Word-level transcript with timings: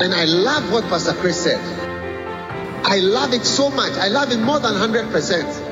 And 0.00 0.14
I 0.14 0.24
love 0.24 0.70
what 0.72 0.84
Pastor 0.84 1.12
Chris 1.12 1.42
said. 1.42 1.60
I 2.84 3.00
love 3.00 3.34
it 3.34 3.44
so 3.44 3.68
much. 3.68 3.92
I 3.92 4.08
love 4.08 4.30
it 4.32 4.38
more 4.38 4.60
than 4.60 4.74
100%. 4.74 5.67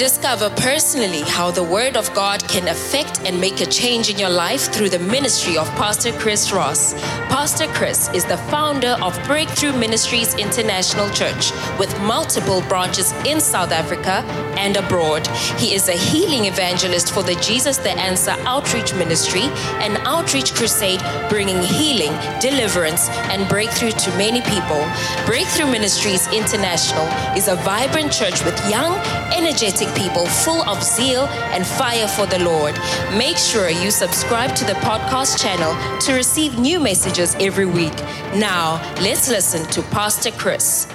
Discover 0.00 0.48
personally 0.56 1.20
how 1.20 1.50
the 1.50 1.62
Word 1.62 1.94
of 1.94 2.10
God 2.14 2.42
can 2.48 2.68
affect 2.68 3.20
and 3.26 3.38
make 3.38 3.60
a 3.60 3.66
change 3.66 4.08
in 4.08 4.18
your 4.18 4.30
life 4.30 4.72
through 4.72 4.88
the 4.88 4.98
ministry 4.98 5.58
of 5.58 5.68
Pastor 5.76 6.10
Chris 6.12 6.52
Ross. 6.52 6.94
Pastor 7.28 7.66
Chris 7.74 8.08
is 8.14 8.24
the 8.24 8.38
founder 8.48 8.96
of 9.02 9.12
Breakthrough 9.26 9.76
Ministries 9.76 10.32
International 10.36 11.10
Church 11.10 11.52
with 11.78 11.94
multiple 12.00 12.62
branches 12.62 13.12
in 13.26 13.42
South 13.42 13.72
Africa 13.72 14.24
and 14.56 14.78
abroad. 14.78 15.26
He 15.58 15.74
is 15.74 15.90
a 15.90 15.98
healing 16.10 16.46
evangelist 16.46 17.12
for 17.12 17.22
the 17.22 17.34
Jesus 17.34 17.76
the 17.76 17.90
Answer 17.90 18.36
Outreach 18.46 18.94
Ministry, 18.94 19.44
an 19.84 19.98
outreach 20.06 20.54
crusade 20.54 21.02
bringing 21.28 21.62
healing, 21.62 22.12
deliverance, 22.40 23.10
and 23.28 23.46
breakthrough 23.50 23.92
to 23.92 24.10
many 24.16 24.40
people. 24.40 24.82
Breakthrough 25.26 25.70
Ministries 25.70 26.26
International 26.32 27.06
is 27.36 27.48
a 27.48 27.56
vibrant 27.56 28.10
church 28.10 28.42
with 28.46 28.58
young, 28.70 28.94
energetic 29.36 29.89
people 29.96 30.26
full 30.26 30.62
of 30.68 30.82
zeal 30.82 31.26
and 31.54 31.66
fire 31.66 32.08
for 32.08 32.26
the 32.26 32.38
Lord. 32.44 32.74
Make 33.16 33.36
sure 33.36 33.70
you 33.70 33.90
subscribe 33.90 34.54
to 34.56 34.64
the 34.64 34.74
podcast 34.74 35.40
channel 35.42 35.72
to 36.00 36.12
receive 36.14 36.58
new 36.58 36.80
messages 36.80 37.34
every 37.40 37.66
week. 37.66 37.96
Now, 38.34 38.80
let's 39.00 39.28
listen 39.28 39.64
to 39.70 39.82
Pastor 39.90 40.30
Chris. 40.32 40.86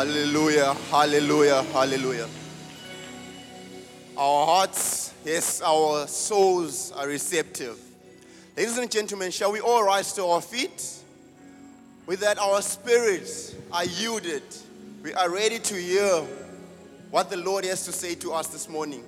Hallelujah, 0.00 0.72
hallelujah, 0.90 1.62
hallelujah. 1.74 2.26
Our 4.16 4.46
hearts, 4.46 5.12
yes, 5.26 5.60
our 5.60 6.06
souls 6.06 6.90
are 6.92 7.06
receptive. 7.06 7.78
Ladies 8.56 8.78
and 8.78 8.90
gentlemen, 8.90 9.30
shall 9.30 9.52
we 9.52 9.60
all 9.60 9.84
rise 9.84 10.14
to 10.14 10.24
our 10.24 10.40
feet? 10.40 11.00
With 12.06 12.20
that, 12.20 12.38
our 12.38 12.62
spirits 12.62 13.54
are 13.70 13.84
yielded. 13.84 14.42
We 15.02 15.12
are 15.12 15.28
ready 15.28 15.58
to 15.58 15.74
hear 15.74 16.26
what 17.10 17.28
the 17.28 17.36
Lord 17.36 17.66
has 17.66 17.84
to 17.84 17.92
say 17.92 18.14
to 18.14 18.32
us 18.32 18.46
this 18.46 18.70
morning, 18.70 19.04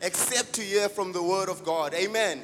except 0.00 0.52
to 0.52 0.60
hear 0.60 0.88
from 0.88 1.10
the 1.10 1.24
Word 1.24 1.48
of 1.48 1.64
God. 1.64 1.92
Amen. 1.92 2.42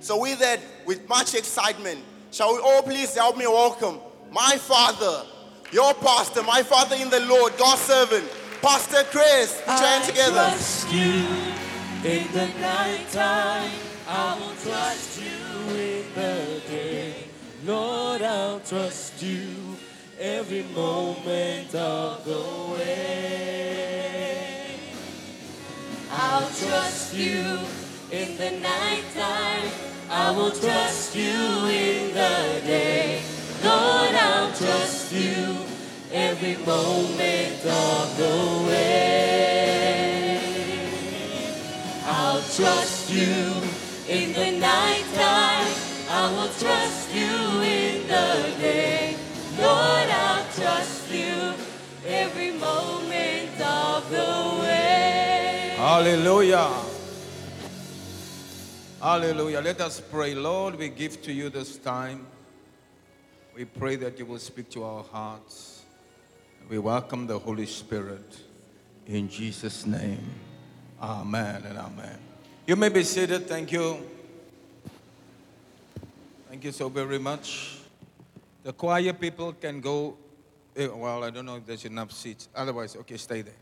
So, 0.00 0.18
with 0.18 0.38
that, 0.38 0.60
with 0.86 1.06
much 1.10 1.34
excitement, 1.34 2.00
shall 2.30 2.54
we 2.54 2.60
all 2.60 2.80
please 2.80 3.14
help 3.14 3.36
me 3.36 3.46
welcome 3.46 3.98
my 4.32 4.56
father, 4.56 5.26
your 5.74 5.92
pastor, 5.94 6.42
my 6.44 6.62
father 6.62 6.94
in 6.94 7.10
the 7.10 7.18
Lord, 7.26 7.52
God's 7.58 7.80
servant, 7.80 8.30
Pastor 8.62 9.02
Chris. 9.10 9.60
Hands 9.62 10.06
together. 10.06 10.34
trust 10.34 10.92
you 10.92 11.26
in 12.04 12.32
the 12.32 12.46
night 12.60 13.10
time. 13.10 13.72
I 14.08 14.38
will 14.38 14.54
trust 14.62 15.20
you 15.20 15.74
in 15.74 16.04
the 16.14 16.60
day. 16.68 17.14
Lord, 17.64 18.22
I'll 18.22 18.60
trust 18.60 19.20
you 19.20 19.76
every 20.20 20.62
moment 20.76 21.74
of 21.74 22.24
the 22.24 22.74
way. 22.78 23.96
I'll 26.12 26.48
trust 26.50 27.14
you 27.14 27.58
in 28.12 28.36
the 28.36 28.52
night 28.60 29.02
time. 29.12 29.72
I 30.08 30.30
will 30.30 30.52
trust 30.52 31.16
you 31.16 31.66
in 31.66 32.14
the 32.14 32.60
day. 32.64 33.22
Lord, 33.64 34.14
I'll 34.14 34.52
trust 34.52 35.10
you 35.12 35.63
every 36.14 36.54
moment 36.58 37.66
of 37.66 38.16
the 38.16 38.64
way. 38.68 40.38
I'll 42.06 42.40
trust 42.40 43.10
you 43.10 43.52
in 44.08 44.32
the 44.32 44.52
night 44.60 45.04
time. 45.14 45.74
I 46.08 46.30
will 46.30 46.52
trust 46.54 47.12
you 47.12 47.62
in 47.62 48.06
the 48.06 48.54
day. 48.60 49.16
Lord, 49.58 50.08
I'll 50.08 50.46
trust 50.52 51.10
you 51.10 51.52
every 52.06 52.52
moment 52.52 53.60
of 53.60 54.08
the 54.08 54.62
way. 54.62 55.74
Hallelujah. 55.76 56.70
Hallelujah. 59.02 59.60
Let 59.60 59.80
us 59.80 60.00
pray. 60.00 60.36
Lord, 60.36 60.76
we 60.76 60.90
give 60.90 61.20
to 61.22 61.32
you 61.32 61.50
this 61.50 61.76
time. 61.76 62.24
We 63.56 63.64
pray 63.64 63.96
that 63.96 64.16
you 64.20 64.26
will 64.26 64.38
speak 64.38 64.70
to 64.70 64.84
our 64.84 65.02
hearts. 65.02 65.73
We 66.68 66.78
welcome 66.78 67.26
the 67.26 67.38
Holy 67.38 67.66
Spirit 67.66 68.38
in 69.06 69.28
Jesus' 69.28 69.86
name. 69.86 70.30
Amen 71.00 71.62
and 71.66 71.78
amen. 71.78 72.18
You 72.66 72.76
may 72.76 72.88
be 72.88 73.04
seated. 73.04 73.46
Thank 73.46 73.72
you. 73.72 73.98
Thank 76.48 76.64
you 76.64 76.72
so 76.72 76.88
very 76.88 77.18
much. 77.18 77.78
The 78.62 78.72
choir 78.72 79.12
people 79.12 79.52
can 79.52 79.80
go. 79.80 80.16
eh, 80.76 80.86
Well, 80.86 81.24
I 81.24 81.30
don't 81.30 81.44
know 81.44 81.56
if 81.56 81.66
there's 81.66 81.84
enough 81.84 82.12
seats. 82.12 82.48
Otherwise, 82.54 82.96
okay, 82.96 83.16
stay 83.18 83.42
there. 83.42 83.54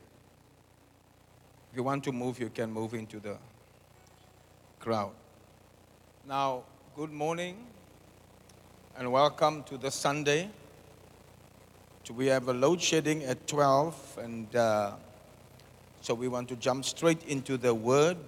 If 1.72 1.76
you 1.76 1.82
want 1.82 2.04
to 2.04 2.12
move, 2.12 2.38
you 2.38 2.50
can 2.50 2.70
move 2.70 2.94
into 2.94 3.18
the 3.18 3.36
crowd. 4.78 5.12
Now, 6.28 6.62
good 6.94 7.10
morning 7.10 7.66
and 8.96 9.10
welcome 9.10 9.64
to 9.64 9.76
the 9.76 9.90
Sunday. 9.90 10.50
We 12.10 12.26
have 12.26 12.48
a 12.48 12.52
load 12.52 12.82
shedding 12.82 13.22
at 13.22 13.46
12, 13.46 14.18
and 14.22 14.56
uh, 14.56 14.92
so 16.00 16.14
we 16.14 16.26
want 16.26 16.48
to 16.48 16.56
jump 16.56 16.84
straight 16.84 17.22
into 17.24 17.56
the 17.56 17.72
Word. 17.72 18.18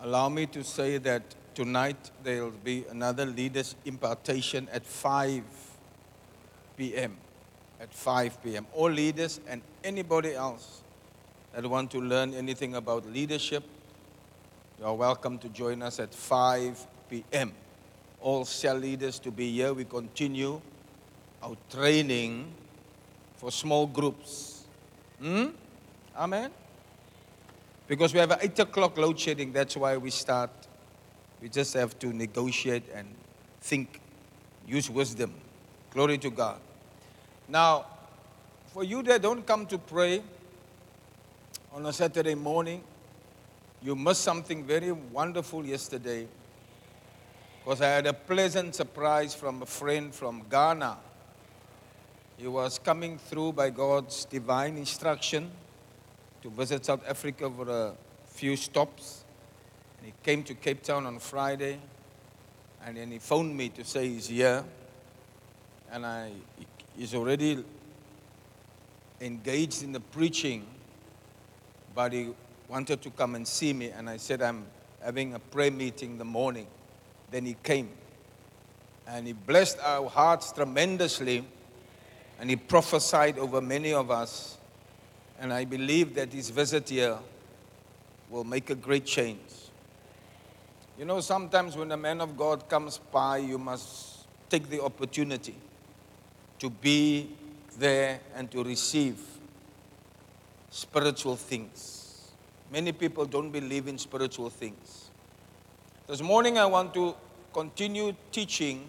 Allow 0.00 0.30
me 0.30 0.46
to 0.46 0.64
say 0.64 0.96
that 0.98 1.22
tonight 1.54 2.10
there 2.24 2.42
will 2.44 2.50
be 2.64 2.86
another 2.90 3.26
leaders' 3.26 3.76
impartation 3.84 4.68
at 4.72 4.86
5 4.86 5.42
p.m. 6.78 7.18
At 7.78 7.92
5 7.92 8.42
p.m. 8.42 8.66
All 8.72 8.90
leaders 8.90 9.40
and 9.46 9.60
anybody 9.84 10.32
else 10.34 10.82
that 11.52 11.64
want 11.66 11.90
to 11.90 12.00
learn 12.00 12.32
anything 12.32 12.74
about 12.74 13.06
leadership, 13.06 13.62
you 14.78 14.86
are 14.86 14.94
welcome 14.94 15.38
to 15.38 15.48
join 15.50 15.82
us 15.82 16.00
at 16.00 16.14
5 16.14 16.86
p.m. 17.10 17.52
All 18.22 18.46
cell 18.46 18.76
leaders 18.76 19.18
to 19.20 19.30
be 19.30 19.52
here. 19.52 19.74
We 19.74 19.84
continue 19.84 20.62
our 21.46 21.56
training 21.70 22.52
for 23.36 23.52
small 23.52 23.86
groups. 23.86 24.64
Hmm? 25.20 25.46
Amen. 26.16 26.50
Because 27.86 28.12
we 28.12 28.18
have 28.18 28.32
an 28.32 28.38
8 28.40 28.58
o'clock 28.60 28.98
load 28.98 29.18
shedding, 29.18 29.52
that's 29.52 29.76
why 29.76 29.96
we 29.96 30.10
start. 30.10 30.50
We 31.40 31.48
just 31.48 31.74
have 31.74 31.96
to 32.00 32.12
negotiate 32.12 32.84
and 32.92 33.06
think, 33.60 34.00
use 34.66 34.90
wisdom. 34.90 35.34
Glory 35.90 36.18
to 36.18 36.30
God. 36.30 36.58
Now, 37.48 37.86
for 38.66 38.82
you 38.82 39.02
that 39.04 39.22
don't 39.22 39.46
come 39.46 39.66
to 39.66 39.78
pray 39.78 40.22
on 41.72 41.86
a 41.86 41.92
Saturday 41.92 42.34
morning, 42.34 42.82
you 43.82 43.94
missed 43.94 44.22
something 44.22 44.64
very 44.64 44.90
wonderful 44.90 45.64
yesterday 45.64 46.26
because 47.62 47.82
I 47.82 47.88
had 47.88 48.06
a 48.06 48.12
pleasant 48.12 48.74
surprise 48.74 49.34
from 49.34 49.62
a 49.62 49.66
friend 49.66 50.12
from 50.12 50.44
Ghana. 50.50 50.96
He 52.36 52.46
was 52.46 52.78
coming 52.78 53.16
through 53.16 53.52
by 53.52 53.70
God's 53.70 54.26
divine 54.26 54.76
instruction 54.76 55.50
to 56.42 56.50
visit 56.50 56.84
South 56.84 57.02
Africa 57.08 57.50
for 57.50 57.68
a 57.68 57.94
few 58.26 58.56
stops. 58.56 59.24
And 59.96 60.06
he 60.06 60.12
came 60.22 60.42
to 60.44 60.54
Cape 60.54 60.82
Town 60.82 61.06
on 61.06 61.18
Friday, 61.18 61.78
and 62.84 62.98
then 62.98 63.10
he 63.10 63.18
phoned 63.18 63.56
me 63.56 63.70
to 63.70 63.84
say 63.84 64.08
he's 64.08 64.28
here. 64.28 64.62
And 65.90 66.04
I, 66.04 66.32
he's 66.94 67.14
already 67.14 67.64
engaged 69.22 69.82
in 69.82 69.92
the 69.92 70.00
preaching, 70.00 70.66
but 71.94 72.12
he 72.12 72.34
wanted 72.68 73.00
to 73.00 73.10
come 73.10 73.34
and 73.34 73.48
see 73.48 73.72
me. 73.72 73.88
And 73.88 74.10
I 74.10 74.18
said, 74.18 74.42
I'm 74.42 74.66
having 75.02 75.32
a 75.32 75.38
prayer 75.38 75.70
meeting 75.70 76.12
in 76.12 76.18
the 76.18 76.24
morning. 76.26 76.66
Then 77.30 77.46
he 77.46 77.56
came, 77.62 77.88
and 79.08 79.26
he 79.26 79.32
blessed 79.32 79.78
our 79.82 80.10
hearts 80.10 80.52
tremendously, 80.52 81.46
and 82.38 82.50
he 82.50 82.56
prophesied 82.56 83.38
over 83.38 83.60
many 83.60 83.92
of 83.92 84.10
us. 84.10 84.58
And 85.38 85.52
I 85.52 85.64
believe 85.64 86.14
that 86.14 86.32
his 86.32 86.50
visit 86.50 86.88
here 86.88 87.18
will 88.30 88.44
make 88.44 88.70
a 88.70 88.74
great 88.74 89.04
change. 89.04 89.40
You 90.98 91.04
know, 91.04 91.20
sometimes 91.20 91.76
when 91.76 91.92
a 91.92 91.96
man 91.96 92.20
of 92.20 92.36
God 92.36 92.68
comes 92.68 92.98
by, 92.98 93.38
you 93.38 93.58
must 93.58 94.26
take 94.48 94.70
the 94.70 94.82
opportunity 94.82 95.54
to 96.58 96.70
be 96.70 97.30
there 97.78 98.20
and 98.34 98.50
to 98.50 98.64
receive 98.64 99.18
spiritual 100.70 101.36
things. 101.36 102.32
Many 102.70 102.92
people 102.92 103.26
don't 103.26 103.50
believe 103.50 103.88
in 103.88 103.98
spiritual 103.98 104.50
things. 104.50 105.10
This 106.06 106.22
morning, 106.22 106.58
I 106.58 106.66
want 106.66 106.94
to 106.94 107.14
continue 107.52 108.14
teaching. 108.32 108.88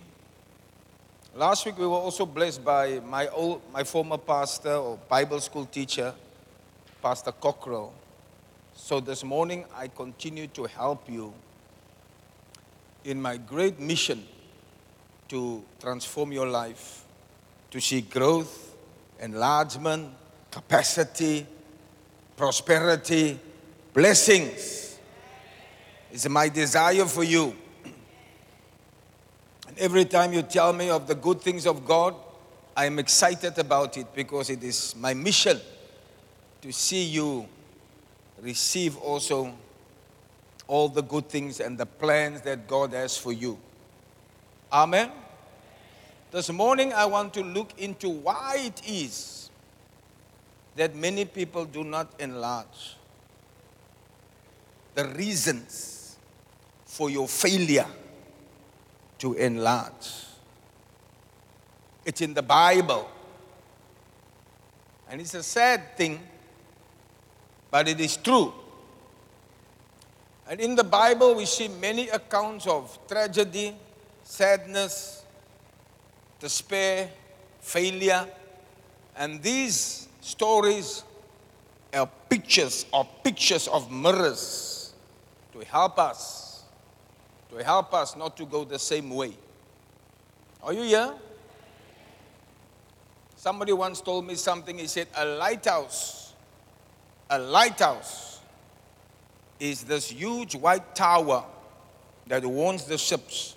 Last 1.38 1.68
week, 1.68 1.78
we 1.78 1.86
were 1.86 1.94
also 1.94 2.26
blessed 2.26 2.66
by 2.66 3.00
my, 3.00 3.28
old, 3.28 3.62
my 3.72 3.84
former 3.84 4.18
pastor 4.18 4.74
or 4.74 4.98
Bible 5.08 5.40
school 5.40 5.68
teacher, 5.68 6.12
Pastor 7.00 7.32
Cockrell. 7.32 7.94
So 8.74 9.00
this 9.00 9.24
morning, 9.24 9.64
I 9.76 9.88
continue 9.90 10.48
to 10.48 10.64
help 10.64 11.08
you 11.08 11.32
in 13.04 13.22
my 13.22 13.38
great 13.38 13.80
mission 13.80 14.26
to 15.28 15.64
transform 15.80 16.32
your 16.32 16.48
life, 16.48 17.06
to 17.70 17.80
see 17.80 18.02
growth, 18.02 18.76
enlargement, 19.20 20.10
capacity, 20.50 21.46
prosperity, 22.36 23.40
blessings. 23.94 24.98
It's 26.12 26.28
my 26.28 26.50
desire 26.50 27.06
for 27.06 27.24
you. 27.24 27.56
Every 29.80 30.06
time 30.06 30.34
you 30.34 30.42
tell 30.42 30.74
me 30.74 30.90
of 30.90 31.08
the 31.08 31.14
good 31.14 31.40
things 31.40 31.68
of 31.68 31.86
God, 31.86 32.16
I 32.76 32.86
am 32.86 32.98
excited 32.98 33.60
about 33.60 33.96
it 33.98 34.08
because 34.16 34.50
it 34.50 34.64
is 34.64 34.96
my 34.98 35.14
mission 35.14 35.60
to 36.62 36.72
see 36.72 37.04
you 37.04 37.48
receive 38.42 38.98
also 38.98 39.54
all 40.68 40.90
the 40.90 41.04
good 41.04 41.30
things 41.30 41.60
and 41.60 41.78
the 41.78 41.86
plans 41.86 42.42
that 42.42 42.68
God 42.68 42.94
has 42.94 43.18
for 43.18 43.32
you. 43.32 43.60
Amen. 44.72 45.12
This 46.32 46.52
morning, 46.52 46.92
I 46.92 47.06
want 47.06 47.34
to 47.36 47.44
look 47.44 47.80
into 47.80 48.10
why 48.10 48.58
it 48.58 48.82
is 48.88 49.52
that 50.76 50.96
many 50.96 51.26
people 51.26 51.66
do 51.66 51.84
not 51.84 52.12
enlarge. 52.20 52.96
The 54.96 55.06
reasons 55.10 56.18
for 56.86 57.12
your 57.12 57.28
failure 57.28 57.86
to 59.20 59.34
enlarge. 59.34 60.26
It's 62.06 62.22
in 62.22 62.34
the 62.34 62.42
Bible. 62.42 63.10
And 65.10 65.22
it's 65.22 65.34
a 65.34 65.44
sad 65.44 65.98
thing, 65.98 66.20
but 67.72 67.88
it 67.88 68.00
is 68.00 68.18
true. 68.18 68.54
And 70.50 70.60
in 70.62 70.76
the 70.76 70.84
Bible, 70.84 71.36
we 71.36 71.46
see 71.46 71.68
many 71.68 72.08
accounts 72.10 72.68
of 72.68 72.98
tragedy, 73.08 73.76
sadness, 74.24 75.24
despair, 76.40 77.10
failure. 77.60 78.26
And 79.18 79.42
these 79.42 80.08
stories 80.22 81.04
are 81.94 82.10
pictures 82.30 82.86
or 82.94 83.08
pictures 83.24 83.68
of 83.68 83.92
mirrors 83.92 84.94
to 85.54 85.66
help 85.66 86.00
us, 86.00 86.47
to 87.50 87.64
help 87.64 87.94
us 87.94 88.16
not 88.16 88.36
to 88.38 88.46
go 88.46 88.64
the 88.64 88.80
same 88.80 89.10
way. 89.10 89.34
Are 90.62 90.74
you 90.74 90.84
here? 90.84 91.14
Somebody 93.36 93.72
once 93.72 94.02
told 94.02 94.26
me 94.26 94.36
something. 94.36 94.78
He 94.78 94.88
said, 94.88 95.08
A 95.16 95.26
lighthouse, 95.26 96.34
a 97.30 97.40
lighthouse 97.40 98.42
is 99.60 99.84
this 99.84 100.10
huge 100.10 100.56
white 100.56 100.96
tower 100.96 101.46
that 102.28 102.46
warns 102.46 102.86
the 102.86 102.98
ships 102.98 103.56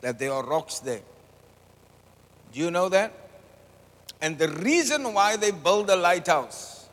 that 0.00 0.18
there 0.18 0.32
are 0.32 0.44
rocks 0.44 0.80
there. 0.80 1.00
Do 2.52 2.60
you 2.60 2.70
know 2.70 2.88
that? 2.88 3.12
And 4.20 4.38
the 4.38 4.48
reason 4.48 5.12
why 5.12 5.36
they 5.36 5.50
build 5.50 5.90
a 5.90 5.96
lighthouse 5.96 6.88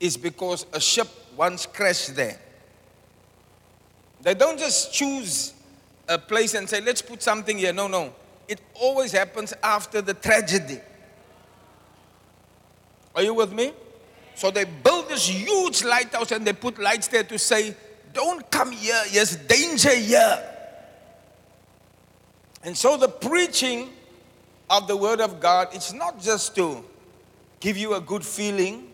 is 0.00 0.16
because 0.16 0.66
a 0.72 0.80
ship 0.80 1.08
once 1.36 1.66
crashed 1.66 2.14
there. 2.14 2.38
They 4.28 4.34
don't 4.34 4.58
just 4.58 4.92
choose 4.92 5.54
a 6.06 6.18
place 6.18 6.52
and 6.52 6.68
say, 6.68 6.82
let's 6.82 7.00
put 7.00 7.22
something 7.22 7.56
here. 7.56 7.72
No, 7.72 7.88
no. 7.88 8.12
It 8.46 8.60
always 8.74 9.10
happens 9.10 9.54
after 9.62 10.02
the 10.02 10.12
tragedy. 10.12 10.80
Are 13.14 13.22
you 13.22 13.32
with 13.32 13.54
me? 13.54 13.72
So 14.34 14.50
they 14.50 14.64
build 14.64 15.08
this 15.08 15.30
huge 15.30 15.82
lighthouse 15.82 16.30
and 16.30 16.46
they 16.46 16.52
put 16.52 16.78
lights 16.78 17.08
there 17.08 17.24
to 17.24 17.38
say, 17.38 17.74
don't 18.12 18.50
come 18.50 18.70
here, 18.70 19.02
there's 19.10 19.34
danger 19.34 19.94
here. 19.94 20.44
And 22.62 22.76
so 22.76 22.98
the 22.98 23.08
preaching 23.08 23.88
of 24.68 24.88
the 24.88 24.96
Word 24.98 25.22
of 25.22 25.40
God, 25.40 25.68
it's 25.72 25.94
not 25.94 26.20
just 26.20 26.54
to 26.56 26.84
give 27.60 27.78
you 27.78 27.94
a 27.94 28.00
good 28.02 28.26
feeling 28.26 28.92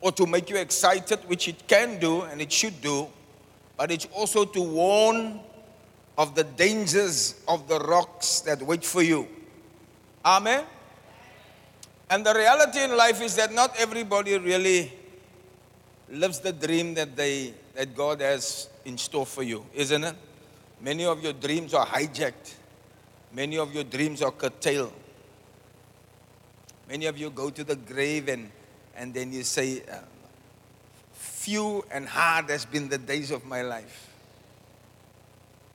or 0.00 0.12
to 0.12 0.24
make 0.24 0.48
you 0.48 0.56
excited, 0.56 1.18
which 1.26 1.46
it 1.46 1.68
can 1.68 2.00
do 2.00 2.22
and 2.22 2.40
it 2.40 2.50
should 2.50 2.80
do, 2.80 3.08
but 3.78 3.90
it's 3.90 4.06
also 4.12 4.44
to 4.44 4.60
warn 4.60 5.40
of 6.18 6.34
the 6.34 6.44
dangers 6.44 7.40
of 7.46 7.66
the 7.68 7.78
rocks 7.78 8.40
that 8.40 8.60
wait 8.60 8.84
for 8.84 9.02
you. 9.02 9.26
Amen. 10.24 10.64
And 12.10 12.26
the 12.26 12.34
reality 12.34 12.82
in 12.82 12.96
life 12.96 13.22
is 13.22 13.36
that 13.36 13.54
not 13.54 13.74
everybody 13.78 14.36
really 14.36 14.92
lives 16.10 16.40
the 16.40 16.52
dream 16.52 16.94
that 16.94 17.16
they 17.16 17.54
that 17.74 17.94
God 17.94 18.20
has 18.20 18.68
in 18.84 18.98
store 18.98 19.24
for 19.24 19.44
you, 19.44 19.64
isn't 19.72 20.02
it? 20.02 20.16
Many 20.80 21.04
of 21.04 21.22
your 21.22 21.32
dreams 21.32 21.74
are 21.74 21.86
hijacked. 21.86 22.54
Many 23.32 23.58
of 23.58 23.72
your 23.72 23.84
dreams 23.84 24.20
are 24.20 24.32
curtailed. 24.32 24.92
Many 26.88 27.06
of 27.06 27.16
you 27.18 27.30
go 27.30 27.50
to 27.50 27.62
the 27.62 27.76
grave 27.76 28.28
and, 28.28 28.50
and 28.96 29.14
then 29.14 29.32
you 29.32 29.44
say, 29.44 29.82
uh, 29.82 29.98
Few 31.48 31.82
and 31.90 32.06
hard 32.06 32.50
has 32.50 32.66
been 32.66 32.90
the 32.90 32.98
days 32.98 33.30
of 33.30 33.46
my 33.46 33.62
life. 33.62 34.12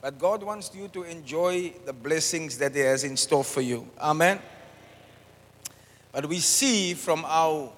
But 0.00 0.20
God 0.20 0.44
wants 0.44 0.70
you 0.72 0.86
to 0.86 1.02
enjoy 1.02 1.72
the 1.84 1.92
blessings 1.92 2.58
that 2.58 2.76
He 2.76 2.80
has 2.82 3.02
in 3.02 3.16
store 3.16 3.42
for 3.42 3.60
you. 3.60 3.84
Amen. 4.00 4.38
But 6.12 6.26
we 6.26 6.38
see 6.38 6.94
from 6.94 7.24
our 7.26 7.72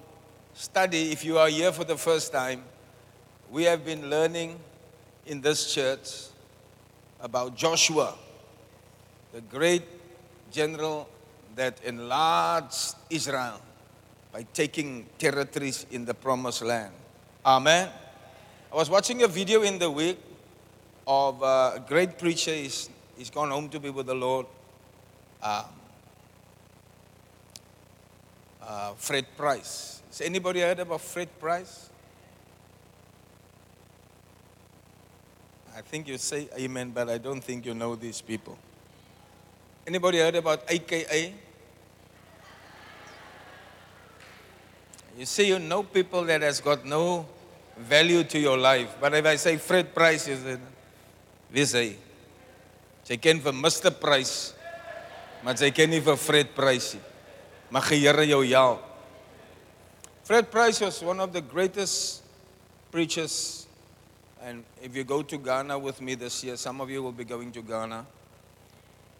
study, 0.53 1.11
if 1.11 1.25
you 1.25 1.39
are 1.39 1.49
here 1.49 1.71
for 1.71 1.85
the 1.85 1.97
first 1.97 2.31
time, 2.31 2.65
we 3.49 3.63
have 3.63 3.83
been 3.83 4.11
learning 4.11 4.59
in 5.25 5.41
this 5.41 5.73
church 5.73 6.27
about 7.19 7.55
Joshua, 7.55 8.13
the 9.33 9.41
great 9.41 9.81
general 10.51 11.09
that 11.55 11.83
enlarged 11.83 12.93
Israel 13.09 13.59
by 14.31 14.45
taking 14.53 15.07
territories 15.17 15.87
in 15.89 16.05
the 16.05 16.13
promised 16.13 16.61
land. 16.61 16.93
Amen. 17.47 17.87
I 18.73 18.75
was 18.75 18.89
watching 18.89 19.23
a 19.23 19.27
video 19.29 19.61
in 19.61 19.79
the 19.79 19.89
week 19.89 20.19
of 21.07 21.41
a 21.41 21.81
great 21.87 22.19
preacher. 22.19 22.51
He's, 22.51 22.89
he's 23.17 23.29
gone 23.29 23.51
home 23.51 23.69
to 23.69 23.79
be 23.79 23.89
with 23.89 24.07
the 24.07 24.13
Lord. 24.13 24.47
Um, 25.41 25.63
uh, 28.61 28.93
Fred 28.95 29.27
Price. 29.37 30.01
Has 30.07 30.19
anybody 30.19 30.59
heard 30.59 30.79
about 30.79 30.99
Fred 30.99 31.29
Price? 31.39 31.89
I 35.73 35.79
think 35.79 36.09
you 36.09 36.17
say 36.17 36.49
amen, 36.59 36.91
but 36.93 37.07
I 37.07 37.17
don't 37.17 37.41
think 37.41 37.65
you 37.65 37.73
know 37.73 37.95
these 37.95 38.19
people. 38.19 38.57
Anybody 39.87 40.17
heard 40.17 40.35
about 40.35 40.63
AKA? 40.67 41.33
You 45.17 45.25
see, 45.25 45.47
you 45.47 45.59
know 45.59 45.81
people 45.81 46.25
that 46.25 46.41
has 46.41 46.59
got 46.59 46.85
no 46.85 47.25
value 47.79 48.23
to 48.23 48.39
your 48.39 48.57
life. 48.57 48.95
But 48.99 49.13
if 49.13 49.25
I 49.25 49.35
say 49.35 49.57
Fred 49.57 49.93
Price, 49.93 50.27
you 50.27 50.35
say, 50.35 50.57
Wie 51.51 51.61
is 51.61 51.73
hy? 51.73 51.95
Sy 53.07 53.15
ken 53.23 53.39
Mr 53.39 53.91
Price, 53.95 54.53
maar 55.43 55.55
sy 55.55 55.71
ken 55.71 55.95
vir 55.95 56.17
Fred 56.19 56.51
Price 56.55 56.97
nie. 56.97 57.03
Here 57.89 58.25
jou. 58.25 58.79
Fred 60.23 60.51
Price 60.51 60.81
was 60.81 61.01
one 61.01 61.19
of 61.21 61.31
the 61.31 61.41
greatest 61.41 62.23
preachers 62.91 63.67
and 64.43 64.63
if 64.81 64.95
you 64.95 65.03
go 65.03 65.21
to 65.23 65.37
Ghana 65.37 65.79
with 65.79 66.01
me 66.01 66.15
this 66.15 66.43
year, 66.43 66.57
some 66.57 66.81
of 66.81 66.89
you 66.89 67.01
will 67.01 67.11
be 67.11 67.23
going 67.23 67.51
to 67.51 67.61
Ghana. 67.61 68.05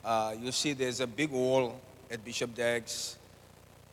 Uh, 0.03 0.35
you 0.39 0.51
see 0.51 0.73
there's 0.73 0.99
a 0.99 1.07
big 1.07 1.31
wall 1.31 1.79
at 2.11 2.23
Bishop 2.23 2.53
Dag's 2.53 3.17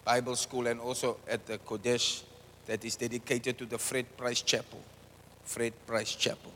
Bible 0.05 0.37
School 0.37 0.67
and 0.67 0.81
also 0.81 1.17
at 1.29 1.47
the 1.47 1.59
Kodesh 1.59 2.23
that 2.67 2.85
is 2.85 2.97
dedicated 2.97 3.59
to 3.59 3.67
the 3.67 3.79
Fred 3.79 4.17
Price 4.17 4.43
Chapel. 4.43 4.81
Fred 5.45 5.73
Price 5.87 6.15
Chapel. 6.15 6.53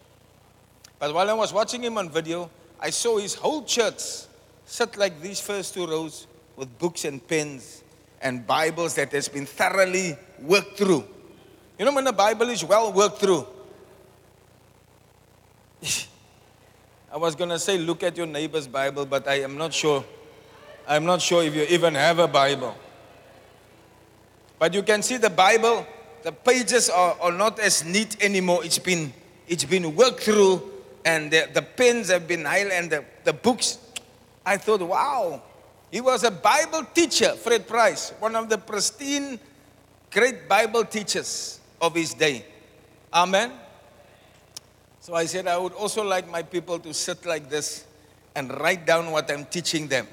But 0.98 1.14
while 1.14 1.28
I 1.30 1.34
was 1.34 1.52
watching 1.52 1.82
him 1.82 1.98
on 1.98 2.10
video, 2.10 2.50
I 2.80 2.90
saw 2.90 3.18
his 3.18 3.34
whole 3.34 3.64
church 3.64 4.02
sit 4.66 4.96
like 4.96 5.20
these 5.20 5.40
first 5.40 5.74
two 5.74 5.86
rows 5.86 6.26
with 6.56 6.76
books 6.78 7.04
and 7.04 7.26
pens 7.26 7.82
and 8.20 8.46
Bibles 8.46 8.94
that 8.94 9.12
has 9.12 9.28
been 9.28 9.46
thoroughly 9.46 10.16
worked 10.40 10.76
through. 10.76 11.04
You 11.78 11.84
know 11.84 11.92
when 11.92 12.04
the 12.04 12.12
Bible 12.12 12.48
is 12.48 12.64
well 12.64 12.92
worked 12.92 13.18
through? 13.18 13.46
I 17.12 17.16
was 17.16 17.34
going 17.34 17.50
to 17.50 17.58
say 17.58 17.78
look 17.78 18.02
at 18.02 18.16
your 18.16 18.26
neighbor's 18.26 18.66
Bible, 18.66 19.06
but 19.06 19.26
I 19.28 19.40
am 19.40 19.56
not 19.56 19.72
sure. 19.72 20.04
I'm 20.86 21.04
not 21.04 21.22
sure 21.22 21.42
if 21.42 21.54
you 21.54 21.62
even 21.68 21.94
have 21.94 22.18
a 22.18 22.28
Bible. 22.28 22.76
But 24.58 24.74
you 24.74 24.82
can 24.82 25.02
see 25.02 25.16
the 25.16 25.30
Bible, 25.30 25.86
the 26.22 26.32
pages 26.32 26.90
are, 26.90 27.16
are 27.20 27.32
not 27.32 27.58
as 27.58 27.84
neat 27.84 28.22
anymore. 28.22 28.64
It's 28.64 28.78
been, 28.78 29.12
it's 29.46 29.64
been 29.64 29.94
worked 29.94 30.20
through 30.20 30.62
and 31.04 31.30
the, 31.30 31.48
the 31.52 31.62
pens 31.62 32.10
have 32.10 32.26
been 32.28 32.44
held 32.44 32.72
and 32.72 32.90
the, 32.90 33.04
the 33.24 33.32
books. 33.32 33.78
I 34.44 34.56
thought, 34.56 34.80
wow, 34.80 35.42
he 35.90 36.00
was 36.00 36.24
a 36.24 36.30
Bible 36.30 36.84
teacher, 36.94 37.30
Fred 37.30 37.66
Price, 37.66 38.10
one 38.18 38.36
of 38.36 38.48
the 38.48 38.58
pristine, 38.58 39.38
great 40.10 40.48
Bible 40.48 40.84
teachers 40.84 41.60
of 41.80 41.94
his 41.94 42.14
day. 42.14 42.44
Amen. 43.12 43.52
So 45.00 45.14
I 45.14 45.24
said, 45.24 45.46
I 45.46 45.56
would 45.56 45.72
also 45.72 46.04
like 46.04 46.30
my 46.30 46.42
people 46.42 46.78
to 46.80 46.92
sit 46.92 47.24
like 47.24 47.48
this 47.48 47.86
and 48.34 48.50
write 48.60 48.86
down 48.86 49.10
what 49.10 49.30
I'm 49.30 49.46
teaching 49.46 49.88
them 49.88 50.06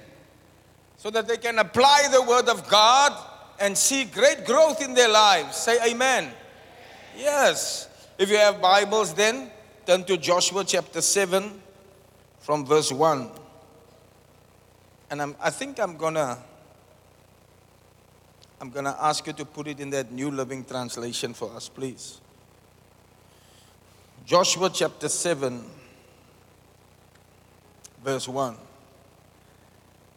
so 0.97 1.09
that 1.09 1.27
they 1.27 1.37
can 1.37 1.59
apply 1.59 2.07
the 2.11 2.21
Word 2.21 2.47
of 2.47 2.67
God 2.69 3.11
and 3.59 3.77
see 3.77 4.05
great 4.05 4.45
growth 4.45 4.81
in 4.81 4.93
their 4.93 5.09
lives. 5.09 5.57
Say 5.57 5.77
amen. 5.91 6.31
Yes. 7.17 7.87
If 8.17 8.29
you 8.29 8.37
have 8.37 8.61
Bibles, 8.61 9.13
then 9.13 9.51
Turn 9.85 10.03
to 10.05 10.17
Joshua 10.17 10.63
chapter 10.63 10.99
7 10.99 11.61
from 12.39 12.65
verse 12.65 12.91
1. 12.91 13.29
And 15.11 15.21
I'm, 15.21 15.35
I 15.39 15.51
think 15.51 15.79
I'm 15.79 15.95
gonna 15.95 16.39
I'm 18.59 18.71
gonna 18.71 18.97
ask 18.99 19.27
you 19.27 19.33
to 19.33 19.45
put 19.45 19.67
it 19.67 19.79
in 19.79 19.91
that 19.91 20.11
New 20.11 20.31
Living 20.31 20.65
Translation 20.65 21.35
for 21.35 21.51
us, 21.55 21.69
please. 21.69 22.19
Joshua 24.25 24.71
chapter 24.73 25.07
7, 25.07 25.63
verse 28.03 28.27
1. 28.27 28.57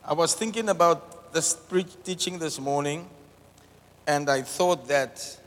I 0.07 0.15
was 0.15 0.33
thinking 0.33 0.71
about 0.71 1.35
this 1.35 1.59
teaching 2.05 2.39
this 2.39 2.59
morning, 2.59 3.07
and 4.09 4.31
I 4.31 4.41
thought 4.41 4.89
that 4.89 5.39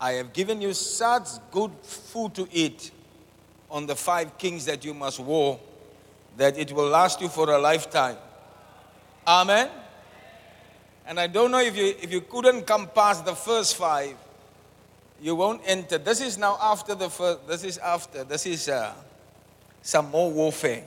I 0.00 0.12
have 0.12 0.32
given 0.32 0.62
you 0.62 0.72
such 0.72 1.28
good 1.50 1.70
food 1.82 2.34
to 2.34 2.48
eat 2.50 2.90
on 3.70 3.86
the 3.86 3.94
five 3.94 4.38
kings 4.38 4.64
that 4.64 4.84
you 4.86 4.94
must 4.94 5.20
war, 5.20 5.60
that 6.38 6.58
it 6.58 6.72
will 6.72 6.88
last 6.88 7.20
you 7.20 7.28
for 7.28 7.50
a 7.50 7.58
lifetime. 7.58 8.16
Amen. 9.26 9.68
And 11.06 11.20
I 11.20 11.26
don't 11.26 11.50
know 11.50 11.60
if 11.60 11.76
you, 11.76 11.94
if 12.00 12.10
you 12.10 12.22
couldn't 12.22 12.62
come 12.62 12.88
past 12.88 13.26
the 13.26 13.34
first 13.34 13.76
five, 13.76 14.16
you 15.20 15.34
won't 15.34 15.60
enter. 15.66 15.98
This 15.98 16.22
is 16.22 16.38
now 16.38 16.56
after 16.58 16.94
the 16.94 17.10
first, 17.10 17.46
this 17.46 17.64
is 17.64 17.76
after, 17.78 18.24
this 18.24 18.46
is 18.46 18.70
uh, 18.70 18.94
some 19.82 20.10
more 20.10 20.30
warfare. 20.30 20.84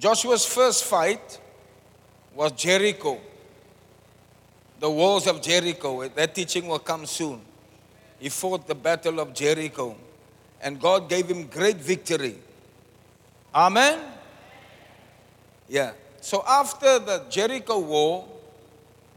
Joshua's 0.00 0.44
first 0.44 0.84
fight 0.84 1.40
was 2.34 2.50
Jericho. 2.52 3.20
The 4.82 4.90
walls 4.90 5.28
of 5.28 5.40
Jericho. 5.40 6.08
That 6.08 6.34
teaching 6.34 6.66
will 6.66 6.80
come 6.80 7.06
soon. 7.06 7.40
He 8.18 8.28
fought 8.28 8.66
the 8.66 8.74
battle 8.74 9.20
of 9.20 9.32
Jericho. 9.32 9.94
And 10.60 10.80
God 10.80 11.08
gave 11.08 11.28
him 11.28 11.46
great 11.46 11.76
victory. 11.76 12.34
Amen? 13.54 14.00
Yeah. 15.68 15.92
So 16.20 16.42
after 16.44 16.98
the 16.98 17.22
Jericho 17.30 17.78
war, 17.78 18.26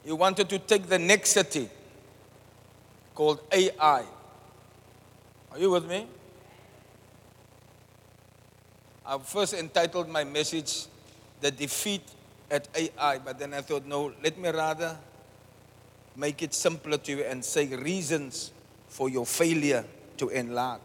he 0.04 0.12
wanted 0.12 0.50
to 0.50 0.60
take 0.60 0.86
the 0.86 1.00
next 1.00 1.32
city 1.32 1.68
called 3.16 3.42
Ai. 3.52 4.04
Are 5.52 5.58
you 5.58 5.72
with 5.72 5.90
me? 5.90 6.06
I 9.04 9.18
first 9.18 9.56
entitled 9.56 10.10
my 10.10 10.26
message 10.26 10.86
The 11.42 11.50
Defeat 11.50 12.04
at 12.52 12.68
Ai, 12.76 13.18
but 13.18 13.40
then 13.40 13.56
I 13.56 13.62
thought, 13.62 13.88
no, 13.88 14.14
let 14.22 14.38
me 14.38 14.50
rather 14.50 14.96
make 16.16 16.42
it 16.42 16.54
simpler 16.54 16.98
to 16.98 17.12
you 17.12 17.24
and 17.24 17.44
say 17.44 17.68
reasons 17.68 18.52
for 18.88 19.10
your 19.10 19.26
failure 19.26 19.86
to 20.18 20.30
enlarge. 20.30 20.82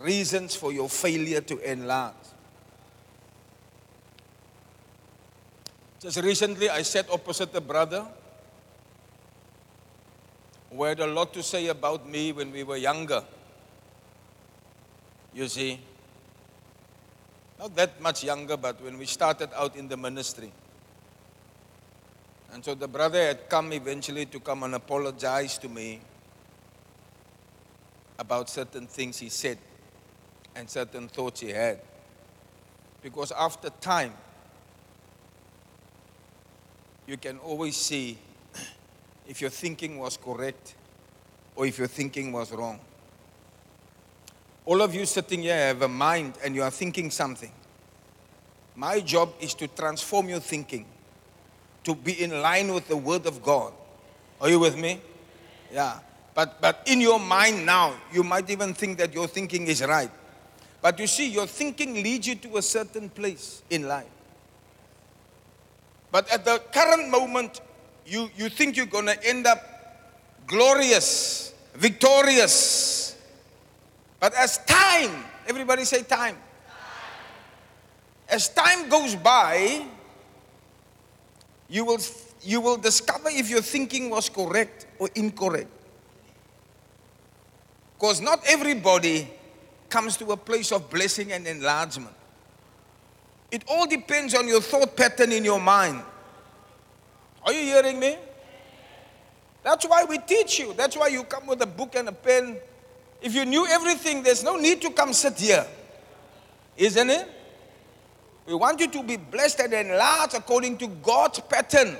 Reasons 0.00 0.54
for 0.54 0.72
your 0.72 0.88
failure 0.88 1.40
to 1.40 1.58
enlarge. 1.58 2.14
Just 6.00 6.20
recently, 6.20 6.68
I 6.68 6.82
sat 6.82 7.08
opposite 7.10 7.54
a 7.54 7.60
brother 7.60 8.04
who 10.70 10.82
had 10.84 11.00
a 11.00 11.06
lot 11.06 11.32
to 11.34 11.42
say 11.42 11.68
about 11.68 12.08
me 12.08 12.32
when 12.32 12.50
we 12.50 12.64
were 12.64 12.76
younger. 12.76 13.22
You 15.32 15.46
see, 15.48 15.78
not 17.58 17.76
that 17.76 18.00
much 18.00 18.24
younger, 18.24 18.56
but 18.56 18.82
when 18.82 18.98
we 18.98 19.06
started 19.06 19.50
out 19.54 19.76
in 19.76 19.86
the 19.86 19.96
ministry. 19.96 20.52
And 22.52 22.62
so 22.62 22.74
the 22.74 22.86
brother 22.86 23.18
had 23.18 23.48
come 23.48 23.72
eventually 23.72 24.26
to 24.26 24.38
come 24.38 24.62
and 24.62 24.74
apologize 24.74 25.56
to 25.58 25.70
me 25.70 26.00
about 28.18 28.50
certain 28.50 28.86
things 28.86 29.18
he 29.18 29.30
said 29.30 29.56
and 30.54 30.68
certain 30.68 31.08
thoughts 31.08 31.40
he 31.40 31.48
had. 31.48 31.80
Because 33.02 33.32
after 33.32 33.70
time, 33.80 34.12
you 37.06 37.16
can 37.16 37.38
always 37.38 37.74
see 37.74 38.18
if 39.26 39.40
your 39.40 39.50
thinking 39.50 39.98
was 39.98 40.18
correct 40.18 40.74
or 41.56 41.66
if 41.66 41.78
your 41.78 41.88
thinking 41.88 42.32
was 42.32 42.52
wrong. 42.52 42.78
All 44.66 44.82
of 44.82 44.94
you 44.94 45.06
sitting 45.06 45.40
here 45.42 45.56
have 45.56 45.80
a 45.80 45.88
mind 45.88 46.34
and 46.44 46.54
you 46.54 46.62
are 46.62 46.70
thinking 46.70 47.10
something. 47.10 47.50
My 48.76 49.00
job 49.00 49.32
is 49.40 49.54
to 49.54 49.68
transform 49.68 50.28
your 50.28 50.40
thinking 50.40 50.86
to 51.84 51.94
be 51.94 52.22
in 52.22 52.42
line 52.42 52.72
with 52.72 52.88
the 52.88 52.96
Word 52.96 53.26
of 53.26 53.42
God. 53.42 53.72
Are 54.40 54.48
you 54.48 54.58
with 54.58 54.76
me? 54.76 55.00
Yeah. 55.72 55.98
But, 56.34 56.60
but 56.60 56.82
in 56.86 57.00
your 57.00 57.20
mind 57.20 57.66
now, 57.66 57.94
you 58.12 58.22
might 58.22 58.48
even 58.50 58.74
think 58.74 58.98
that 58.98 59.12
your 59.12 59.26
thinking 59.26 59.66
is 59.66 59.82
right. 59.82 60.10
But 60.80 60.98
you 60.98 61.06
see, 61.06 61.28
your 61.30 61.46
thinking 61.46 61.94
leads 61.94 62.26
you 62.26 62.34
to 62.36 62.56
a 62.56 62.62
certain 62.62 63.08
place 63.08 63.62
in 63.70 63.86
life. 63.86 64.06
But 66.10 66.30
at 66.32 66.44
the 66.44 66.60
current 66.72 67.10
moment, 67.10 67.60
you, 68.06 68.30
you 68.36 68.48
think 68.48 68.76
you're 68.76 68.86
going 68.86 69.06
to 69.06 69.26
end 69.26 69.46
up 69.46 69.60
glorious, 70.46 71.54
victorious. 71.74 73.16
But 74.20 74.34
as 74.34 74.58
time, 74.66 75.24
everybody 75.46 75.84
say 75.84 76.02
time. 76.02 76.36
As 78.28 78.48
time 78.48 78.88
goes 78.88 79.14
by, 79.14 79.84
you 81.72 81.86
will, 81.86 81.98
you 82.42 82.60
will 82.60 82.76
discover 82.76 83.30
if 83.30 83.48
your 83.48 83.62
thinking 83.62 84.10
was 84.10 84.28
correct 84.28 84.86
or 84.98 85.08
incorrect. 85.14 85.68
Because 87.94 88.20
not 88.20 88.40
everybody 88.46 89.26
comes 89.88 90.18
to 90.18 90.26
a 90.32 90.36
place 90.36 90.70
of 90.70 90.90
blessing 90.90 91.32
and 91.32 91.46
enlargement. 91.46 92.14
It 93.50 93.64
all 93.66 93.86
depends 93.86 94.34
on 94.34 94.48
your 94.48 94.60
thought 94.60 94.94
pattern 94.94 95.32
in 95.32 95.44
your 95.44 95.60
mind. 95.60 96.02
Are 97.42 97.52
you 97.54 97.62
hearing 97.62 97.98
me? 97.98 98.18
That's 99.62 99.86
why 99.86 100.04
we 100.04 100.18
teach 100.18 100.58
you. 100.58 100.74
That's 100.74 100.96
why 100.96 101.06
you 101.08 101.24
come 101.24 101.46
with 101.46 101.62
a 101.62 101.66
book 101.66 101.94
and 101.94 102.08
a 102.08 102.12
pen. 102.12 102.58
If 103.22 103.34
you 103.34 103.46
knew 103.46 103.66
everything, 103.66 104.22
there's 104.22 104.44
no 104.44 104.56
need 104.56 104.82
to 104.82 104.90
come 104.90 105.14
sit 105.14 105.38
here. 105.38 105.66
Isn't 106.76 107.08
it? 107.08 107.28
We 108.46 108.54
want 108.54 108.80
you 108.80 108.88
to 108.88 109.02
be 109.02 109.16
blessed 109.16 109.60
and 109.60 109.72
enlarged 109.72 110.34
according 110.34 110.78
to 110.78 110.88
God's 110.88 111.40
pattern. 111.40 111.96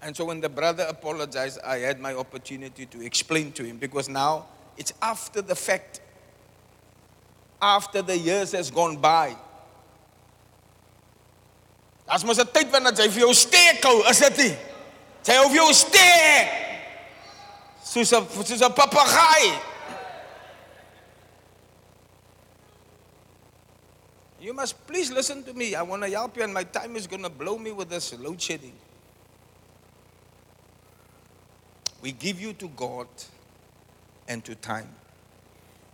And 0.00 0.16
so 0.16 0.24
when 0.24 0.40
the 0.40 0.48
brother 0.48 0.84
apologized, 0.88 1.60
I 1.64 1.78
had 1.78 2.00
my 2.00 2.14
opportunity 2.14 2.86
to 2.86 3.04
explain 3.04 3.52
to 3.52 3.62
him 3.62 3.76
because 3.76 4.08
now 4.08 4.46
it's 4.76 4.92
after 5.00 5.42
the 5.42 5.54
fact, 5.54 6.00
after 7.60 8.02
the 8.02 8.18
years 8.18 8.52
has 8.52 8.70
gone 8.70 8.96
by. 8.96 9.36
As 12.08 12.24
mos 12.24 12.38
'n 12.38 12.46
tyd 12.46 12.72
wanneer 12.72 12.92
jy 12.92 13.08
vir 13.08 13.20
jou 13.20 13.34
steek 13.34 13.84
hou, 13.84 14.02
is 14.10 14.18
dit 14.18 14.36
nie? 14.38 14.56
Jy 15.24 15.34
hou 15.36 15.48
vir 15.48 15.56
jou. 15.56 15.72
You 24.42 24.52
must 24.52 24.84
please 24.88 25.12
listen 25.12 25.44
to 25.44 25.54
me. 25.54 25.76
I 25.76 25.82
want 25.82 26.02
to 26.02 26.10
help 26.10 26.36
you, 26.36 26.42
and 26.42 26.52
my 26.52 26.64
time 26.64 26.96
is 26.96 27.06
going 27.06 27.22
to 27.22 27.30
blow 27.30 27.56
me 27.56 27.70
with 27.70 27.88
this 27.88 28.12
load 28.18 28.42
shedding. 28.42 28.72
We 32.02 32.10
give 32.10 32.40
you 32.40 32.52
to 32.54 32.66
God 32.70 33.06
and 34.26 34.44
to 34.44 34.56
time. 34.56 34.88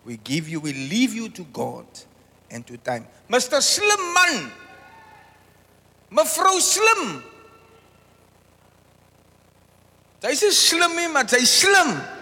We 0.06 0.16
give 0.16 0.48
you, 0.48 0.60
we 0.60 0.72
leave 0.72 1.12
you 1.12 1.28
to 1.28 1.44
God 1.52 1.84
and 2.50 2.66
to 2.68 2.78
time. 2.78 3.06
Mr. 3.28 3.60
Slim 3.60 4.14
man, 4.14 4.50
mevrou 6.10 6.58
slim. 6.58 7.22
Sy's 10.22 10.42
'n 10.42 10.52
slimmie, 10.52 11.08
maar 11.12 11.28
sy's 11.28 11.50
slim. 11.50 12.17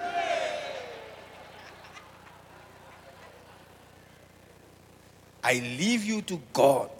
I 5.47 5.63
leave 5.79 6.03
you 6.03 6.23
to 6.23 6.41
God 6.53 6.91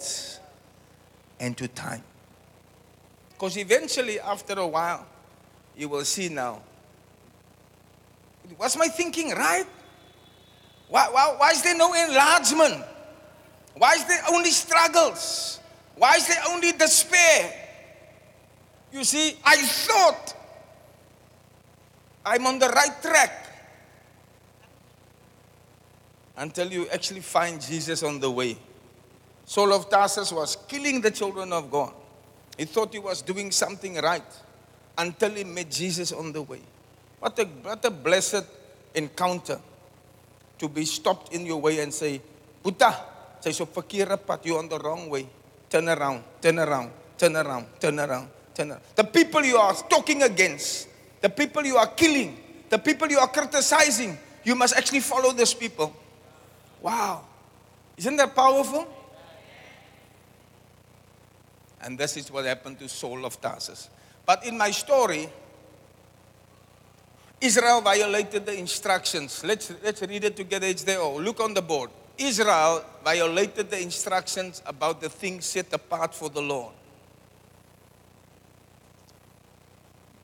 and 1.37 1.57
to 1.57 1.67
time. 1.67 2.01
Because 3.33 3.57
eventually, 3.57 4.21
after 4.21 4.53
a 4.53 4.65
while, 4.65 5.05
you 5.75 5.89
will 5.89 6.05
see 6.05 6.29
now. 6.29 6.61
Was 8.57 8.77
my 8.77 8.87
thinking 8.87 9.31
right? 9.31 9.65
Why, 10.87 11.09
why, 11.11 11.35
why 11.37 11.49
is 11.49 11.61
there 11.61 11.75
no 11.75 11.93
enlargement? 11.93 12.85
Why 13.75 13.95
is 13.95 14.05
there 14.05 14.21
only 14.31 14.51
struggles? 14.51 15.59
Why 15.97 16.15
is 16.15 16.29
there 16.29 16.41
only 16.47 16.71
despair? 16.71 17.53
You 18.93 19.03
see, 19.03 19.37
I 19.43 19.57
thought 19.57 20.33
I'm 22.25 22.47
on 22.47 22.59
the 22.59 22.69
right 22.69 23.01
track 23.01 23.46
until 26.37 26.71
you 26.71 26.87
actually 26.89 27.19
find 27.21 27.59
Jesus 27.59 28.03
on 28.03 28.19
the 28.19 28.29
way. 28.29 28.57
Saul 29.45 29.73
of 29.73 29.89
Tarsus 29.89 30.31
was 30.31 30.55
killing 30.67 31.01
the 31.01 31.11
children 31.11 31.51
of 31.51 31.71
God. 31.71 31.93
He 32.57 32.65
thought 32.65 32.93
he 32.93 32.99
was 32.99 33.21
doing 33.21 33.51
something 33.51 33.95
right 33.95 34.23
until 34.97 35.31
he 35.31 35.43
met 35.43 35.69
Jesus 35.69 36.11
on 36.11 36.31
the 36.31 36.41
way. 36.41 36.61
What 37.19 37.37
a, 37.39 37.45
what 37.45 37.83
a 37.85 37.91
blessed 37.91 38.45
encounter 38.93 39.59
to 40.59 40.67
be 40.67 40.85
stopped 40.85 41.33
in 41.33 41.45
your 41.45 41.61
way 41.61 41.79
and 41.79 41.93
say, 41.93 42.21
Buddha, 42.63 42.95
jy's 43.43 43.61
op 43.61 43.73
verkeerde 43.73 44.17
pad, 44.25 44.39
you're 44.43 44.59
on 44.59 44.69
the 44.69 44.79
wrong 44.79 45.09
way. 45.09 45.27
Turn 45.69 45.89
around, 45.89 46.23
turn 46.41 46.59
around, 46.59 46.91
turn 47.17 47.35
around, 47.35 47.65
turn 47.79 47.99
around, 47.99 48.29
turn 48.53 48.71
around. 48.71 48.81
The 48.95 49.03
people 49.03 49.43
you 49.43 49.57
are 49.57 49.73
talking 49.73 50.23
against, 50.23 50.87
the 51.21 51.29
people 51.29 51.65
you 51.65 51.77
are 51.77 51.87
killing, 51.87 52.37
the 52.69 52.77
people 52.77 53.07
you 53.07 53.19
are 53.19 53.27
criticizing, 53.27 54.17
you 54.43 54.55
must 54.55 54.75
actually 54.75 55.01
follow 55.01 55.31
those 55.31 55.53
people. 55.53 55.93
Wow. 56.81 57.25
Isn't 57.97 58.15
that 58.17 58.35
powerful? 58.35 58.87
And 61.81 61.97
this 61.97 62.17
is 62.17 62.31
what 62.31 62.45
happened 62.45 62.79
to 62.79 62.89
Saul 62.89 63.25
of 63.25 63.39
Tarsus. 63.39 63.89
But 64.25 64.45
in 64.45 64.57
my 64.57 64.71
story, 64.71 65.29
Israel 67.39 67.81
violated 67.81 68.45
the 68.45 68.57
instructions. 68.57 69.43
Let's, 69.43 69.71
let's 69.83 70.01
read 70.01 70.23
it 70.23 70.35
together. 70.35 70.67
It's 70.67 70.83
there. 70.83 70.99
Oh, 70.99 71.17
look 71.17 71.39
on 71.39 71.53
the 71.53 71.61
board. 71.61 71.89
Israel 72.17 72.83
violated 73.03 73.69
the 73.69 73.79
instructions 73.79 74.61
about 74.65 75.01
the 75.01 75.09
things 75.09 75.45
set 75.45 75.71
apart 75.71 76.15
for 76.15 76.29
the 76.29 76.41
Lord. 76.41 76.73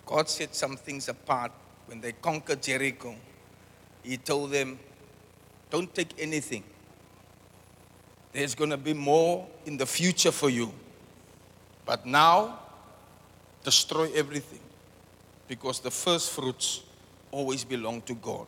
God 0.06 0.28
set 0.28 0.56
some 0.56 0.76
things 0.76 1.08
apart 1.08 1.52
when 1.86 2.02
they 2.02 2.12
conquered 2.13 2.62
Jericho. 2.62 3.16
He 4.04 4.18
told 4.18 4.52
them, 4.52 4.80
Don't 5.74 5.92
take 5.92 6.14
anything. 6.20 6.64
There's 8.32 8.54
going 8.54 8.70
to 8.70 8.78
be 8.78 8.94
more 8.94 9.48
in 9.66 9.76
the 9.76 9.88
future 9.88 10.32
for 10.32 10.52
you. 10.52 10.72
But 11.84 12.06
now, 12.06 12.60
destroy 13.64 14.12
everything. 14.14 14.60
Because 15.48 15.80
the 15.80 15.90
first 15.90 16.30
fruits 16.30 16.82
always 17.32 17.64
belong 17.64 18.04
to 18.04 18.14
God. 18.14 18.46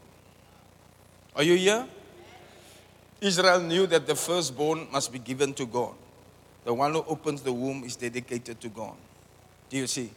Are 1.36 1.42
you 1.42 1.56
here? 1.56 1.88
Israel 3.20 3.60
knew 3.60 3.88
that 3.88 4.06
the 4.06 4.16
firstborn 4.16 4.88
must 4.92 5.12
be 5.12 5.18
given 5.18 5.56
to 5.56 5.66
God. 5.66 5.96
The 6.64 6.76
one 6.76 6.94
who 6.94 7.04
opens 7.08 7.42
the 7.42 7.52
womb 7.52 7.84
is 7.86 7.96
dedicated 7.96 8.62
to 8.62 8.70
God. 8.70 8.94
Do 9.72 9.78
you 9.78 9.88
see? 9.88 10.12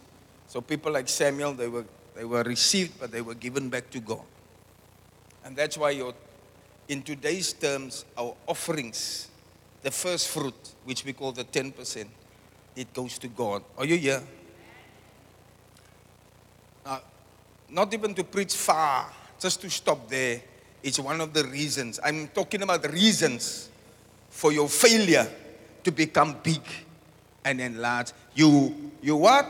So 0.47 0.61
people 0.61 0.93
like 0.93 1.09
Samuel, 1.09 1.55
they 1.55 1.69
were, 1.69 1.87
they 2.15 2.27
were 2.27 2.43
received, 2.43 3.01
but 3.01 3.11
they 3.11 3.23
were 3.23 3.35
given 3.35 3.71
back 3.71 3.89
to 3.93 3.99
God. 3.99 4.25
And 5.43 5.57
that's 5.57 5.79
why 5.79 5.91
your, 5.91 6.13
in 6.89 7.03
today's 7.03 7.53
terms, 7.53 8.05
our 8.17 8.35
offerings, 8.47 9.29
the 9.83 9.91
first 9.91 10.29
fruit, 10.29 10.55
which 10.85 11.05
we 11.05 11.13
call 11.13 11.33
the 11.33 11.45
10%, 11.45 12.07
it 12.75 12.93
goes 12.95 13.19
to 13.19 13.29
God. 13.29 13.63
Are 13.77 13.85
you 13.85 13.99
here? 13.99 14.23
Uh, 16.85 17.01
not 17.69 17.93
even 17.93 18.15
to 18.15 18.25
preach 18.25 18.55
far, 18.55 19.13
just 19.39 19.61
to 19.61 19.71
stop 19.71 20.09
there. 20.09 20.41
It's 20.83 20.99
one 20.99 21.21
of 21.21 21.35
the 21.35 21.45
reasons. 21.45 22.01
I'm 22.03 22.29
talking 22.29 22.63
about 22.63 22.91
reasons 22.91 23.69
for 24.31 24.53
your 24.53 24.69
failure 24.69 25.29
to 25.85 25.93
become 25.93 26.37
big 26.43 26.63
and 27.45 27.61
enlarge. 27.61 28.13
You, 28.35 28.93
you 29.03 29.17
what? 29.17 29.47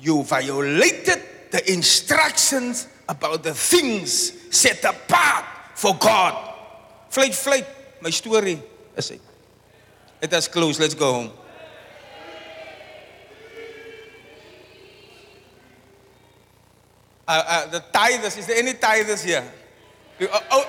You 0.00 0.24
violated 0.24 1.22
the 1.50 1.72
instructions 1.72 2.88
about 3.08 3.44
the 3.44 3.54
things 3.54 4.32
set 4.50 4.82
apart 4.84 5.44
for 5.74 5.94
God. 5.94 6.54
Flight, 7.08 7.34
flight. 7.34 7.66
My 8.00 8.10
story. 8.10 8.60
Is 8.96 9.10
it? 9.10 9.20
Let 10.20 10.32
us 10.34 10.48
close. 10.48 10.78
Let's 10.78 10.94
go 10.94 11.12
home. 11.12 11.30
Uh, 17.28 17.42
uh, 17.46 17.66
the 17.66 17.80
tithers. 17.92 18.38
Is 18.38 18.46
there 18.46 18.56
any 18.56 18.72
tithers 18.72 19.24
here? 19.24 19.44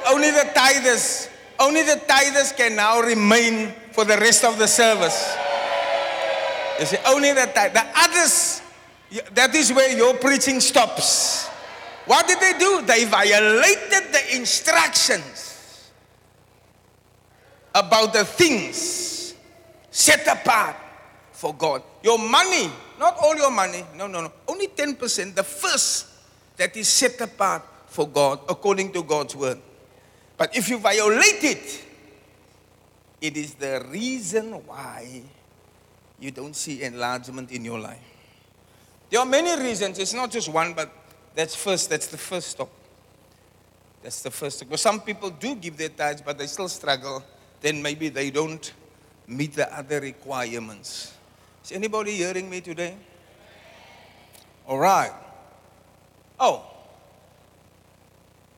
Only 0.09 0.31
the 0.31 0.49
tithers. 0.55 1.29
Only 1.59 1.83
the 1.83 2.01
tithers 2.07 2.55
can 2.55 2.75
now 2.75 3.01
remain 3.01 3.73
for 3.91 4.05
the 4.05 4.17
rest 4.17 4.43
of 4.43 4.57
the 4.57 4.67
service. 4.67 5.35
You 6.79 6.85
see, 6.85 6.97
only 7.07 7.33
the 7.33 7.47
tithers. 7.53 7.73
The 7.73 7.85
others, 7.95 8.61
that 9.33 9.55
is 9.55 9.71
where 9.71 9.95
your 9.95 10.15
preaching 10.15 10.59
stops. 10.59 11.47
What 12.05 12.27
did 12.27 12.39
they 12.39 12.57
do? 12.57 12.81
They 12.83 13.05
violated 13.05 14.13
the 14.13 14.35
instructions 14.35 15.46
about 17.77 18.13
the 18.13 18.25
things 18.25 19.35
set 19.91 20.27
apart 20.27 20.75
for 21.31 21.53
God. 21.53 21.83
Your 22.03 22.17
money, 22.17 22.69
not 22.99 23.15
all 23.21 23.35
your 23.35 23.51
money, 23.51 23.83
no, 23.95 24.07
no, 24.07 24.21
no, 24.21 24.31
only 24.47 24.67
10%, 24.67 25.35
the 25.35 25.43
first 25.43 26.07
that 26.57 26.75
is 26.75 26.87
set 26.87 27.21
apart 27.21 27.63
for 27.87 28.07
God 28.07 28.39
according 28.49 28.91
to 28.93 29.03
God's 29.03 29.35
word. 29.35 29.59
But 30.37 30.55
if 30.55 30.69
you 30.69 30.79
violate 30.79 31.43
it, 31.43 31.83
it 33.21 33.37
is 33.37 33.53
the 33.55 33.85
reason 33.89 34.53
why 34.65 35.23
you 36.19 36.31
don't 36.31 36.55
see 36.55 36.83
enlargement 36.83 37.51
in 37.51 37.63
your 37.63 37.79
life. 37.79 37.99
There 39.09 39.19
are 39.19 39.25
many 39.25 39.61
reasons, 39.63 39.99
it's 39.99 40.13
not 40.13 40.31
just 40.31 40.49
one, 40.49 40.73
but 40.73 40.91
that's 41.35 41.55
first, 41.55 41.89
that's 41.89 42.07
the 42.07 42.17
first 42.17 42.49
stop. 42.49 42.69
That's 44.03 44.21
the 44.21 44.31
first 44.31 44.57
stop. 44.57 44.69
Because 44.69 44.81
some 44.81 45.01
people 45.01 45.29
do 45.29 45.55
give 45.55 45.77
their 45.77 45.89
tithes, 45.89 46.21
but 46.21 46.37
they 46.37 46.47
still 46.47 46.67
struggle. 46.67 47.23
Then 47.61 47.81
maybe 47.81 48.09
they 48.09 48.29
don't 48.29 48.71
meet 49.27 49.53
the 49.53 49.71
other 49.75 49.99
requirements. 49.99 51.13
Is 51.63 51.71
anybody 51.71 52.11
hearing 52.11 52.49
me 52.49 52.61
today? 52.61 52.95
All 54.67 54.79
right. 54.79 55.11
Oh. 56.39 56.65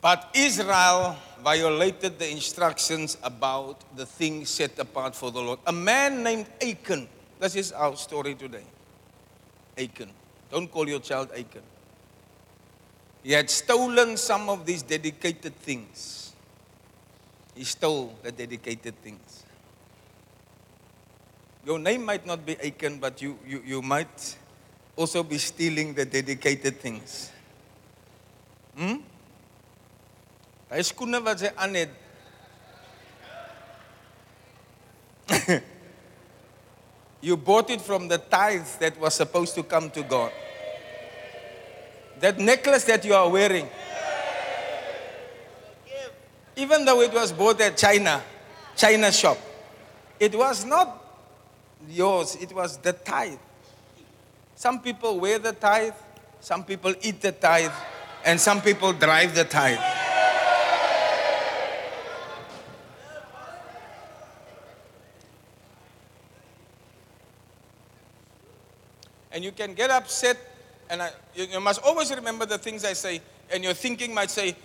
But 0.02 0.30
Israel 0.34 1.18
violated 1.44 2.20
the 2.20 2.30
instructions 2.30 3.18
about 3.24 3.84
the 3.96 4.06
things 4.06 4.50
set 4.50 4.78
apart 4.80 5.16
for 5.16 5.32
the 5.32 5.42
Lord. 5.42 5.60
A 5.66 5.72
man 5.72 6.24
named 6.24 6.48
Achan. 6.62 7.08
This 7.40 7.56
is 7.56 7.72
our 7.72 7.96
story 7.96 8.36
today. 8.36 8.64
Achan. 9.78 10.10
Don't 10.52 10.70
call 10.72 10.88
your 10.88 11.00
child 11.00 11.32
Achan. 11.32 11.64
He 13.24 13.34
had 13.34 13.50
stolen 13.50 14.18
some 14.18 14.50
of 14.50 14.66
these 14.66 14.82
dedicated 14.82 15.56
things. 15.58 16.29
He 17.60 17.66
stole 17.66 18.16
the 18.24 18.32
dedicated 18.32 18.96
things. 19.04 19.44
Your 21.66 21.78
name 21.78 22.06
might 22.06 22.26
not 22.26 22.46
be 22.46 22.56
Achan, 22.56 23.00
but 23.00 23.22
you, 23.22 23.38
you, 23.46 23.62
you 23.66 23.82
might 23.82 24.38
also 24.96 25.24
be 25.24 25.38
stealing 25.38 25.94
the 25.94 26.06
dedicated 26.06 26.80
things. 26.80 27.30
Hmm? 28.78 28.96
You 37.22 37.36
bought 37.36 37.70
it 37.70 37.82
from 37.82 38.08
the 38.08 38.20
tithes 38.20 38.78
that 38.78 38.98
was 38.98 39.16
supposed 39.16 39.54
to 39.56 39.64
come 39.64 39.90
to 39.90 40.04
God. 40.04 40.32
That 42.22 42.40
necklace 42.40 42.86
that 42.86 43.04
you 43.04 43.14
are 43.14 43.30
wearing. 43.30 43.68
Even 46.60 46.84
though 46.84 47.00
it 47.00 47.14
was 47.14 47.32
bought 47.32 47.62
at 47.62 47.78
China, 47.78 48.22
China 48.76 49.10
shop, 49.14 49.38
it 50.20 50.36
was 50.36 50.66
not 50.66 51.02
yours, 51.90 52.36
it 52.36 52.52
was 52.52 52.76
the 52.80 52.92
tithe. 52.92 53.40
Some 54.56 54.82
people 54.82 55.22
wear 55.22 55.40
the 55.40 55.54
tithe, 55.54 55.94
some 56.42 56.66
people 56.66 56.94
eat 57.02 57.22
the 57.22 57.32
tithe, 57.32 57.72
and 58.26 58.38
some 58.38 58.60
people 58.60 58.92
drive 58.92 59.36
the 59.36 59.46
tithe. 59.46 59.80
And 69.32 69.46
you 69.46 69.54
can 69.54 69.74
get 69.76 69.92
upset, 69.92 70.38
and 70.90 71.04
I, 71.04 71.12
you, 71.34 71.46
you 71.46 71.60
must 71.62 71.82
always 71.84 72.14
remember 72.14 72.46
the 72.46 72.58
things 72.58 72.84
I 72.84 72.92
say, 72.92 73.22
and 73.50 73.64
your 73.64 73.74
thinking 73.74 74.14
might 74.14 74.30
say, 74.30 74.58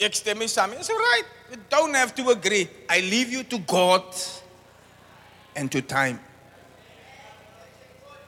Ek 0.00 0.14
stem 0.14 0.38
nie 0.38 0.46
saam. 0.46 0.72
It's 0.72 0.90
all 0.90 0.96
right. 0.96 1.22
You 1.50 1.58
don't 1.70 1.94
have 1.94 2.14
to 2.16 2.30
agree. 2.30 2.68
I 2.88 3.00
leave 3.00 3.30
you 3.30 3.44
to 3.44 3.58
God 3.58 4.02
and 5.54 5.70
to 5.70 5.80
time. 5.82 6.18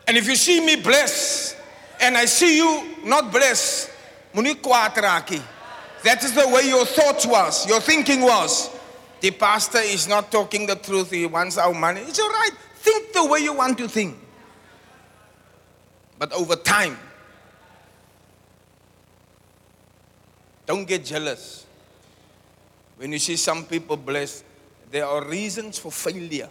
And 0.06 0.16
if 0.16 0.28
you 0.28 0.36
see 0.36 0.64
me 0.64 0.76
blessed 0.76 1.56
and 2.00 2.16
I 2.16 2.26
see 2.26 2.56
you 2.56 2.96
not 3.04 3.32
blessed, 3.32 3.90
moenie 4.34 4.54
kwaad. 4.54 5.42
That 6.04 6.22
is 6.22 6.32
the 6.34 6.48
way 6.48 6.68
your 6.68 6.86
thoughts 6.86 7.26
was, 7.26 7.66
your 7.66 7.80
thinking 7.80 8.20
was. 8.20 8.70
The 9.20 9.32
pastor 9.32 9.78
is 9.78 10.06
not 10.06 10.30
talking 10.30 10.66
the 10.66 10.76
truth. 10.76 11.10
He 11.10 11.26
wants 11.26 11.58
our 11.58 11.74
money. 11.74 12.02
It's 12.02 12.20
all 12.20 12.28
right. 12.28 12.50
Think 12.76 13.12
the 13.12 13.26
way 13.26 13.40
you 13.40 13.54
want 13.54 13.78
to 13.78 13.88
think. 13.88 14.16
But 16.18 16.32
over 16.32 16.54
time, 16.54 16.96
don't 20.66 20.86
get 20.86 21.04
jealous. 21.04 21.64
When 22.96 23.12
you 23.12 23.18
see 23.18 23.36
some 23.36 23.64
people 23.64 23.96
blessed, 23.96 24.44
there 24.90 25.06
are 25.06 25.24
reasons 25.24 25.78
for 25.78 25.92
failure. 25.92 26.48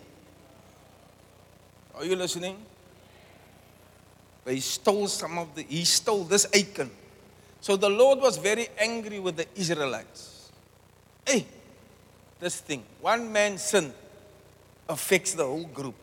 Are 1.96 2.06
you 2.06 2.16
listening? 2.16 2.58
They 4.44 4.60
stole 4.60 5.08
some 5.08 5.38
of 5.38 5.56
the, 5.56 5.64
he 5.64 5.84
stole 5.86 6.24
this 6.24 6.46
Achan. 6.54 6.92
So 7.62 7.76
the 7.76 7.90
Lord 7.90 8.20
was 8.20 8.38
very 8.38 8.68
angry 8.78 9.20
with 9.20 9.38
the 9.38 9.48
Israelites. 9.56 10.52
Hey, 11.26 11.48
this 12.40 12.62
thing, 12.62 12.84
one 13.02 13.32
man's 13.32 13.64
sin 13.64 13.92
affects 14.88 15.34
the 15.34 15.44
whole 15.46 15.66
group. 15.66 15.96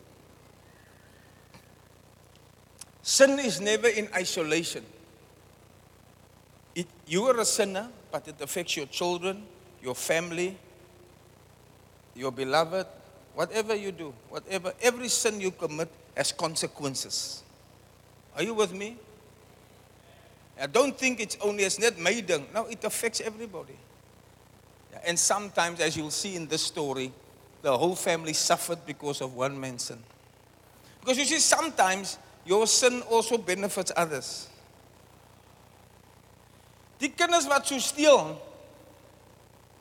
Sin 3.03 3.38
is 3.38 3.61
never 3.61 3.88
in 3.88 4.09
isolation. 4.14 4.85
You 7.12 7.27
are 7.27 7.38
a 7.40 7.44
sinner, 7.44 7.90
but 8.11 8.27
it 8.27 8.40
affects 8.40 8.75
your 8.75 8.87
children, 8.87 9.42
your 9.83 9.94
family, 9.94 10.57
your 12.16 12.33
beloved, 12.33 12.87
whatever 13.35 13.75
you 13.75 13.92
do, 13.92 14.14
whatever, 14.31 14.72
every 14.81 15.09
sin 15.09 15.38
you 15.38 15.51
commit 15.51 15.90
has 16.16 16.33
consequences. 16.33 17.42
Are 18.35 18.42
you 18.42 18.55
with 18.55 18.72
me? 18.72 18.96
I 20.59 20.66
don't 20.66 20.96
think 20.96 21.20
it's 21.20 21.37
only 21.42 21.64
as 21.64 21.79
net 21.79 21.98
maiden. 21.98 22.46
No, 22.55 22.64
it 22.64 22.83
affects 22.83 23.20
everybody. 23.20 23.77
And 25.05 25.18
sometimes, 25.18 25.81
as 25.81 25.94
you'll 25.94 26.11
see 26.11 26.35
in 26.35 26.46
this 26.46 26.62
story, 26.62 27.12
the 27.61 27.77
whole 27.77 27.94
family 27.94 28.33
suffered 28.33 28.87
because 28.87 29.20
of 29.20 29.35
one 29.35 29.61
man's 29.61 29.83
sin. 29.83 29.98
Because 31.01 31.18
you 31.18 31.27
see, 31.27 31.40
sometimes 31.40 32.16
your 32.46 32.66
sin 32.66 33.03
also 33.03 33.37
benefits 33.37 33.92
others. 33.94 34.48
Die 37.03 37.11
kinders 37.11 37.49
wat 37.51 37.67
so 37.67 37.79
steel, 37.83 38.37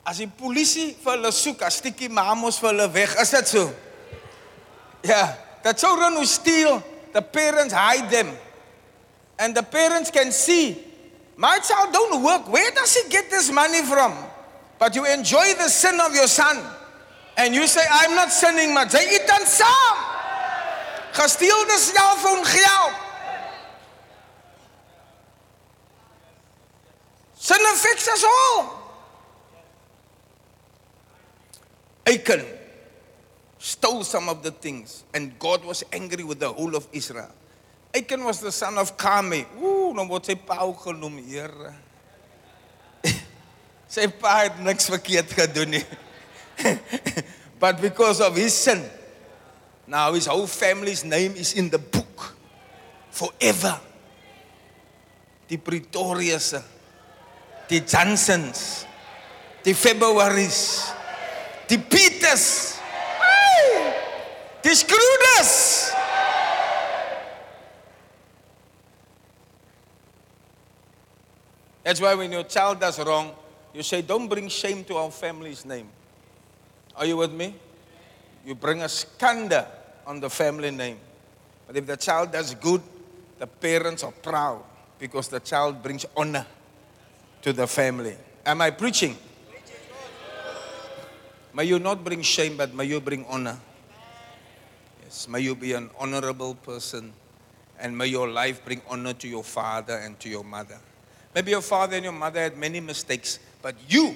as 0.02 0.18
die 0.18 0.26
polisie 0.26 0.90
vir 0.98 1.14
hulle 1.14 1.30
soek, 1.30 1.60
as 1.62 1.78
stukkie 1.78 2.10
mamos 2.10 2.58
vir 2.58 2.72
hulle 2.72 2.88
weg, 2.90 3.14
is 3.22 3.30
dit 3.30 3.52
so? 3.52 3.68
Yeah, 5.06 5.36
the 5.62 5.72
children 5.74 6.18
who 6.18 6.26
steal, 6.26 6.82
the 7.14 7.22
parents 7.22 7.74
hide 7.74 8.10
them. 8.10 8.32
And 9.38 9.54
the 9.54 9.62
parents 9.62 10.10
can 10.10 10.32
see, 10.32 10.78
my 11.36 11.58
child 11.58 11.92
don't 11.92 12.22
work. 12.22 12.50
Where 12.50 12.70
does 12.72 12.94
he 12.94 13.08
get 13.08 13.30
this 13.30 13.50
money 13.50 13.82
from? 13.82 14.14
But 14.78 14.94
you 14.94 15.06
enjoy 15.06 15.54
the 15.54 15.68
sin 15.68 16.00
of 16.00 16.14
your 16.14 16.26
son. 16.26 16.58
And 17.36 17.54
you 17.54 17.66
say, 17.66 17.82
I'm 17.88 18.14
not 18.14 18.30
sinning 18.30 18.74
much. 18.74 18.92
Jy 18.92 19.02
eet 19.14 19.30
dan 19.30 19.46
saam. 19.46 19.96
Gesteelde 21.14 21.78
selfoon 21.78 22.44
geld. 22.44 22.92
Sin 27.42 27.58
affects 27.74 28.06
us 28.06 28.22
all. 28.22 28.78
Achan 32.06 32.44
stole 33.58 34.04
some 34.04 34.28
of 34.28 34.44
the 34.44 34.52
things, 34.52 35.02
and 35.12 35.36
God 35.40 35.64
was 35.64 35.82
angry 35.92 36.22
with 36.22 36.38
the 36.38 36.52
whole 36.52 36.76
of 36.76 36.86
Israel. 36.92 37.32
Achan 37.92 38.22
was 38.22 38.38
the 38.38 38.52
son 38.52 38.78
of 38.78 38.96
Carmi. 38.96 39.42
Ooh, 39.58 39.90
nou 39.90 40.06
word 40.06 40.30
sy 40.30 40.36
pa 40.38 40.62
genoem, 40.70 41.18
Here. 41.26 41.74
sy 43.90 44.06
pa 44.06 44.46
het 44.46 44.62
niks 44.62 44.86
verkeerd 44.86 45.34
gedoen 45.34 45.74
nie. 45.74 45.82
but 47.62 47.82
because 47.82 48.22
of 48.22 48.38
his 48.38 48.54
sin, 48.54 48.86
now 49.88 50.14
his 50.14 50.30
whole 50.30 50.46
family's 50.46 51.02
name 51.02 51.34
is 51.34 51.58
in 51.58 51.66
the 51.74 51.82
book 51.82 52.36
forever. 53.10 53.80
Die 55.50 55.58
Pretorius, 55.58 56.54
die 57.72 57.82
Johnsons, 57.86 58.86
die 59.64 59.72
Februaries, 59.72 60.92
die 61.66 61.78
Peters, 61.78 62.76
die 64.62 64.74
Scrooders. 64.74 65.90
That's 71.82 72.00
why 72.00 72.14
when 72.14 72.30
your 72.30 72.44
child 72.44 72.78
does 72.78 72.98
wrong, 72.98 73.32
you 73.72 73.82
say, 73.82 74.02
Don't 74.02 74.28
bring 74.28 74.48
shame 74.48 74.84
to 74.84 74.96
our 74.96 75.10
family's 75.10 75.64
name. 75.64 75.88
Are 76.94 77.06
you 77.06 77.16
with 77.16 77.32
me? 77.32 77.54
You 78.44 78.54
bring 78.54 78.82
a 78.82 78.88
scandal 78.88 79.66
on 80.06 80.20
the 80.20 80.28
family 80.28 80.70
name. 80.70 80.98
But 81.66 81.76
if 81.78 81.86
the 81.86 81.96
child 81.96 82.32
does 82.32 82.54
good, 82.54 82.82
the 83.38 83.46
parents 83.46 84.04
are 84.04 84.12
proud 84.12 84.62
because 84.98 85.28
the 85.28 85.40
child 85.40 85.82
brings 85.82 86.04
honor 86.14 86.46
to 87.42 87.52
the 87.52 87.66
family. 87.66 88.16
Am 88.46 88.60
I 88.60 88.70
preaching? 88.70 89.16
May 91.54 91.64
you 91.64 91.78
not 91.78 92.02
bring 92.02 92.22
shame, 92.22 92.56
but 92.56 92.74
may 92.74 92.84
you 92.84 93.00
bring 93.00 93.26
honor. 93.26 93.58
Yes, 95.02 95.28
may 95.28 95.40
you 95.40 95.54
be 95.54 95.74
an 95.74 95.90
honorable 95.98 96.54
person, 96.54 97.12
and 97.78 97.96
may 97.96 98.06
your 98.06 98.28
life 98.28 98.64
bring 98.64 98.80
honor 98.88 99.12
to 99.14 99.28
your 99.28 99.44
father 99.44 99.98
and 99.98 100.18
to 100.20 100.30
your 100.30 100.44
mother. 100.44 100.78
Maybe 101.34 101.50
your 101.50 101.60
father 101.60 101.96
and 101.96 102.04
your 102.04 102.12
mother 102.12 102.40
had 102.40 102.56
many 102.56 102.80
mistakes, 102.80 103.38
but 103.60 103.74
you, 103.88 104.14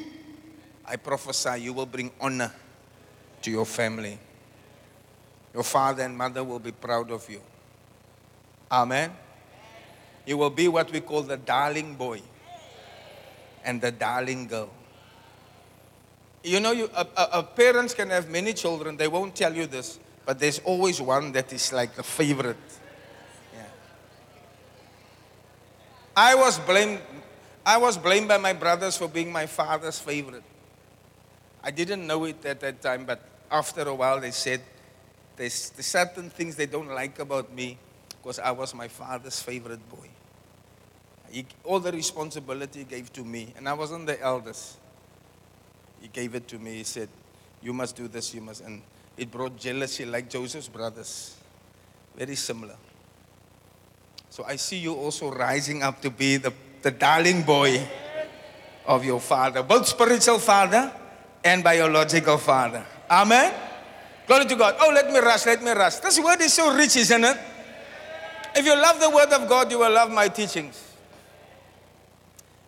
I 0.87 0.97
prophesy, 0.97 1.61
you 1.63 1.73
will 1.75 1.87
bring 1.87 2.11
honor 2.21 2.53
to 3.43 3.51
your 3.51 3.67
family. 3.67 4.19
Your 5.53 5.63
father 5.63 6.05
and 6.05 6.17
mother 6.17 6.43
will 6.43 6.59
be 6.59 6.73
proud 6.73 7.11
of 7.11 7.29
you. 7.29 7.41
Amen. 8.71 9.11
You 10.25 10.39
will 10.39 10.51
be 10.51 10.69
what 10.69 10.91
we 10.91 11.01
call 11.01 11.23
the 11.23 11.37
darling 11.37 11.95
boy 11.95 12.21
and 13.67 13.81
the 13.81 13.91
darling 13.91 14.47
girl. 14.47 14.71
You 16.43 16.61
know, 16.61 16.71
you, 16.71 16.89
uh, 16.95 17.05
uh, 17.17 17.43
parents 17.43 17.93
can 17.93 18.09
have 18.11 18.31
many 18.31 18.55
children, 18.55 18.97
they 18.97 19.09
won't 19.09 19.35
tell 19.35 19.55
you 19.55 19.67
this, 19.67 19.99
but 20.25 20.39
there's 20.39 20.61
always 20.61 21.03
one 21.03 21.33
that 21.33 21.53
is 21.53 21.73
like 21.73 21.99
a 21.99 22.03
favorite. 22.03 22.57
Yeah. 23.53 23.65
I 26.17 26.35
was 26.37 26.59
blamed. 26.61 27.01
I 27.67 27.79
was 27.79 27.99
blamed 27.99 28.29
by 28.29 28.39
my 28.39 28.53
brothers 28.53 28.97
for 28.97 29.09
being 29.09 29.33
my 29.33 29.47
father's 29.47 29.99
favorite. 29.99 30.45
I 31.65 31.73
didn't 31.73 32.07
know 32.07 32.25
it 32.25 32.45
at 32.47 32.61
that 32.61 32.81
time, 32.81 33.05
but 33.05 33.21
after 33.51 33.83
a 33.83 33.95
while 33.95 34.21
they 34.21 34.31
said 34.31 34.63
there's, 35.37 35.71
there's 35.71 35.87
certain 35.87 36.31
things 36.31 36.55
they 36.55 36.67
don't 36.67 36.87
like 36.89 37.19
about 37.19 37.53
me 37.53 37.77
because 38.11 38.39
I 38.39 38.53
was 38.53 38.73
my 38.73 38.87
father's 38.87 39.41
favorite 39.43 39.81
boy. 39.89 40.09
He, 41.31 41.47
all 41.65 41.81
the 41.81 41.93
responsibility 41.93 42.81
he 42.81 42.85
gave 42.85 43.13
to 43.15 43.25
me, 43.25 43.53
and 43.57 43.69
I 43.69 43.73
wasn't 43.73 44.07
the 44.07 44.21
eldest. 44.21 44.79
He 46.01 46.09
gave 46.09 46.35
it 46.35 46.47
to 46.49 46.59
me. 46.59 46.77
He 46.77 46.85
said, 46.85 47.09
You 47.63 47.73
must 47.73 47.97
do 47.97 48.09
this, 48.09 48.35
you 48.35 48.41
must. 48.41 48.63
And 48.63 48.83
it 49.17 49.31
brought 49.31 49.57
jealousy 49.57 50.05
like 50.05 50.29
Joseph's 50.31 50.69
brothers. 50.69 51.37
Very 52.17 52.37
similar. 52.37 52.77
So 54.31 54.45
I 54.45 54.57
see 54.57 54.79
you 54.79 54.95
also 54.95 55.31
rising 55.31 55.83
up 55.83 56.01
to 56.03 56.11
be 56.11 56.37
the, 56.37 56.53
the 56.83 56.91
darling 56.91 57.43
boy 57.43 57.87
of 58.87 59.05
your 59.05 59.21
father, 59.21 59.63
both 59.63 59.87
spiritual 59.87 60.39
father 60.39 60.93
and 61.43 61.65
biological 61.65 62.39
father. 62.39 62.85
Amen. 63.11 63.55
Glory 64.27 64.45
to 64.47 64.57
God. 64.57 64.77
Oh, 64.81 64.91
let 64.93 65.11
me 65.11 65.19
rush, 65.21 65.47
let 65.47 65.63
me 65.63 65.71
rush. 65.71 65.97
This 65.97 66.19
word 66.19 66.41
is 66.41 66.53
so 66.53 66.75
rich, 66.75 66.97
isn't 66.97 67.25
it? 67.25 67.37
If 68.55 68.65
you 68.65 68.75
love 68.75 69.01
the 69.01 69.11
word 69.11 69.33
of 69.33 69.49
God, 69.49 69.71
you 69.71 69.79
will 69.79 69.93
love 69.93 70.11
my 70.11 70.29
teachings. 70.29 70.86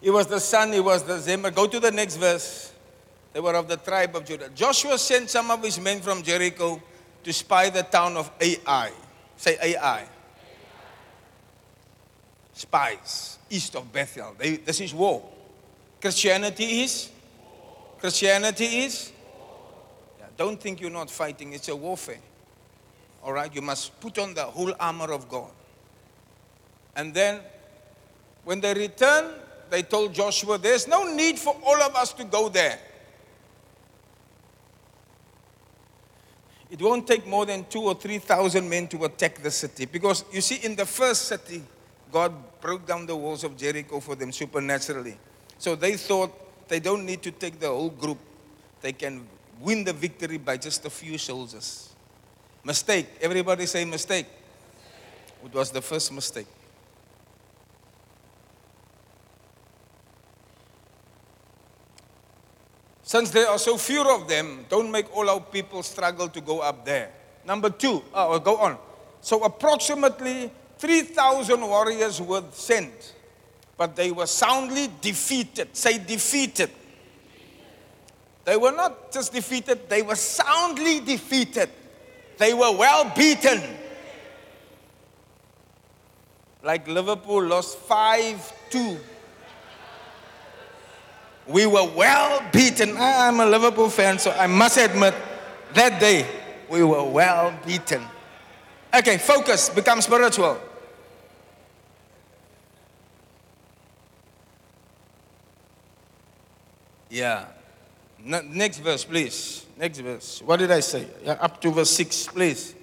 He 0.01 0.11
was 0.11 0.27
the 0.27 0.41
son, 0.41 0.73
he 0.73 0.81
was 0.81 1.03
the 1.03 1.19
Zimri. 1.19 1.51
Go 1.51 1.67
to 1.67 1.81
the 1.81 1.91
next 1.91 2.17
verse. 2.17 2.73
They 3.33 3.41
were 3.41 3.55
of 3.55 3.69
the 3.69 3.77
tribe 3.77 4.17
of 4.17 4.25
Judah. 4.25 4.49
Joshua 4.55 4.99
sent 4.99 5.31
some 5.31 5.51
of 5.51 5.63
his 5.63 5.79
men 5.81 6.01
from 6.01 6.23
Jericho 6.23 6.81
to 7.25 7.33
spy 7.33 7.71
the 7.71 7.83
town 7.83 8.17
of 8.17 8.31
Ai. 8.41 8.93
Say 9.37 9.77
Ai. 9.77 10.07
Spies 12.55 13.39
east 13.51 13.77
of 13.77 13.93
Bethel. 13.93 14.35
They, 14.39 14.57
this 14.57 14.81
is 14.81 14.95
war. 14.95 15.23
Christianity 16.01 16.83
is? 16.83 17.11
Christianity 17.99 18.65
is? 18.65 19.13
Yeah, 20.19 20.27
don't 20.37 20.61
think 20.61 20.81
you're 20.81 20.91
not 20.91 21.11
fighting, 21.11 21.53
it's 21.53 21.69
a 21.69 21.77
warfare. 21.77 22.21
All 23.23 23.33
right, 23.33 23.53
you 23.53 23.63
must 23.63 23.99
put 24.01 24.19
on 24.19 24.35
the 24.35 24.45
whole 24.45 24.73
armor 24.79 25.13
of 25.13 25.29
God. 25.29 25.51
And 26.95 27.13
then, 27.13 27.41
when 28.45 28.61
they 28.61 28.75
returned, 28.75 29.35
they 29.71 29.83
told 29.83 30.15
Joshua, 30.15 30.59
There's 30.59 30.87
no 30.89 31.13
need 31.15 31.39
for 31.39 31.57
all 31.65 31.81
of 31.83 31.95
us 31.95 32.13
to 32.15 32.25
go 32.25 32.49
there. 32.49 32.79
It 36.71 36.83
won't 36.83 37.07
take 37.07 37.27
more 37.27 37.47
than 37.47 37.65
two 37.65 37.81
or 37.83 37.95
three 37.95 38.19
thousand 38.19 38.69
men 38.69 38.89
to 38.89 39.05
attack 39.05 39.43
the 39.43 39.51
city. 39.51 39.87
Because 39.87 40.25
you 40.31 40.41
see, 40.41 40.57
in 40.57 40.77
the 40.77 40.85
first 40.85 41.23
city, 41.23 41.63
God 42.13 42.33
broke 42.61 42.87
down 42.87 43.07
the 43.07 43.17
walls 43.17 43.45
of 43.45 43.57
Jericho 43.57 44.01
for 44.01 44.15
them 44.15 44.33
supernaturally. 44.33 45.17
So 45.59 45.75
they 45.75 45.97
thought 45.97 46.69
they 46.69 46.81
don't 46.81 47.07
need 47.07 47.23
to 47.23 47.31
take 47.31 47.59
the 47.59 47.69
whole 47.69 47.91
group, 47.91 48.19
they 48.81 48.93
can 48.93 49.27
win 49.61 49.85
the 49.85 49.93
victory 49.93 50.39
by 50.39 50.57
just 50.57 50.85
a 50.85 50.91
few 50.91 51.19
soldiers. 51.19 51.95
Mistake. 52.65 53.09
Everybody 53.21 53.67
say 53.67 53.85
mistake. 53.85 54.27
It 55.45 55.55
was 55.55 55.71
the 55.71 55.81
first 55.81 56.13
mistake. 56.13 56.47
Since 63.09 63.31
there 63.31 63.49
are 63.49 63.59
so 63.59 63.79
few 63.79 64.07
of 64.07 64.29
them, 64.29 64.67
don't 64.69 64.93
make 64.93 65.17
all 65.17 65.31
our 65.31 65.41
people 65.41 65.83
struggle 65.83 66.29
to 66.29 66.43
go 66.43 66.61
up 66.61 66.85
there. 66.85 67.11
Number 67.43 67.71
two, 67.71 68.05
ah, 68.13 68.29
oh, 68.29 68.39
go 68.39 68.59
on. 68.59 68.77
So 69.23 69.43
approximately 69.45 70.51
3,000 70.77 71.59
warriors 71.59 72.21
were 72.21 72.45
sent, 72.53 73.15
but 73.79 73.97
they 73.97 74.11
were 74.11 74.27
soundly 74.27 74.91
defeated. 75.01 75.75
Say 75.75 75.97
defeated. 75.97 76.69
They 78.45 78.59
were 78.59 78.73
not 78.73 79.11
just 79.11 79.33
defeated, 79.33 79.89
they 79.89 80.03
were 80.03 80.15
soundly 80.15 81.01
defeated. 81.01 81.71
They 82.37 82.53
were 82.53 82.77
well 82.77 83.11
beaten. 83.17 83.63
Like 86.63 86.87
Liverpool 86.87 87.43
lost 87.43 87.79
5 87.79 88.53
2 88.69 88.99
we 91.49 91.67
were 91.67 91.89
well 91.97 92.43
beaten. 92.53 92.97
I'm 92.99 93.41
a 93.41 93.47
Liverpool 93.47 93.89
fan, 93.89 94.19
so 94.19 94.31
I 94.31 94.47
must 94.47 94.77
admit 94.77 95.15
that 95.75 96.01
day 96.01 96.27
we 96.69 96.85
were 96.85 97.03
well 97.03 97.59
beaten. 97.67 98.05
Okay, 98.95 99.19
focus, 99.19 99.69
become 99.69 100.01
spiritual. 100.01 100.61
Yeah. 107.11 107.47
Next 108.23 108.79
verse, 108.79 109.05
please. 109.05 109.65
Next 109.79 109.99
verse. 110.01 110.43
What 110.45 110.59
did 110.59 110.71
I 110.71 110.81
say? 110.81 111.07
Yeah, 111.25 111.33
up 111.33 111.61
to 111.63 111.71
verse 111.71 111.91
6, 111.91 112.29
please. 112.29 112.75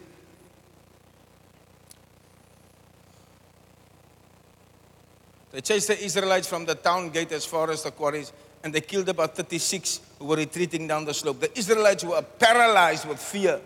They 5.51 5.61
chased 5.61 5.87
the 5.87 6.03
Israelites 6.03 6.47
from 6.47 6.65
the 6.65 6.75
town 6.75 7.09
gate 7.11 7.31
as 7.31 7.45
far 7.45 7.69
as 7.71 7.83
the 7.83 7.91
quarries, 7.91 8.33
and 8.65 8.73
they 8.73 8.81
killed 8.81 9.07
about 9.07 9.35
36 9.35 10.01
who 10.17 10.25
were 10.25 10.37
retreating 10.37 10.87
down 10.87 11.05
the 11.05 11.13
slope. 11.13 11.39
The 11.39 11.55
Israelites 11.55 12.03
were 12.03 12.19
paralyzed 12.23 13.07
with 13.07 13.19
fear 13.19 13.61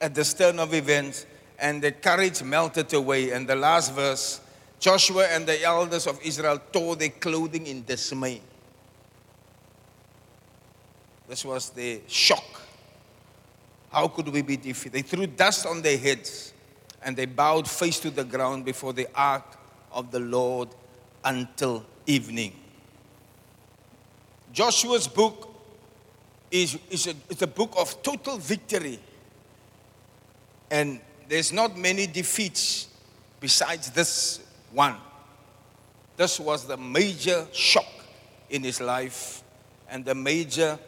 at 0.00 0.14
the 0.14 0.24
stern 0.24 0.60
of 0.60 0.72
events, 0.72 1.26
and 1.58 1.82
their 1.82 1.90
courage 1.90 2.44
melted 2.44 2.94
away. 2.94 3.32
And 3.32 3.48
the 3.48 3.56
last 3.56 3.92
verse 3.92 4.40
Joshua 4.78 5.26
and 5.30 5.48
the 5.48 5.60
elders 5.64 6.06
of 6.06 6.20
Israel 6.22 6.60
tore 6.72 6.94
their 6.94 7.08
clothing 7.08 7.66
in 7.66 7.84
dismay. 7.84 8.40
This 11.28 11.44
was 11.44 11.70
the 11.70 12.02
shock. 12.06 12.62
How 13.90 14.06
could 14.06 14.28
we 14.28 14.42
be 14.42 14.56
defeated? 14.56 14.92
They 14.92 15.02
threw 15.02 15.26
dust 15.26 15.66
on 15.66 15.82
their 15.82 15.98
heads 15.98 16.52
and 17.02 17.16
they 17.16 17.26
bowed 17.26 17.68
face 17.68 17.98
to 17.98 18.10
the 18.10 18.22
ground 18.22 18.64
before 18.64 18.92
the 18.92 19.08
ark 19.12 19.56
of 19.90 20.12
the 20.12 20.20
Lord 20.20 20.68
until 21.24 21.84
evening. 22.06 22.52
Joshua's 24.56 25.06
book 25.06 25.54
is, 26.50 26.78
is, 26.88 27.08
a, 27.08 27.14
is 27.28 27.42
a 27.42 27.46
book 27.46 27.74
of 27.76 28.02
total 28.02 28.38
victory. 28.38 28.98
And 30.70 30.98
there's 31.28 31.52
not 31.52 31.76
many 31.76 32.06
defeats 32.06 32.88
besides 33.38 33.90
this 33.90 34.40
one. 34.72 34.96
This 36.16 36.40
was 36.40 36.66
the 36.66 36.78
major 36.78 37.46
shock 37.52 37.84
in 38.48 38.62
his 38.62 38.80
life 38.80 39.42
and 39.90 40.06
the 40.06 40.14
major 40.14 40.78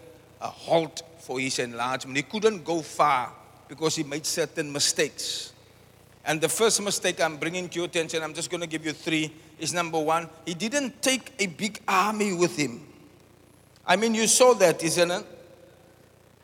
uh, 0.40 0.46
halt 0.46 1.02
for 1.18 1.38
his 1.38 1.58
enlargement. 1.58 2.16
He 2.16 2.22
couldn't 2.22 2.64
go 2.64 2.80
far 2.80 3.34
because 3.68 3.96
he 3.96 4.02
made 4.02 4.24
certain 4.24 4.72
mistakes. 4.72 5.52
And 6.24 6.40
the 6.40 6.48
first 6.48 6.80
mistake 6.80 7.20
I'm 7.20 7.36
bringing 7.36 7.68
to 7.68 7.76
your 7.80 7.84
attention, 7.84 8.22
I'm 8.22 8.32
just 8.32 8.48
going 8.48 8.62
to 8.62 8.66
give 8.66 8.86
you 8.86 8.94
three, 8.94 9.30
is 9.58 9.74
number 9.74 10.00
one, 10.00 10.30
he 10.46 10.54
didn't 10.54 11.02
take 11.02 11.34
a 11.38 11.48
big 11.48 11.80
army 11.86 12.32
with 12.32 12.56
him. 12.56 12.87
I 13.88 13.96
mean, 13.96 14.14
you 14.14 14.26
saw 14.26 14.52
that, 14.54 14.84
isn't 14.84 15.10
it? 15.10 15.24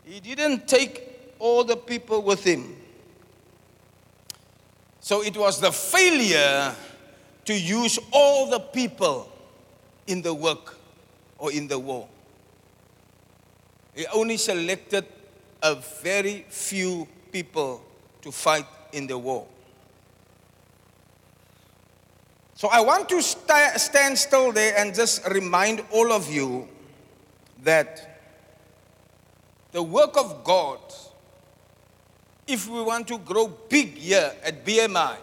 He 0.05 0.19
didn't 0.19 0.67
take 0.67 1.35
all 1.39 1.63
the 1.63 1.77
people 1.77 2.23
with 2.23 2.43
him. 2.43 2.75
So 5.01 5.23
it 5.23 5.37
was 5.37 5.61
the 5.61 5.71
failure 5.71 6.75
to 7.45 7.55
use 7.55 7.99
all 8.11 8.49
the 8.49 8.61
people 8.61 9.31
in 10.07 10.23
the 10.23 10.33
work 10.33 10.75
or 11.37 11.53
in 11.53 11.69
the 11.69 11.79
war. 11.79 12.09
He 13.95 14.07
only 14.07 14.39
selected 14.39 15.05
a 15.63 15.75
very 15.75 16.47
few 16.49 17.07
people 17.31 17.83
to 18.23 18.33
fight 18.33 18.67
in 18.95 19.07
the 19.07 19.19
war. 19.19 19.47
So 22.55 22.69
I 22.69 22.81
want 22.81 23.11
to 23.11 23.21
sta- 23.21 23.77
stand 23.77 24.17
still 24.17 24.53
there 24.53 24.75
and 24.79 24.95
just 24.95 25.29
remind 25.29 25.83
all 25.91 26.11
of 26.11 26.33
you 26.33 26.69
that 27.65 28.21
the 29.73 29.83
work 29.83 30.17
of 30.17 30.45
God, 30.45 30.79
if 32.47 32.69
we 32.69 32.81
want 32.83 33.09
to 33.09 33.19
grow 33.19 33.49
big 33.49 33.97
here 33.97 34.33
at 34.45 34.65
BMI, 34.65 35.17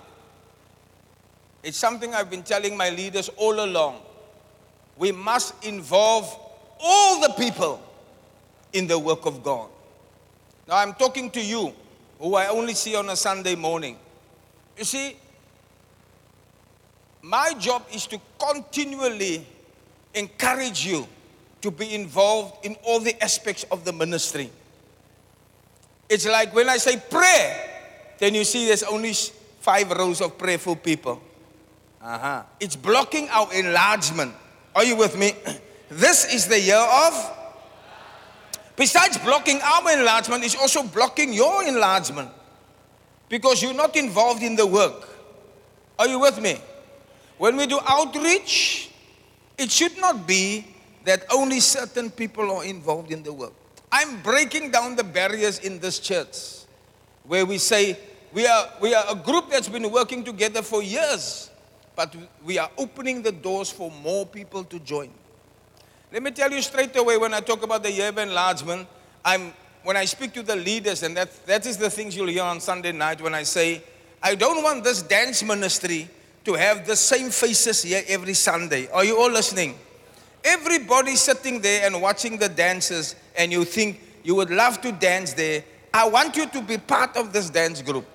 it's 1.63 1.77
something 1.77 2.13
I've 2.13 2.29
been 2.29 2.43
telling 2.43 2.75
my 2.75 2.89
leaders 2.89 3.29
all 3.37 3.63
along. 3.63 4.01
We 4.97 5.11
must 5.11 5.63
involve 5.63 6.35
all 6.79 7.21
the 7.21 7.33
people 7.35 7.81
in 8.73 8.87
the 8.87 8.97
work 8.97 9.25
of 9.25 9.43
God. 9.43 9.69
Now 10.67 10.77
I'm 10.77 10.93
talking 10.93 11.29
to 11.31 11.41
you 11.41 11.73
who 12.19 12.35
I 12.35 12.47
only 12.47 12.73
see 12.73 12.95
on 12.95 13.09
a 13.09 13.15
Sunday 13.15 13.55
morning. 13.55 13.97
You 14.77 14.83
see, 14.83 15.15
my 17.21 17.53
job 17.59 17.85
is 17.93 18.07
to 18.07 18.19
continually 18.39 19.45
encourage 20.13 20.85
you 20.85 21.07
to 21.61 21.71
be 21.71 21.93
involved 21.93 22.65
in 22.65 22.75
all 22.83 22.99
the 22.99 23.21
aspects 23.23 23.63
of 23.71 23.85
the 23.85 23.93
ministry. 23.93 24.49
It's 26.09 26.27
like 26.27 26.53
when 26.53 26.69
I 26.69 26.77
say 26.77 26.97
prayer, 26.97 27.69
then 28.17 28.35
you 28.35 28.43
see 28.43 28.67
there's 28.67 28.83
only 28.83 29.13
five 29.59 29.89
rows 29.91 30.21
of 30.21 30.37
prayerful 30.37 30.75
people. 30.75 31.21
Uh-huh. 32.01 32.43
It's 32.59 32.75
blocking 32.75 33.29
our 33.29 33.53
enlargement. 33.53 34.33
Are 34.75 34.83
you 34.83 34.95
with 34.95 35.17
me? 35.17 35.33
This 35.91 36.33
is 36.33 36.47
the 36.47 36.57
year 36.57 36.79
of. 36.79 37.37
Besides 38.77 39.17
blocking 39.17 39.59
our 39.61 39.91
enlargement, 39.91 40.45
it's 40.45 40.55
also 40.55 40.83
blocking 40.83 41.33
your 41.33 41.65
enlargement 41.65 42.31
because 43.27 43.61
you're 43.61 43.73
not 43.73 43.97
involved 43.97 44.41
in 44.41 44.55
the 44.55 44.65
work. 44.65 45.09
Are 45.99 46.07
you 46.07 46.17
with 46.19 46.41
me? 46.41 46.57
When 47.37 47.57
we 47.57 47.67
do 47.67 47.79
outreach, 47.85 48.89
it 49.57 49.69
should 49.69 49.97
not 49.99 50.25
be 50.25 50.65
that 51.05 51.25
only 51.31 51.59
certain 51.59 52.09
people 52.09 52.51
are 52.55 52.63
involved 52.63 53.11
in 53.11 53.23
the 53.23 53.33
work. 53.33 53.53
I'm 53.91 54.21
breaking 54.21 54.71
down 54.71 54.95
the 54.95 55.03
barriers 55.03 55.59
in 55.59 55.79
this 55.79 55.99
church 55.99 56.65
where 57.23 57.45
we 57.45 57.57
say 57.57 57.97
we 58.33 58.47
are, 58.47 58.69
we 58.81 58.93
are 58.93 59.05
a 59.09 59.15
group 59.15 59.49
that's 59.49 59.67
been 59.67 59.91
working 59.91 60.23
together 60.23 60.61
for 60.61 60.81
years 60.81 61.51
but 61.95 62.15
we 62.43 62.57
are 62.57 62.69
opening 62.77 63.21
the 63.21 63.31
doors 63.31 63.69
for 63.69 63.91
more 63.91 64.25
people 64.25 64.63
to 64.63 64.79
join. 64.79 65.09
Let 66.11 66.23
me 66.23 66.31
tell 66.31 66.51
you 66.51 66.61
straight 66.61 66.95
away 66.95 67.17
when 67.17 67.33
I 67.33 67.39
talk 67.39 67.63
about 67.63 67.83
the 67.83 67.91
year 67.91 68.09
of 68.09 68.17
enlargement, 68.17 68.87
I'm 69.23 69.53
when 69.83 69.97
I 69.97 70.05
speak 70.05 70.33
to 70.33 70.43
the 70.43 70.55
leaders, 70.55 71.01
and 71.01 71.17
that, 71.17 71.45
that 71.47 71.65
is 71.65 71.77
the 71.77 71.89
things 71.89 72.15
you'll 72.15 72.27
hear 72.27 72.43
on 72.43 72.59
Sunday 72.59 72.91
night 72.91 73.19
when 73.19 73.33
I 73.33 73.41
say, 73.41 73.81
I 74.21 74.35
don't 74.35 74.63
want 74.63 74.83
this 74.83 75.01
dance 75.01 75.41
ministry 75.41 76.07
to 76.45 76.53
have 76.53 76.85
the 76.85 76.95
same 76.95 77.31
faces 77.31 77.81
here 77.81 78.03
every 78.07 78.35
Sunday. 78.35 78.89
Are 78.91 79.03
you 79.03 79.19
all 79.19 79.31
listening? 79.31 79.75
Everybody 80.43 81.15
sitting 81.15 81.61
there 81.61 81.85
and 81.85 82.01
watching 82.01 82.37
the 82.37 82.49
dances, 82.49 83.15
and 83.37 83.51
you 83.51 83.63
think 83.63 84.01
you 84.23 84.35
would 84.35 84.49
love 84.49 84.81
to 84.81 84.91
dance 84.91 85.33
there. 85.33 85.63
I 85.93 86.07
want 86.07 86.35
you 86.35 86.47
to 86.47 86.61
be 86.61 86.77
part 86.77 87.17
of 87.17 87.33
this 87.33 87.49
dance 87.49 87.81
group. 87.81 88.05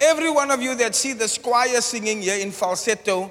Every 0.00 0.30
one 0.30 0.50
of 0.50 0.62
you 0.62 0.74
that 0.76 0.94
see 0.94 1.12
the 1.12 1.28
squire 1.28 1.80
singing 1.80 2.22
here 2.22 2.38
in 2.38 2.50
falsetto 2.50 3.30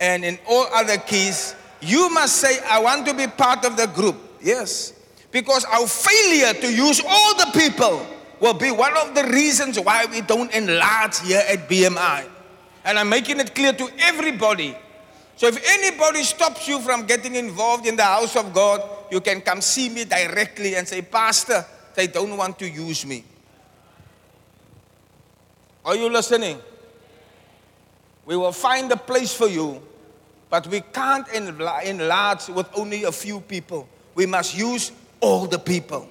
and 0.00 0.24
in 0.24 0.38
all 0.48 0.66
other 0.72 0.98
keys, 0.98 1.54
you 1.80 2.10
must 2.10 2.36
say, 2.36 2.58
I 2.68 2.78
want 2.80 3.06
to 3.06 3.14
be 3.14 3.26
part 3.26 3.64
of 3.64 3.76
the 3.76 3.86
group. 3.86 4.16
Yes. 4.42 4.92
Because 5.30 5.64
our 5.64 5.86
failure 5.86 6.52
to 6.60 6.72
use 6.72 7.02
all 7.06 7.34
the 7.36 7.58
people 7.58 8.06
will 8.40 8.54
be 8.54 8.70
one 8.70 8.96
of 8.96 9.14
the 9.14 9.24
reasons 9.24 9.78
why 9.78 10.06
we 10.06 10.20
don't 10.22 10.52
enlarge 10.54 11.20
here 11.20 11.42
at 11.48 11.68
BMI. 11.68 12.26
And 12.84 12.98
I'm 12.98 13.08
making 13.08 13.40
it 13.40 13.54
clear 13.54 13.72
to 13.72 13.88
everybody. 14.00 14.76
So 15.40 15.46
if 15.46 15.58
anybody 15.70 16.22
stops 16.22 16.68
you 16.68 16.80
from 16.80 17.06
getting 17.06 17.34
involved 17.34 17.86
in 17.86 17.96
the 17.96 18.04
house 18.04 18.36
of 18.36 18.52
God, 18.52 18.86
you 19.10 19.22
can 19.22 19.40
come 19.40 19.62
see 19.62 19.88
me 19.88 20.04
directly 20.04 20.74
and 20.76 20.86
say, 20.86 21.00
Pastor, 21.00 21.64
they 21.94 22.08
don't 22.08 22.36
want 22.36 22.58
to 22.58 22.68
use 22.68 23.06
me. 23.06 23.24
Are 25.82 25.96
you 25.96 26.10
listening? 26.10 26.58
We 28.26 28.36
will 28.36 28.52
find 28.52 28.92
a 28.92 28.98
place 28.98 29.32
for 29.32 29.48
you, 29.48 29.80
but 30.50 30.66
we 30.66 30.82
can't 30.82 31.26
enlarge 31.32 32.48
with 32.48 32.66
only 32.76 33.04
a 33.04 33.12
few 33.12 33.40
people. 33.40 33.88
We 34.14 34.26
must 34.26 34.54
use 34.54 34.92
all 35.20 35.46
the 35.46 35.58
people. 35.58 36.06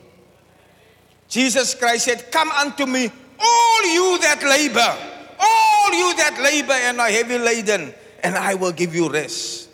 Jesus 1.27 1.75
Christ 1.75 2.05
said, 2.05 2.31
Come 2.31 2.49
unto 2.49 2.87
me, 2.87 3.11
all 3.39 3.93
you 3.93 4.17
that 4.21 4.41
labor, 4.41 4.97
all 5.39 5.93
you 5.93 6.15
that 6.15 6.41
labor 6.41 6.73
and 6.73 6.99
are 6.99 7.09
heavy 7.09 7.37
laden, 7.37 7.93
and 8.23 8.35
I 8.35 8.55
will 8.55 8.71
give 8.71 8.93
you 8.95 9.09
rest. 9.09 9.69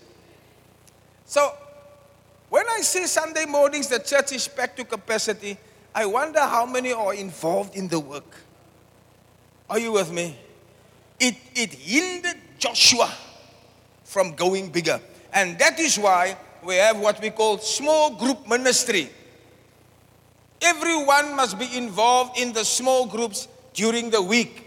So, 1.26 1.52
when 2.50 2.66
I 2.70 2.82
say 2.82 3.06
Sunday 3.06 3.46
mornings 3.46 3.88
the 3.88 4.00
church 4.00 4.32
is 4.32 4.48
packed 4.48 4.78
to 4.78 4.86
capacity, 4.86 5.58
I 5.94 6.06
wonder 6.06 6.40
how 6.42 6.66
many 6.66 6.94
are 6.94 7.14
involved 7.14 7.76
in 7.76 7.88
the 7.88 8.00
work. 8.00 8.36
Are 9.70 9.80
you 9.80 9.94
with 9.94 10.12
me? 10.12 10.38
It, 11.20 11.36
it 11.56 11.74
hindered 11.74 12.38
Joshua 12.60 13.12
from 14.04 14.36
going 14.36 14.70
bigger. 14.70 15.00
And 15.34 15.58
that 15.60 15.80
is 15.80 15.98
why 15.98 16.38
we 16.64 16.76
have 16.76 17.00
what 17.00 17.22
we 17.22 17.30
call 17.30 17.58
small 17.58 18.16
group 18.16 18.48
ministry. 18.48 19.10
Everyone 20.62 21.36
must 21.36 21.60
be 21.60 21.78
involved 21.78 22.40
in 22.40 22.54
the 22.54 22.64
small 22.64 23.06
groups 23.06 23.48
during 23.74 24.10
the 24.10 24.22
week. 24.22 24.64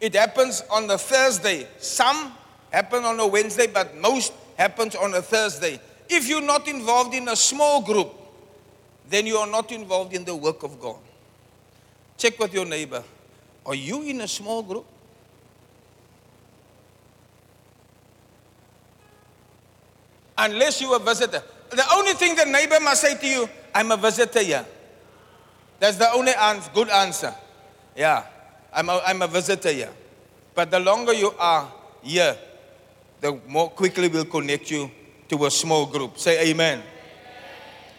It 0.00 0.14
happens 0.14 0.62
on 0.70 0.86
the 0.86 0.98
Thursday. 0.98 1.66
Some 1.78 2.32
happen 2.72 3.04
on 3.04 3.20
a 3.20 3.26
Wednesday, 3.26 3.66
but 3.66 3.96
most 3.96 4.32
happens 4.56 4.96
on 4.96 5.14
a 5.14 5.22
Thursday. 5.22 5.78
If 6.08 6.28
you're 6.28 6.42
not 6.42 6.66
involved 6.66 7.14
in 7.14 7.28
a 7.28 7.36
small 7.36 7.82
group, 7.82 8.12
then 9.08 9.26
you 9.26 9.36
are 9.36 9.46
not 9.46 9.70
involved 9.70 10.14
in 10.14 10.24
the 10.24 10.34
work 10.34 10.62
of 10.62 10.80
God. 10.80 10.96
Check 12.16 12.38
with 12.38 12.54
your 12.54 12.64
neighbor. 12.64 13.02
Are 13.64 13.74
you 13.74 14.02
in 14.02 14.20
a 14.22 14.28
small 14.28 14.62
group? 14.62 14.86
Unless 20.36 20.80
you 20.80 20.88
are 20.88 20.96
a 20.96 21.04
visitor. 21.04 21.42
The 21.70 21.84
only 21.94 22.14
thing 22.14 22.34
the 22.34 22.46
neighbor 22.46 22.80
must 22.80 23.02
say 23.02 23.16
to 23.16 23.26
you, 23.26 23.48
I'm 23.74 23.92
a 23.92 23.96
visitor 23.96 24.42
here. 24.42 24.66
That's 25.78 25.96
the 25.96 26.10
only 26.12 26.32
good 26.74 26.88
answer. 26.88 27.34
Yeah, 27.96 28.24
I'm 28.72 28.88
a, 28.88 29.02
I'm 29.04 29.22
a 29.22 29.28
visitor 29.28 29.70
here. 29.70 29.90
But 30.54 30.70
the 30.70 30.80
longer 30.80 31.12
you 31.12 31.32
are 31.38 31.70
here, 32.02 32.36
the 33.22 33.38
more 33.46 33.70
quickly 33.70 34.08
we'll 34.08 34.24
connect 34.24 34.70
you 34.70 34.90
to 35.28 35.46
a 35.46 35.50
small 35.50 35.86
group. 35.86 36.18
Say 36.18 36.50
amen. 36.50 36.82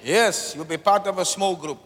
Yes, 0.04 0.54
you'll 0.54 0.66
be 0.66 0.78
part 0.78 1.08
of 1.08 1.18
a 1.18 1.24
small 1.24 1.56
group. 1.56 1.80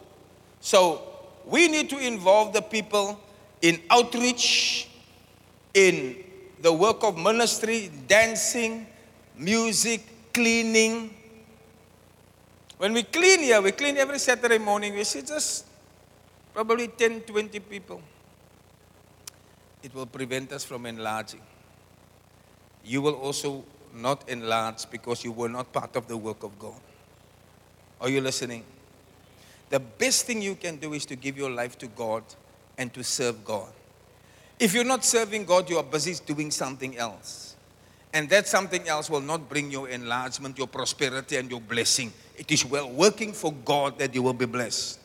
So 0.60 1.04
we 1.46 1.68
need 1.68 1.88
to 1.92 2.00
involve 2.00 2.52
the 2.52 2.64
people 2.64 3.20
in 3.62 3.80
outreach, 3.92 4.90
in 5.74 6.18
the 6.60 6.74
work 6.74 7.04
of 7.04 7.16
ministry, 7.16 7.92
dancing, 8.08 8.88
music, 9.38 10.34
cleaning. 10.34 11.14
When 12.80 12.94
we 12.94 13.04
clean 13.04 13.42
here, 13.42 13.62
we 13.62 13.72
clean 13.72 13.98
every 13.98 14.18
Saturday 14.18 14.58
morning. 14.58 14.96
We 14.96 15.04
see 15.04 15.22
just 15.22 15.68
probably 16.56 16.88
10, 16.88 17.22
20 17.22 17.60
people. 17.60 18.02
It 19.84 19.94
will 19.94 20.08
prevent 20.08 20.52
us 20.52 20.64
from 20.64 20.88
enlarging. 20.88 21.42
You 22.88 23.02
will 23.02 23.16
also 23.16 23.66
not 23.94 24.30
enlarge 24.30 24.90
because 24.90 25.26
you 25.26 25.34
were 25.34 25.50
not 25.50 25.74
part 25.74 25.98
of 25.98 26.08
the 26.08 26.16
work 26.16 26.44
of 26.44 26.58
God. 26.58 26.80
Are 28.00 28.08
you 28.08 28.22
listening? 28.22 28.64
The 29.70 29.80
best 29.80 30.26
thing 30.26 30.42
you 30.42 30.56
can 30.56 30.78
do 30.78 30.94
is 30.94 31.06
to 31.08 31.18
give 31.18 31.38
your 31.38 31.50
life 31.50 31.78
to 31.80 31.88
God 31.88 32.24
and 32.78 32.94
to 32.94 33.04
serve 33.04 33.44
God. 33.44 33.68
If 34.58 34.74
you're 34.74 34.86
not 34.86 35.04
serving 35.04 35.44
God, 35.44 35.70
you 35.70 35.78
are 35.78 35.84
busy 35.84 36.16
doing 36.26 36.50
something 36.50 36.98
else. 36.98 37.58
And 38.14 38.30
that 38.30 38.48
something 38.48 38.88
else 38.88 39.10
will 39.10 39.22
not 39.22 39.50
bring 39.50 39.70
your 39.70 39.90
enlargement, 39.90 40.58
your 40.58 40.68
prosperity, 40.68 41.36
and 41.36 41.52
your 41.52 41.60
blessing. 41.60 42.14
It 42.38 42.50
is 42.50 42.64
well 42.64 42.90
working 42.90 43.34
for 43.34 43.52
God 43.52 44.00
that 44.00 44.16
you 44.16 44.24
will 44.24 44.34
be 44.34 44.46
blessed. 44.46 45.00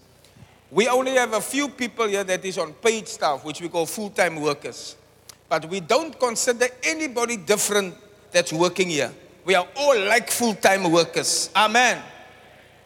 We 0.70 0.86
only 0.86 1.12
have 1.16 1.32
a 1.32 1.40
few 1.40 1.68
people 1.68 2.06
here 2.06 2.22
that 2.22 2.44
is 2.44 2.58
on 2.58 2.74
paid 2.74 3.08
staff, 3.08 3.44
which 3.44 3.60
we 3.60 3.68
call 3.68 3.86
full 3.86 4.10
time 4.10 4.40
workers. 4.40 4.94
But 5.52 5.66
we 5.66 5.80
don't 5.80 6.18
consider 6.18 6.66
anybody 6.82 7.36
different 7.36 7.94
that's 8.30 8.54
working 8.54 8.88
here. 8.88 9.12
We 9.44 9.54
are 9.54 9.68
all 9.76 10.00
like 10.00 10.30
full 10.30 10.54
time 10.54 10.90
workers. 10.90 11.50
Amen. 11.54 12.02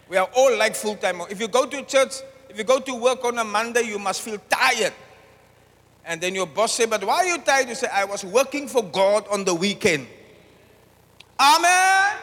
We 0.08 0.16
are 0.16 0.28
all 0.34 0.58
like 0.58 0.74
full 0.74 0.96
time. 0.96 1.20
If 1.30 1.38
you 1.38 1.46
go 1.46 1.66
to 1.66 1.84
church, 1.84 2.14
if 2.48 2.58
you 2.58 2.64
go 2.64 2.80
to 2.80 2.92
work 2.96 3.24
on 3.24 3.38
a 3.38 3.44
Monday, 3.44 3.82
you 3.82 4.00
must 4.00 4.20
feel 4.20 4.40
tired. 4.50 4.92
And 6.04 6.20
then 6.20 6.34
your 6.34 6.48
boss 6.48 6.72
say, 6.72 6.86
But 6.86 7.04
why 7.04 7.18
are 7.18 7.26
you 7.26 7.38
tired? 7.38 7.68
You 7.68 7.76
say, 7.76 7.86
I 7.86 8.04
was 8.04 8.24
working 8.24 8.66
for 8.66 8.82
God 8.82 9.28
on 9.30 9.44
the 9.44 9.54
weekend. 9.54 10.08
Amen. 11.38 12.16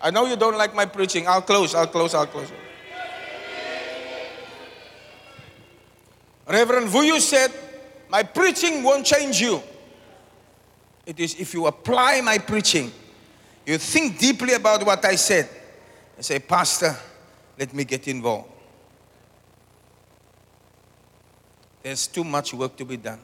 I 0.00 0.10
know 0.10 0.24
you 0.24 0.36
don't 0.36 0.56
like 0.56 0.74
my 0.74 0.86
preaching. 0.86 1.28
I'll 1.28 1.42
close, 1.42 1.74
I'll 1.74 1.88
close, 1.88 2.14
I'll 2.14 2.26
close. 2.26 2.50
Reverend 6.48 6.88
Vuyu 6.88 7.20
said, 7.20 7.52
My 8.10 8.24
preaching 8.24 8.82
won't 8.82 9.06
change 9.06 9.40
you. 9.40 9.62
It 11.06 11.20
is 11.20 11.36
if 11.38 11.54
you 11.54 11.66
apply 11.66 12.20
my 12.20 12.38
preaching, 12.38 12.92
you 13.64 13.78
think 13.78 14.18
deeply 14.18 14.54
about 14.54 14.84
what 14.84 15.04
I 15.04 15.14
said, 15.14 15.48
and 16.16 16.24
say, 16.24 16.40
Pastor, 16.40 16.96
let 17.58 17.72
me 17.72 17.84
get 17.84 18.08
involved. 18.08 18.48
There's 21.82 22.06
too 22.08 22.24
much 22.24 22.52
work 22.52 22.76
to 22.76 22.84
be 22.84 22.96
done, 22.96 23.20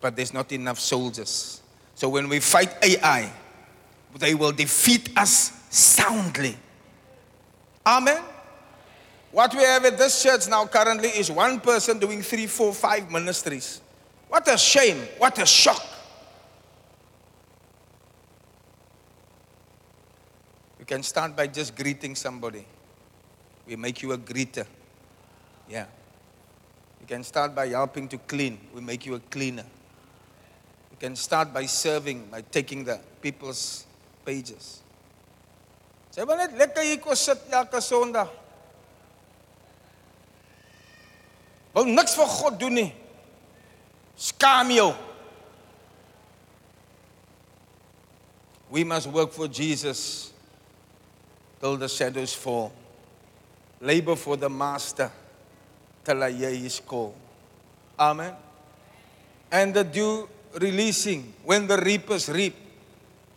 but 0.00 0.16
there's 0.16 0.32
not 0.32 0.50
enough 0.50 0.80
soldiers. 0.80 1.60
So 1.94 2.08
when 2.08 2.28
we 2.28 2.40
fight 2.40 2.74
Ai, 2.82 3.30
they 4.18 4.34
will 4.34 4.52
defeat 4.52 5.10
us 5.16 5.52
soundly. 5.68 6.56
Amen. 7.86 8.22
What 9.30 9.54
we 9.54 9.62
have 9.62 9.84
at 9.84 9.96
this 9.96 10.22
church 10.22 10.48
now 10.48 10.66
currently 10.66 11.10
is 11.10 11.30
one 11.30 11.60
person 11.60 11.98
doing 11.98 12.22
three, 12.22 12.46
four, 12.46 12.72
five 12.72 13.10
ministries. 13.10 13.80
What 14.30 14.46
a 14.46 14.56
shame. 14.56 15.08
What 15.18 15.38
a 15.40 15.44
shock. 15.44 15.82
You 20.78 20.84
can 20.84 21.02
start 21.02 21.34
by 21.34 21.48
just 21.48 21.74
greeting 21.76 22.14
somebody. 22.14 22.64
We 23.66 23.74
make 23.74 24.02
you 24.02 24.12
a 24.12 24.18
greeter. 24.18 24.66
Yeah. 25.68 25.86
You 27.00 27.06
can 27.08 27.24
start 27.24 27.56
by 27.56 27.66
helping 27.68 28.06
to 28.08 28.18
clean. 28.18 28.60
We 28.72 28.80
make 28.80 29.04
you 29.04 29.16
a 29.16 29.20
cleaner. 29.20 29.66
You 30.92 30.96
can 31.00 31.16
start 31.16 31.52
by 31.52 31.66
serving, 31.66 32.28
by 32.30 32.42
taking 32.42 32.84
the 32.84 33.00
people's 33.20 33.84
pages. 34.24 34.80
Sê 36.10 36.24
maar 36.26 36.38
net 36.38 36.54
lekker 36.58 36.86
hier 36.86 36.98
kom 37.02 37.14
sit 37.18 37.50
elke 37.54 37.82
Sondag. 37.82 38.30
Wil 41.74 41.90
niks 41.90 42.14
vir 42.18 42.30
God 42.38 42.58
doen 42.62 42.78
nie. 42.78 42.90
Skaam 44.20 44.68
jou. 44.68 44.92
We 48.68 48.84
must 48.84 49.06
work 49.08 49.32
for 49.32 49.48
Jesus 49.48 50.32
till 51.58 51.76
the 51.76 51.88
shadows 51.88 52.34
fall. 52.34 52.70
Labor 53.80 54.16
for 54.16 54.36
the 54.36 54.50
master 54.50 55.10
till 56.04 56.20
hy 56.20 56.28
is 56.28 56.80
call. 56.80 57.14
Amen. 57.98 58.34
And 59.50 59.72
the 59.72 59.84
dew 59.84 60.28
releasing 60.60 61.32
when 61.44 61.66
the 61.66 61.78
reapers 61.78 62.28
reap. 62.28 62.54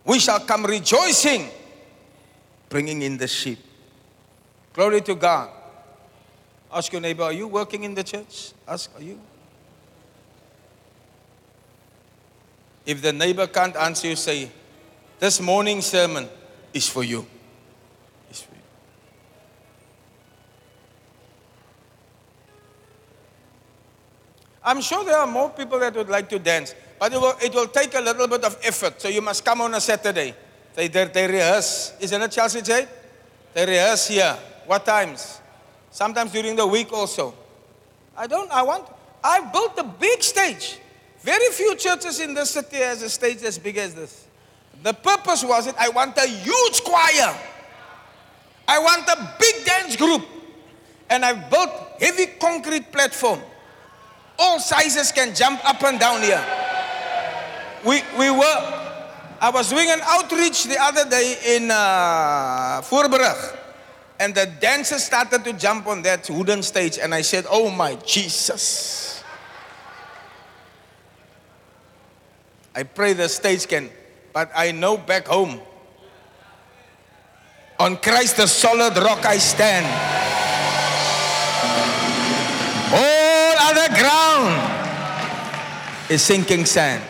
We 0.04 0.18
shall 0.18 0.40
come 0.40 0.66
rejoicing, 0.66 1.48
bringing 2.68 3.00
in 3.00 3.16
the 3.16 3.26
sheep. 3.26 3.58
Glory 4.74 5.00
to 5.00 5.14
God. 5.14 5.48
Ask 6.70 6.92
your 6.92 7.00
neighbor, 7.00 7.22
are 7.22 7.32
you 7.32 7.48
working 7.48 7.84
in 7.84 7.94
the 7.94 8.04
church? 8.04 8.52
Ask, 8.68 8.90
are 8.96 9.02
you? 9.02 9.18
If 12.86 13.00
the 13.00 13.12
neighbor 13.12 13.46
can't 13.46 13.76
answer 13.76 14.08
you, 14.08 14.16
say, 14.16 14.50
This 15.18 15.40
morning 15.40 15.80
sermon 15.80 16.28
is 16.72 16.88
for 16.88 17.02
you. 17.02 17.26
For 18.30 18.54
you. 18.54 18.60
I'm 24.62 24.80
sure 24.80 25.04
there 25.04 25.16
are 25.16 25.26
more 25.26 25.50
people 25.50 25.78
that 25.78 25.94
would 25.94 26.08
like 26.08 26.28
to 26.30 26.38
dance, 26.38 26.74
but 26.98 27.12
it 27.12 27.20
will, 27.20 27.34
it 27.42 27.54
will 27.54 27.68
take 27.68 27.94
a 27.94 28.00
little 28.00 28.28
bit 28.28 28.44
of 28.44 28.58
effort. 28.62 29.00
So 29.00 29.08
you 29.08 29.22
must 29.22 29.44
come 29.44 29.60
on 29.60 29.74
a 29.74 29.80
Saturday. 29.80 30.34
They, 30.74 30.88
they, 30.88 31.04
they 31.04 31.26
rehearse. 31.26 31.94
Isn't 32.00 32.20
it, 32.20 32.30
Chelsea 32.32 32.60
J? 32.60 32.86
They 33.54 33.64
rehearse 33.64 34.08
here. 34.08 34.36
What 34.66 34.84
times? 34.84 35.40
Sometimes 35.90 36.32
during 36.32 36.56
the 36.56 36.66
week 36.66 36.92
also. 36.92 37.34
I 38.16 38.26
don't, 38.26 38.50
I 38.50 38.62
want, 38.62 38.88
I 39.22 39.40
built 39.52 39.78
a 39.78 39.84
big 39.84 40.22
stage. 40.22 40.78
Very 41.24 41.50
few 41.52 41.74
churches 41.76 42.20
in 42.20 42.34
this 42.34 42.50
city 42.50 42.76
has 42.76 43.00
a 43.00 43.08
stage 43.08 43.42
as 43.44 43.58
big 43.58 43.78
as 43.78 43.94
this. 43.94 44.26
The 44.82 44.92
purpose 44.92 45.42
was 45.42 45.66
it, 45.66 45.74
I 45.78 45.88
want 45.88 46.18
a 46.18 46.28
huge 46.28 46.84
choir. 46.84 47.34
I 48.68 48.78
want 48.78 49.08
a 49.08 49.34
big 49.40 49.64
dance 49.64 49.96
group. 49.96 50.22
And 51.08 51.24
I've 51.24 51.48
built 51.48 51.70
heavy 51.98 52.26
concrete 52.38 52.92
platform. 52.92 53.40
All 54.38 54.60
sizes 54.60 55.12
can 55.12 55.34
jump 55.34 55.64
up 55.64 55.82
and 55.82 55.98
down 55.98 56.20
here. 56.20 56.44
We, 57.86 58.02
we 58.18 58.30
were, 58.30 58.44
I 59.40 59.50
was 59.50 59.70
doing 59.70 59.88
an 59.88 60.00
outreach 60.02 60.64
the 60.64 60.76
other 60.78 61.08
day 61.08 61.38
in 61.56 61.70
uh, 61.70 62.82
Voorbrug. 62.84 63.56
And 64.20 64.34
the 64.34 64.52
dancers 64.60 65.04
started 65.04 65.42
to 65.44 65.54
jump 65.54 65.86
on 65.86 66.02
that 66.02 66.28
wooden 66.28 66.62
stage. 66.62 66.98
And 66.98 67.14
I 67.14 67.22
said, 67.22 67.46
Oh 67.48 67.70
my 67.70 67.94
Jesus. 67.94 69.03
I 72.74 72.82
pray 72.82 73.12
the 73.12 73.28
stage 73.28 73.68
can, 73.68 73.90
but 74.32 74.50
I 74.54 74.72
know 74.72 74.96
back 74.96 75.28
home. 75.28 75.60
On 77.78 77.96
Christ 77.96 78.36
the 78.36 78.46
solid 78.46 78.96
rock 78.96 79.24
I 79.24 79.38
stand. 79.38 79.86
All 82.92 83.54
other 83.58 83.94
ground 83.94 84.70
is 86.10 86.22
sinking 86.22 86.64
sand. 86.64 87.02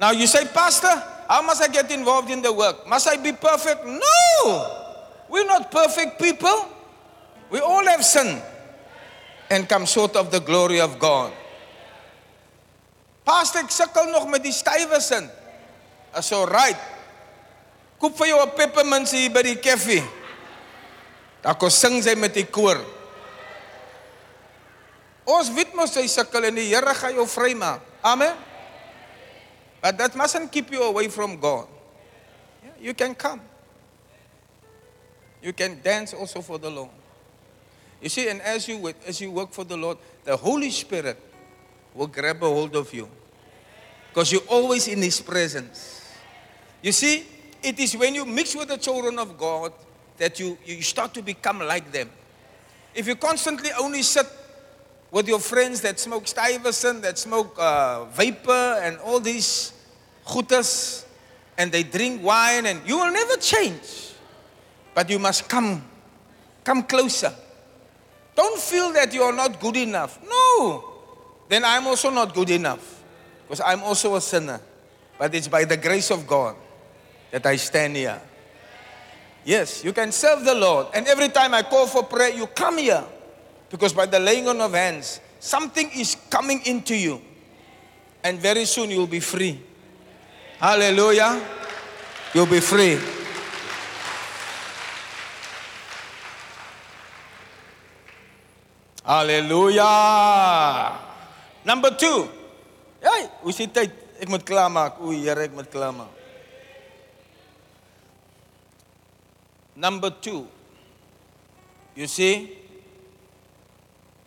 Now 0.00 0.12
you 0.12 0.26
say, 0.26 0.46
Pastor, 0.46 1.02
how 1.28 1.42
must 1.42 1.62
I 1.62 1.68
get 1.68 1.90
involved 1.90 2.30
in 2.30 2.42
the 2.42 2.52
work? 2.52 2.86
Must 2.88 3.08
I 3.08 3.16
be 3.16 3.32
perfect? 3.32 3.84
No! 3.84 4.84
We're 5.28 5.46
not 5.46 5.70
perfect 5.70 6.20
people. 6.20 6.68
We 7.50 7.60
all 7.60 7.84
have 7.84 8.04
sin 8.04 8.40
and 9.50 9.68
come 9.68 9.86
short 9.86 10.16
of 10.16 10.30
the 10.30 10.40
glory 10.40 10.80
of 10.80 10.98
God. 10.98 11.32
Pastor, 13.28 13.66
ek 13.66 13.74
sukkel 13.74 14.08
nog 14.08 14.24
met 14.32 14.40
die 14.40 14.54
stywe 14.56 14.96
sin. 15.04 15.26
Is 16.16 16.32
all 16.32 16.48
right. 16.48 16.80
Koop 18.00 18.16
vir 18.16 18.30
jou 18.30 18.40
'n 18.40 18.54
peppermint 18.56 19.10
hier 19.12 19.28
by 19.28 19.42
die 19.42 19.60
koffie. 19.60 20.02
Dan 21.42 21.54
kom 21.58 21.70
sing 21.70 22.00
sy 22.02 22.14
met 22.14 22.32
die 22.32 22.46
koor. 22.46 22.80
Ons 25.26 25.52
weet 25.52 25.74
mos 25.74 25.94
hy 25.94 26.06
sukkel 26.08 26.44
en 26.44 26.54
die 26.54 26.72
Here 26.72 26.94
gaan 26.94 27.14
jou 27.14 27.26
vrymaak. 27.26 27.80
Amen. 28.02 28.34
But 29.82 29.98
that 29.98 30.14
mustn't 30.14 30.50
keep 30.50 30.72
you 30.72 30.82
away 30.82 31.08
from 31.08 31.36
God. 31.36 31.68
Yeah, 32.64 32.72
you 32.80 32.94
can 32.94 33.14
come. 33.14 33.40
You 35.42 35.52
can 35.52 35.82
dance 35.82 36.14
also 36.14 36.40
for 36.40 36.58
the 36.58 36.70
Lord. 36.70 36.90
You 38.00 38.08
see, 38.08 38.28
and 38.28 38.40
as 38.40 38.66
you, 38.68 38.94
as 39.06 39.20
you 39.20 39.30
work 39.30 39.52
for 39.52 39.64
the 39.64 39.76
Lord, 39.76 39.98
the 40.24 40.36
Holy 40.36 40.70
Spirit 40.70 41.18
will 41.94 42.06
grab 42.06 42.42
a 42.42 42.46
hold 42.46 42.74
of 42.74 42.92
you. 42.94 43.08
Because 44.08 44.32
you're 44.32 44.48
always 44.48 44.88
in 44.88 45.02
His 45.02 45.20
presence. 45.20 46.12
You 46.82 46.92
see, 46.92 47.26
it 47.62 47.78
is 47.78 47.96
when 47.96 48.14
you 48.14 48.24
mix 48.24 48.54
with 48.54 48.68
the 48.68 48.76
children 48.76 49.18
of 49.18 49.36
God 49.36 49.72
that 50.18 50.38
you, 50.38 50.58
you 50.64 50.82
start 50.82 51.14
to 51.14 51.22
become 51.22 51.60
like 51.60 51.90
them. 51.92 52.10
If 52.94 53.06
you 53.06 53.16
constantly 53.16 53.70
only 53.78 54.02
sit 54.02 54.26
with 55.10 55.28
your 55.28 55.38
friends 55.38 55.80
that 55.82 55.98
smoke 55.98 56.26
Stuyvesant, 56.26 57.02
that 57.02 57.18
smoke 57.18 57.54
uh, 57.58 58.04
vapor 58.06 58.80
and 58.82 58.98
all 58.98 59.20
these 59.20 59.72
goedes, 60.24 61.04
and 61.56 61.72
they 61.72 61.82
drink 61.82 62.22
wine, 62.22 62.66
and 62.66 62.80
you 62.86 62.98
will 62.98 63.12
never 63.12 63.36
change. 63.36 64.12
But 64.94 65.10
you 65.10 65.18
must 65.18 65.48
come, 65.48 65.84
come 66.64 66.84
closer. 66.84 67.32
Don't 68.36 68.58
feel 68.60 68.92
that 68.92 69.12
you 69.12 69.22
are 69.22 69.32
not 69.32 69.58
good 69.58 69.76
enough. 69.76 70.20
No. 70.28 70.84
Then 71.48 71.64
I'm 71.64 71.86
also 71.86 72.10
not 72.10 72.34
good 72.34 72.50
enough. 72.50 72.97
Because 73.48 73.62
I'm 73.64 73.82
also 73.82 74.14
a 74.16 74.20
sinner. 74.20 74.60
But 75.16 75.34
it's 75.34 75.48
by 75.48 75.64
the 75.64 75.78
grace 75.78 76.10
of 76.10 76.26
God 76.26 76.54
that 77.30 77.46
I 77.46 77.56
stand 77.56 77.96
here. 77.96 78.20
Yes, 79.42 79.82
you 79.82 79.94
can 79.94 80.12
serve 80.12 80.44
the 80.44 80.54
Lord. 80.54 80.88
And 80.92 81.06
every 81.06 81.30
time 81.30 81.54
I 81.54 81.62
call 81.62 81.86
for 81.86 82.02
prayer, 82.02 82.28
you 82.28 82.46
come 82.48 82.76
here. 82.76 83.02
Because 83.70 83.94
by 83.94 84.04
the 84.04 84.20
laying 84.20 84.46
on 84.48 84.60
of 84.60 84.74
hands, 84.74 85.20
something 85.40 85.90
is 85.96 86.14
coming 86.28 86.60
into 86.66 86.94
you. 86.94 87.22
And 88.22 88.38
very 88.38 88.66
soon 88.66 88.90
you'll 88.90 89.06
be 89.06 89.20
free. 89.20 89.58
Hallelujah. 90.58 91.40
You'll 92.34 92.44
be 92.44 92.60
free. 92.60 92.98
Hallelujah. 99.02 100.98
Number 101.64 101.90
two. 101.96 102.28
Hey, 103.00 103.28
hoe 103.42 103.54
die 103.54 103.68
tyd? 103.70 103.94
Ek 104.18 104.30
moet 104.30 104.44
klaarmaak. 104.46 104.98
O, 105.00 105.12
Here, 105.14 105.46
ek 105.46 105.54
moet 105.54 105.70
klaarmaak. 105.70 106.14
Number 109.78 110.10
two. 110.10 110.46
You 111.94 112.06
see, 112.06 112.58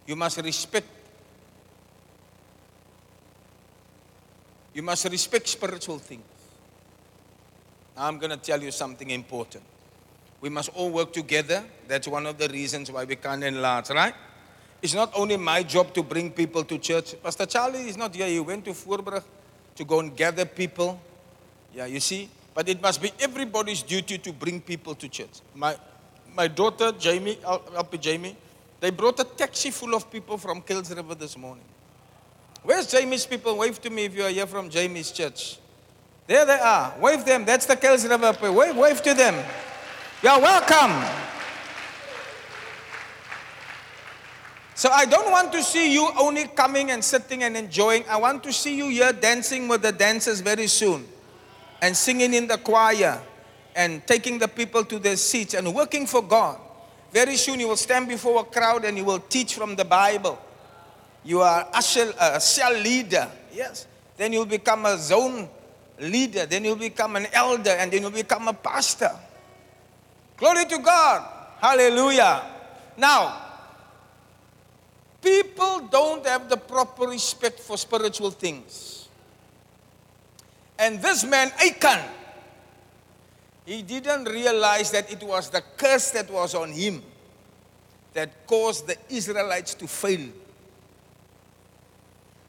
you 0.06 0.16
must 0.16 0.38
respect. 0.40 0.88
You 4.74 4.84
must 4.84 5.06
respect 5.06 5.48
spiritual 5.48 6.00
things. 6.00 6.24
I'm 7.98 8.18
going 8.18 8.32
to 8.32 8.38
tell 8.38 8.62
you 8.64 8.72
something 8.72 9.10
important. 9.10 9.64
We 10.40 10.50
must 10.50 10.70
all 10.70 10.90
work 10.90 11.14
together. 11.14 11.64
That's 11.88 12.08
one 12.08 12.26
of 12.26 12.38
the 12.38 12.48
reasons 12.48 12.92
why 12.92 13.04
we 13.04 13.16
can't 13.16 13.44
enlarge, 13.44 13.90
right? 13.90 14.16
It's 14.82 14.96
not 14.96 15.12
only 15.16 15.38
my 15.38 15.62
job 15.62 15.94
to 15.94 16.02
bring 16.02 16.32
people 16.32 16.64
to 16.64 16.78
church. 16.80 17.16
Pastor 17.22 17.46
Charlie 17.46 17.88
is 17.88 17.98
not 17.98 18.16
here. 18.16 18.28
He 18.28 18.40
went 18.40 18.66
to 18.66 18.72
Voorbrug 18.72 19.24
to 19.76 19.86
go 19.86 20.00
and 20.00 20.16
gather 20.16 20.46
people. 20.46 21.00
Yeah, 21.74 21.86
you 21.86 22.00
see? 22.00 22.30
But 22.54 22.68
it 22.68 22.82
must 22.82 23.02
be 23.02 23.12
everybody's 23.20 23.84
duty 23.84 24.18
to 24.18 24.34
bring 24.34 24.60
people 24.60 24.96
to 24.96 25.08
church. 25.08 25.42
My, 25.54 25.78
my 26.36 26.48
daughter, 26.48 26.92
Jamie, 26.92 27.38
LP 27.46 27.98
Jamie, 27.98 28.36
they 28.80 28.90
brought 28.90 29.20
a 29.20 29.24
taxi 29.24 29.70
full 29.70 29.94
of 29.94 30.10
people 30.12 30.38
from 30.38 30.62
Kuils 30.62 30.94
River 30.96 31.14
this 31.14 31.38
morning. 31.38 31.64
Where's 32.64 32.88
Jamie's 32.88 33.26
people? 33.26 33.58
Wave 33.58 33.80
to 33.82 33.90
me 33.90 34.06
if 34.06 34.16
you 34.16 34.24
are 34.24 34.30
here 34.30 34.48
from 34.48 34.70
Jamie's 34.70 35.12
church. 35.12 35.60
There 36.26 36.46
they 36.46 36.60
are. 36.60 36.94
Wave 37.00 37.24
them. 37.24 37.46
That's 37.46 37.68
the 37.68 37.76
Kuils 37.76 38.10
River. 38.10 38.52
Wave, 38.52 38.76
wave 38.76 39.02
to 39.04 39.14
them. 39.14 39.36
You're 40.24 40.40
welcome. 40.40 41.04
So 44.74 44.90
I 44.90 45.06
don't 45.06 45.30
want 45.32 45.52
to 45.52 45.62
see 45.62 45.94
you 45.94 46.10
only 46.20 46.48
coming 46.48 46.92
and 46.92 47.04
sitting 47.04 47.44
and 47.44 47.56
enjoying. 47.58 48.04
I 48.10 48.18
want 48.18 48.44
to 48.44 48.54
see 48.54 48.76
you 48.76 48.90
here 48.90 49.12
dancing 49.12 49.68
with 49.68 49.82
the 49.82 49.92
dancers 49.92 50.40
very 50.40 50.68
soon 50.68 51.08
and 51.82 51.96
singing 51.96 52.34
in 52.34 52.48
the 52.48 52.58
choir 52.58 53.22
and 53.76 54.06
taking 54.08 54.40
the 54.40 54.48
people 54.48 54.84
to 54.86 55.00
their 55.00 55.18
seats 55.18 55.54
and 55.54 55.74
working 55.74 56.08
for 56.08 56.22
God. 56.22 56.60
Very 57.12 57.36
soon 57.36 57.60
you 57.60 57.68
will 57.68 57.78
stand 57.78 58.08
before 58.08 58.42
a 58.42 58.44
crowd 58.46 58.86
and 58.86 58.98
you 58.98 59.04
will 59.04 59.20
teach 59.20 59.56
from 59.56 59.76
the 59.76 59.86
Bible. 59.86 60.40
You 61.24 61.42
are 61.42 61.68
a 61.74 61.82
cell, 61.82 62.74
leader, 62.74 63.30
yes. 63.54 63.86
Then 64.18 64.34
you'll 64.34 64.46
become 64.46 64.86
a 64.86 64.98
zone 64.98 65.50
leader. 66.00 66.46
Then 66.46 66.64
you'll 66.66 66.76
become 66.76 67.16
an 67.16 67.28
elder 67.34 67.72
and 67.72 67.92
then 67.92 68.02
you'll 68.02 68.12
become 68.12 68.48
a 68.48 68.54
pastor. 68.54 69.12
Glory 70.38 70.66
to 70.66 70.78
God. 70.80 71.28
Hallelujah. 71.60 72.44
Now, 72.98 73.51
people 75.22 75.88
don't 75.92 76.26
have 76.26 76.50
the 76.50 76.58
proper 76.58 77.06
respect 77.06 77.60
for 77.60 77.78
spiritual 77.78 78.32
things. 78.32 79.08
And 80.78 81.02
this 81.02 81.24
man, 81.24 81.52
Achan, 81.64 82.02
he 83.66 83.84
didn't 83.84 84.26
realize 84.26 84.92
that 84.92 85.12
it 85.12 85.22
was 85.22 85.50
the 85.50 85.62
curse 85.78 86.12
that 86.12 86.30
was 86.30 86.56
on 86.56 86.72
him 86.72 87.04
that 88.14 88.48
caused 88.48 88.88
the 88.88 88.98
Israelites 89.10 89.74
to 89.76 89.88
fail. 89.88 90.28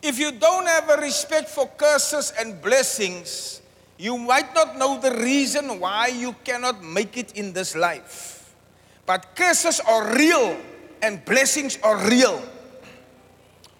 If 0.02 0.18
you 0.18 0.32
don't 0.32 0.66
have 0.66 0.88
a 0.90 0.96
respect 0.96 1.48
for 1.48 1.68
curses 1.76 2.32
and 2.38 2.60
blessings, 2.60 3.60
you 3.98 4.18
might 4.18 4.52
not 4.54 4.76
know 4.76 4.98
the 4.98 5.12
reason 5.12 5.78
why 5.78 6.08
you 6.08 6.34
cannot 6.42 6.82
make 6.82 7.16
it 7.16 7.36
in 7.36 7.52
this 7.52 7.76
life. 7.76 8.54
But 9.06 9.36
curses 9.36 9.78
are 9.80 10.16
real 10.16 10.56
and 11.02 11.24
blessings 11.24 11.78
are 11.84 11.98
real. 12.08 12.42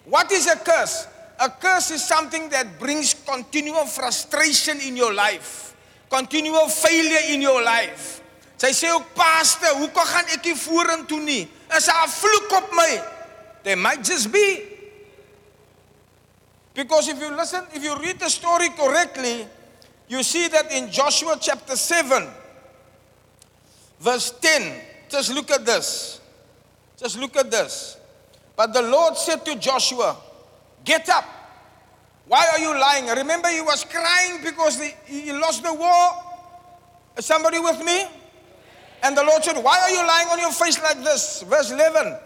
What 0.05 0.31
is 0.31 0.47
a 0.47 0.55
curse? 0.55 1.07
A 1.39 1.49
curse 1.49 1.91
is 1.91 2.03
something 2.03 2.49
that 2.49 2.79
brings 2.79 3.13
continual 3.13 3.85
frustration 3.85 4.79
in 4.81 4.95
your 4.95 5.13
life, 5.13 5.75
continual 6.09 6.67
failure 6.67 7.33
in 7.33 7.41
your 7.41 7.63
life. 7.63 8.21
Sy 8.63 8.71
sê 8.71 8.91
ook 8.95 9.09
pastor, 9.11 9.73
hoekom 9.75 10.05
gaan 10.07 10.29
ek 10.31 10.45
nie 10.47 10.55
vorentoe 10.55 11.19
nie? 11.19 11.41
Is 11.75 11.87
'n 11.89 12.07
vloek 12.07 12.51
op 12.55 12.71
my. 12.71 13.01
There 13.63 13.75
might 13.75 14.03
just 14.03 14.31
be. 14.31 14.71
Because 16.73 17.09
if 17.09 17.19
you 17.19 17.29
listen, 17.35 17.67
if 17.73 17.83
you 17.83 17.95
read 17.99 18.19
the 18.19 18.29
story 18.29 18.69
correctly, 18.69 19.47
you 20.07 20.23
see 20.23 20.47
that 20.47 20.71
in 20.71 20.91
Joshua 20.91 21.37
chapter 21.39 21.75
7 21.75 22.31
verse 23.99 24.31
10, 24.41 24.81
just 25.09 25.33
look 25.33 25.51
at 25.51 25.65
this. 25.65 26.19
Just 26.97 27.17
look 27.17 27.35
at 27.35 27.49
this. 27.49 27.97
But 28.55 28.73
the 28.73 28.81
Lord 28.81 29.17
said 29.17 29.45
to 29.45 29.55
Joshua, 29.55 30.17
Get 30.83 31.09
up. 31.09 31.25
Why 32.27 32.47
are 32.53 32.59
you 32.59 32.79
lying? 32.79 33.07
Remember, 33.07 33.49
he 33.49 33.61
was 33.61 33.83
crying 33.83 34.43
because 34.43 34.81
he 35.05 35.31
lost 35.33 35.63
the 35.63 35.73
war. 35.73 36.23
Is 37.17 37.25
somebody 37.25 37.59
with 37.59 37.83
me? 37.83 38.05
And 39.03 39.17
the 39.17 39.23
Lord 39.23 39.43
said, 39.43 39.61
Why 39.61 39.79
are 39.79 39.89
you 39.89 40.07
lying 40.07 40.27
on 40.29 40.39
your 40.39 40.51
face 40.51 40.81
like 40.81 41.03
this? 41.03 41.43
Verse 41.43 41.71
11 41.71 42.17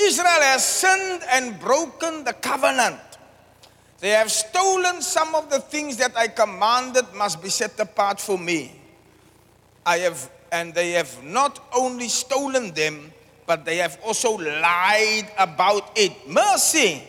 Israel 0.00 0.42
has 0.42 0.64
sinned 0.64 1.22
and 1.30 1.58
broken 1.60 2.24
the 2.24 2.32
covenant. 2.32 3.00
They 4.00 4.10
have 4.10 4.30
stolen 4.30 5.00
some 5.00 5.34
of 5.34 5.48
the 5.48 5.60
things 5.60 5.96
that 5.98 6.16
I 6.16 6.28
commanded 6.28 7.06
must 7.14 7.40
be 7.40 7.48
set 7.48 7.78
apart 7.78 8.20
for 8.20 8.36
me. 8.36 8.72
I 9.86 9.98
have, 9.98 10.30
and 10.50 10.74
they 10.74 10.90
have 10.90 11.22
not 11.22 11.60
only 11.72 12.08
stolen 12.08 12.74
them, 12.74 13.13
but 13.46 13.64
they 13.64 13.76
have 13.78 13.98
also 14.04 14.36
lied 14.36 15.30
about 15.38 15.92
it. 15.96 16.12
Mercy. 16.28 17.02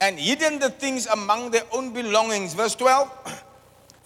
And 0.00 0.18
hidden 0.18 0.58
the 0.58 0.70
things 0.70 1.06
among 1.06 1.50
their 1.50 1.64
own 1.72 1.92
belongings. 1.92 2.54
Verse 2.54 2.74
12. 2.74 3.44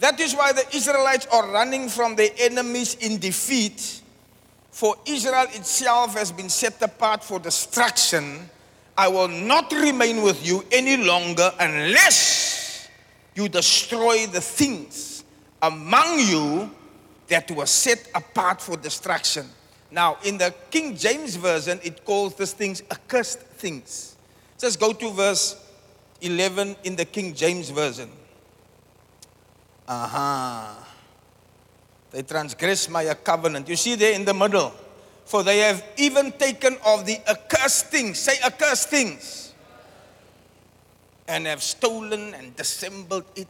That 0.00 0.18
is 0.18 0.34
why 0.34 0.52
the 0.52 0.66
Israelites 0.74 1.26
are 1.32 1.50
running 1.50 1.88
from 1.88 2.16
their 2.16 2.30
enemies 2.38 2.96
in 2.96 3.18
defeat. 3.18 4.02
For 4.70 4.96
Israel 5.06 5.46
itself 5.50 6.14
has 6.18 6.32
been 6.32 6.48
set 6.48 6.82
apart 6.82 7.22
for 7.22 7.38
destruction. 7.38 8.50
I 8.98 9.08
will 9.08 9.28
not 9.28 9.72
remain 9.72 10.22
with 10.22 10.44
you 10.44 10.64
any 10.72 10.96
longer 10.96 11.50
unless 11.60 12.88
you 13.34 13.48
destroy 13.48 14.26
the 14.26 14.40
things 14.40 15.24
among 15.62 16.18
you 16.18 16.70
that 17.28 17.50
were 17.50 17.66
set 17.66 18.10
apart 18.14 18.60
for 18.60 18.76
destruction. 18.76 19.46
Now, 19.94 20.18
in 20.24 20.38
the 20.38 20.52
King 20.72 20.96
James 20.96 21.36
Version, 21.36 21.78
it 21.84 22.04
calls 22.04 22.34
these 22.34 22.52
things 22.52 22.82
accursed 22.90 23.38
things. 23.38 24.16
Just 24.58 24.80
go 24.80 24.92
to 24.92 25.10
verse 25.12 25.54
11 26.20 26.74
in 26.82 26.96
the 26.96 27.04
King 27.04 27.32
James 27.32 27.70
Version. 27.70 28.10
Aha. 29.86 30.84
They 32.10 32.22
transgress 32.22 32.88
my 32.88 33.14
covenant. 33.14 33.68
You 33.68 33.76
see 33.76 33.94
there 33.94 34.14
in 34.14 34.24
the 34.24 34.34
middle. 34.34 34.74
For 35.26 35.44
they 35.44 35.58
have 35.58 35.84
even 35.96 36.32
taken 36.32 36.76
of 36.84 37.06
the 37.06 37.20
accursed 37.30 37.86
things. 37.86 38.18
Say 38.18 38.34
accursed 38.44 38.88
things. 38.88 39.54
And 41.28 41.46
have 41.46 41.62
stolen 41.62 42.34
and 42.34 42.56
dissembled 42.56 43.26
it. 43.36 43.46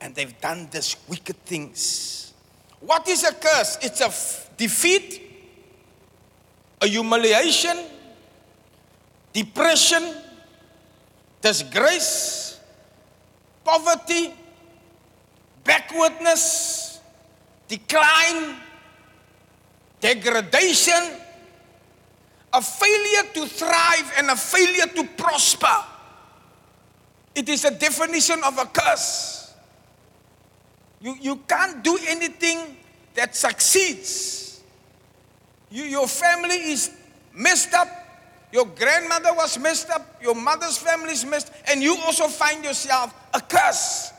And 0.00 0.16
they've 0.16 0.38
done 0.40 0.66
this 0.72 0.96
wicked 1.08 1.36
things. 1.44 2.32
What 2.80 3.08
is 3.08 3.22
a 3.22 3.32
curse? 3.32 3.78
It's 3.82 4.00
a 4.00 4.06
f- 4.06 4.50
defeat 4.56 5.25
humiliation, 6.86 7.76
depression, 9.32 10.14
disgrace, 11.40 12.58
poverty, 13.64 14.32
backwardness, 15.64 17.00
decline, 17.68 18.56
degradation, 20.00 21.20
a 22.52 22.62
failure 22.62 23.32
to 23.34 23.46
thrive 23.46 24.12
and 24.18 24.30
a 24.30 24.36
failure 24.36 24.86
to 24.86 25.04
prosper. 25.16 25.84
It 27.34 27.48
is 27.48 27.64
a 27.64 27.70
definition 27.70 28.40
of 28.44 28.56
a 28.58 28.64
curse. 28.64 29.52
You, 31.00 31.16
you 31.20 31.36
can't 31.46 31.84
do 31.84 31.98
anything 32.08 32.76
that 33.14 33.36
succeeds. 33.36 34.45
You, 35.70 35.84
your 35.84 36.06
family 36.06 36.56
is 36.56 36.90
messed 37.34 37.74
up. 37.74 37.88
Your 38.52 38.66
grandmother 38.66 39.34
was 39.34 39.58
messed 39.58 39.90
up. 39.90 40.22
Your 40.22 40.34
mother's 40.34 40.78
family 40.78 41.12
is 41.12 41.24
messed 41.24 41.52
And 41.68 41.82
you 41.82 41.96
also 42.06 42.28
find 42.28 42.64
yourself 42.64 43.14
a 43.34 43.40
curse. 43.40 44.12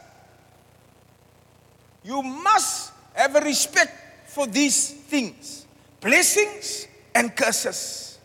You 2.03 2.21
must 2.21 2.91
have 3.13 3.35
a 3.35 3.41
respect 3.41 3.91
for 4.27 4.47
these 4.47 4.91
things 4.91 5.65
blessings 5.99 6.87
and 7.15 7.35
curses. 7.35 8.19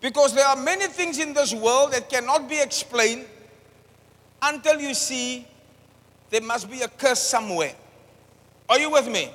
Because 0.00 0.34
there 0.34 0.46
are 0.46 0.56
many 0.56 0.86
things 0.86 1.18
in 1.18 1.34
this 1.34 1.52
world 1.52 1.92
that 1.92 2.08
cannot 2.08 2.48
be 2.48 2.58
explained 2.60 3.26
until 4.40 4.80
you 4.80 4.94
see 4.94 5.46
there 6.30 6.40
must 6.40 6.70
be 6.70 6.80
a 6.80 6.88
curse 6.88 7.20
somewhere. 7.20 7.74
Are 8.68 8.78
you 8.78 8.90
with 8.90 9.08
me? 9.08 9.28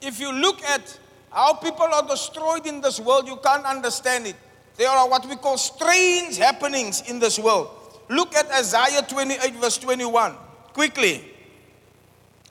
If 0.00 0.20
you 0.20 0.32
look 0.32 0.62
at 0.62 0.98
how 1.36 1.52
people 1.52 1.84
are 1.84 2.08
destroyed 2.08 2.66
in 2.66 2.80
this 2.80 2.98
world, 2.98 3.28
you 3.28 3.36
can't 3.36 3.66
understand 3.66 4.26
it. 4.26 4.36
There 4.76 4.88
are 4.88 5.06
what 5.06 5.28
we 5.28 5.36
call 5.36 5.58
strange 5.58 6.38
happenings 6.38 7.02
in 7.10 7.18
this 7.18 7.38
world. 7.38 7.68
Look 8.08 8.34
at 8.34 8.50
Isaiah 8.52 9.02
28, 9.02 9.54
verse 9.56 9.76
21. 9.76 10.34
Quickly. 10.72 11.22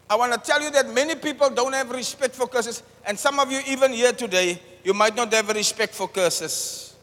I 0.07 0.15
want 0.15 0.33
to 0.33 0.39
tell 0.39 0.61
you 0.61 0.69
that 0.69 0.93
many 0.93 1.15
people 1.15 1.49
don't 1.49 1.73
have 1.73 1.89
respect 1.89 2.35
for 2.35 2.47
curses, 2.47 2.83
and 3.07 3.17
some 3.17 3.39
of 3.39 3.51
you, 3.51 3.59
even 3.67 3.91
here 3.91 4.13
today, 4.13 4.61
you 4.83 4.93
might 4.93 5.15
not 5.15 5.33
have 5.33 5.49
respect 5.49 5.95
for 5.95 6.07
curses. 6.07 6.93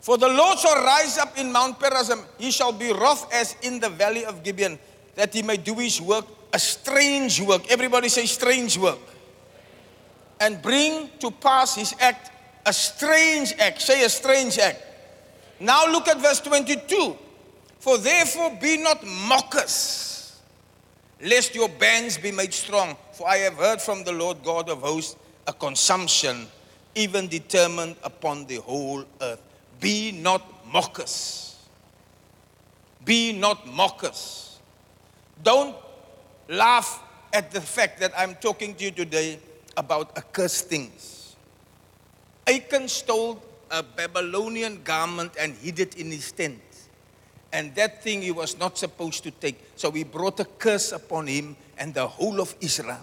For 0.00 0.16
the 0.18 0.28
Lord 0.28 0.56
shall 0.60 0.84
rise 0.84 1.18
up 1.18 1.36
in 1.36 1.50
Mount 1.50 1.80
Perazim, 1.80 2.24
he 2.38 2.52
shall 2.52 2.70
be 2.70 2.92
wroth 2.92 3.26
as 3.34 3.56
in 3.62 3.80
the 3.80 3.88
valley 3.88 4.24
of 4.24 4.44
Gibeon, 4.44 4.78
that 5.16 5.34
he 5.34 5.42
may 5.42 5.56
do 5.56 5.74
his 5.74 6.00
work, 6.00 6.26
a 6.52 6.60
strange 6.60 7.40
work. 7.40 7.68
Everybody 7.68 8.08
say 8.08 8.24
strange 8.26 8.78
work. 8.78 9.00
And 10.40 10.62
bring 10.62 11.10
to 11.18 11.30
pass 11.30 11.74
his 11.74 11.94
act, 12.00 12.30
a 12.64 12.72
strange 12.72 13.52
act. 13.58 13.82
Say 13.82 14.04
a 14.04 14.08
strange 14.08 14.58
act. 14.58 14.82
Now 15.60 15.90
look 15.90 16.08
at 16.08 16.20
verse 16.20 16.40
22. 16.40 17.16
For 17.80 17.98
therefore 17.98 18.56
be 18.60 18.76
not 18.76 19.04
mockers 19.04 20.08
lest 21.20 21.54
your 21.54 21.68
bands 21.68 22.18
be 22.18 22.32
made 22.32 22.54
strong. 22.54 22.96
For 23.12 23.28
I 23.28 23.38
have 23.38 23.54
heard 23.54 23.80
from 23.80 24.04
the 24.04 24.12
Lord 24.12 24.42
God 24.42 24.68
of 24.68 24.80
hosts 24.80 25.16
a 25.46 25.52
consumption, 25.52 26.46
even 26.94 27.28
determined 27.28 27.96
upon 28.04 28.46
the 28.46 28.56
whole 28.56 29.04
earth. 29.20 29.42
Be 29.80 30.12
not 30.12 30.42
mockers. 30.66 31.56
Be 33.04 33.32
not 33.32 33.66
mockers. 33.66 34.58
Don't 35.42 35.76
laugh 36.48 37.02
at 37.32 37.50
the 37.50 37.60
fact 37.60 38.00
that 38.00 38.12
I'm 38.16 38.34
talking 38.36 38.74
to 38.74 38.84
you 38.84 38.90
today 38.90 39.38
about 39.78 40.18
accursed 40.18 40.66
things. 40.66 41.36
Achan 42.46 42.88
stole 42.88 43.42
a 43.70 43.82
Babylonian 43.82 44.82
garment 44.82 45.32
and 45.38 45.54
hid 45.54 45.78
it 45.78 45.96
in 45.96 46.10
his 46.10 46.32
tent. 46.32 46.60
And 47.52 47.74
that 47.76 48.02
thing 48.02 48.20
he 48.20 48.32
was 48.32 48.58
not 48.58 48.76
supposed 48.76 49.22
to 49.22 49.30
take. 49.30 49.58
So 49.76 49.90
he 49.90 50.04
brought 50.04 50.40
a 50.40 50.44
curse 50.44 50.92
upon 50.92 51.28
him 51.28 51.56
and 51.78 51.94
the 51.94 52.06
whole 52.06 52.40
of 52.40 52.54
Israel. 52.60 53.00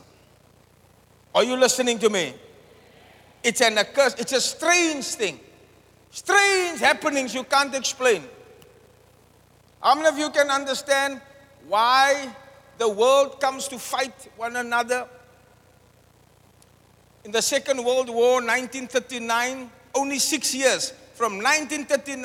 Are 1.33 1.43
you 1.43 1.55
listening 1.55 1.97
to 1.99 2.09
me? 2.09 2.33
It's 3.43 3.61
an 3.61 3.75
curse. 3.93 4.15
It's 4.19 4.33
a 4.33 4.41
strange 4.41 5.05
thing. 5.05 5.39
Strange 6.11 6.79
happenings 6.79 7.33
you 7.33 7.43
can't 7.43 7.73
explain. 7.75 8.23
How 9.81 9.95
many 9.95 10.07
of 10.07 10.17
you 10.17 10.29
can 10.29 10.49
understand 10.49 11.21
why 11.67 12.29
the 12.77 12.89
world 12.89 13.39
comes 13.39 13.67
to 13.69 13.77
fight 13.77 14.13
one 14.35 14.55
another? 14.55 15.07
In 17.25 17.31
the 17.31 17.41
Second 17.41 17.83
World 17.83 18.07
War, 18.07 18.35
1939, 18.35 19.71
only 19.95 20.19
six 20.19 20.53
years, 20.53 20.93
from 21.15 21.37
1939 21.37 22.21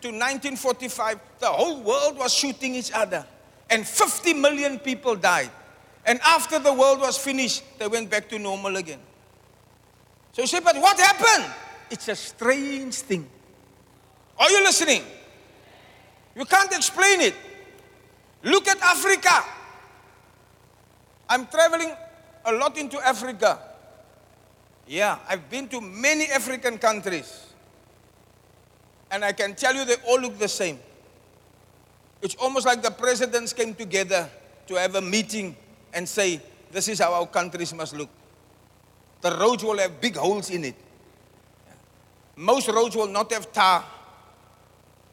to 0.00 0.08
1945, 0.08 1.20
the 1.38 1.46
whole 1.46 1.82
world 1.82 2.16
was 2.16 2.32
shooting 2.32 2.74
each 2.74 2.90
other. 2.92 3.26
And 3.68 3.86
50 3.86 4.32
million 4.32 4.78
people 4.78 5.16
died. 5.16 5.50
And 6.06 6.18
after 6.24 6.58
the 6.58 6.72
world 6.72 7.00
was 7.00 7.18
finished, 7.18 7.62
they 7.78 7.88
went 7.88 8.08
back 8.08 8.26
to 8.30 8.38
normal 8.38 8.74
again. 8.76 9.00
So 10.32 10.40
you 10.40 10.48
say, 10.48 10.60
but 10.60 10.76
what 10.76 10.98
happened? 10.98 11.52
It's 11.90 12.08
a 12.08 12.16
strange 12.16 12.94
thing. 12.94 13.28
Are 14.38 14.48
you 14.48 14.62
listening? 14.62 15.02
You 16.34 16.46
can't 16.46 16.72
explain 16.72 17.20
it. 17.20 17.34
Look 18.42 18.66
at 18.66 18.80
Africa. 18.80 19.44
I'm 21.28 21.46
traveling 21.48 21.92
a 22.46 22.52
lot 22.54 22.78
into 22.78 22.98
Africa. 23.06 23.67
Yeah, 24.88 25.18
I've 25.28 25.50
been 25.50 25.68
to 25.68 25.82
many 25.82 26.24
African 26.26 26.78
countries. 26.78 27.44
And 29.10 29.22
I 29.22 29.32
can 29.32 29.54
tell 29.54 29.74
you 29.74 29.84
they 29.84 29.96
all 30.06 30.18
look 30.18 30.38
the 30.38 30.48
same. 30.48 30.78
It's 32.22 32.34
almost 32.36 32.66
like 32.66 32.82
the 32.82 32.90
presidents 32.90 33.52
came 33.52 33.74
together 33.74 34.28
to 34.66 34.74
have 34.74 34.94
a 34.94 35.00
meeting 35.00 35.54
and 35.92 36.08
say, 36.08 36.40
This 36.72 36.88
is 36.88 36.98
how 37.00 37.12
our 37.12 37.26
countries 37.26 37.72
must 37.74 37.94
look. 37.94 38.08
The 39.20 39.36
roads 39.36 39.62
will 39.62 39.78
have 39.78 40.00
big 40.00 40.16
holes 40.16 40.50
in 40.50 40.64
it. 40.64 40.74
Most 42.36 42.68
roads 42.68 42.96
will 42.96 43.08
not 43.08 43.30
have 43.32 43.52
tar, 43.52 43.84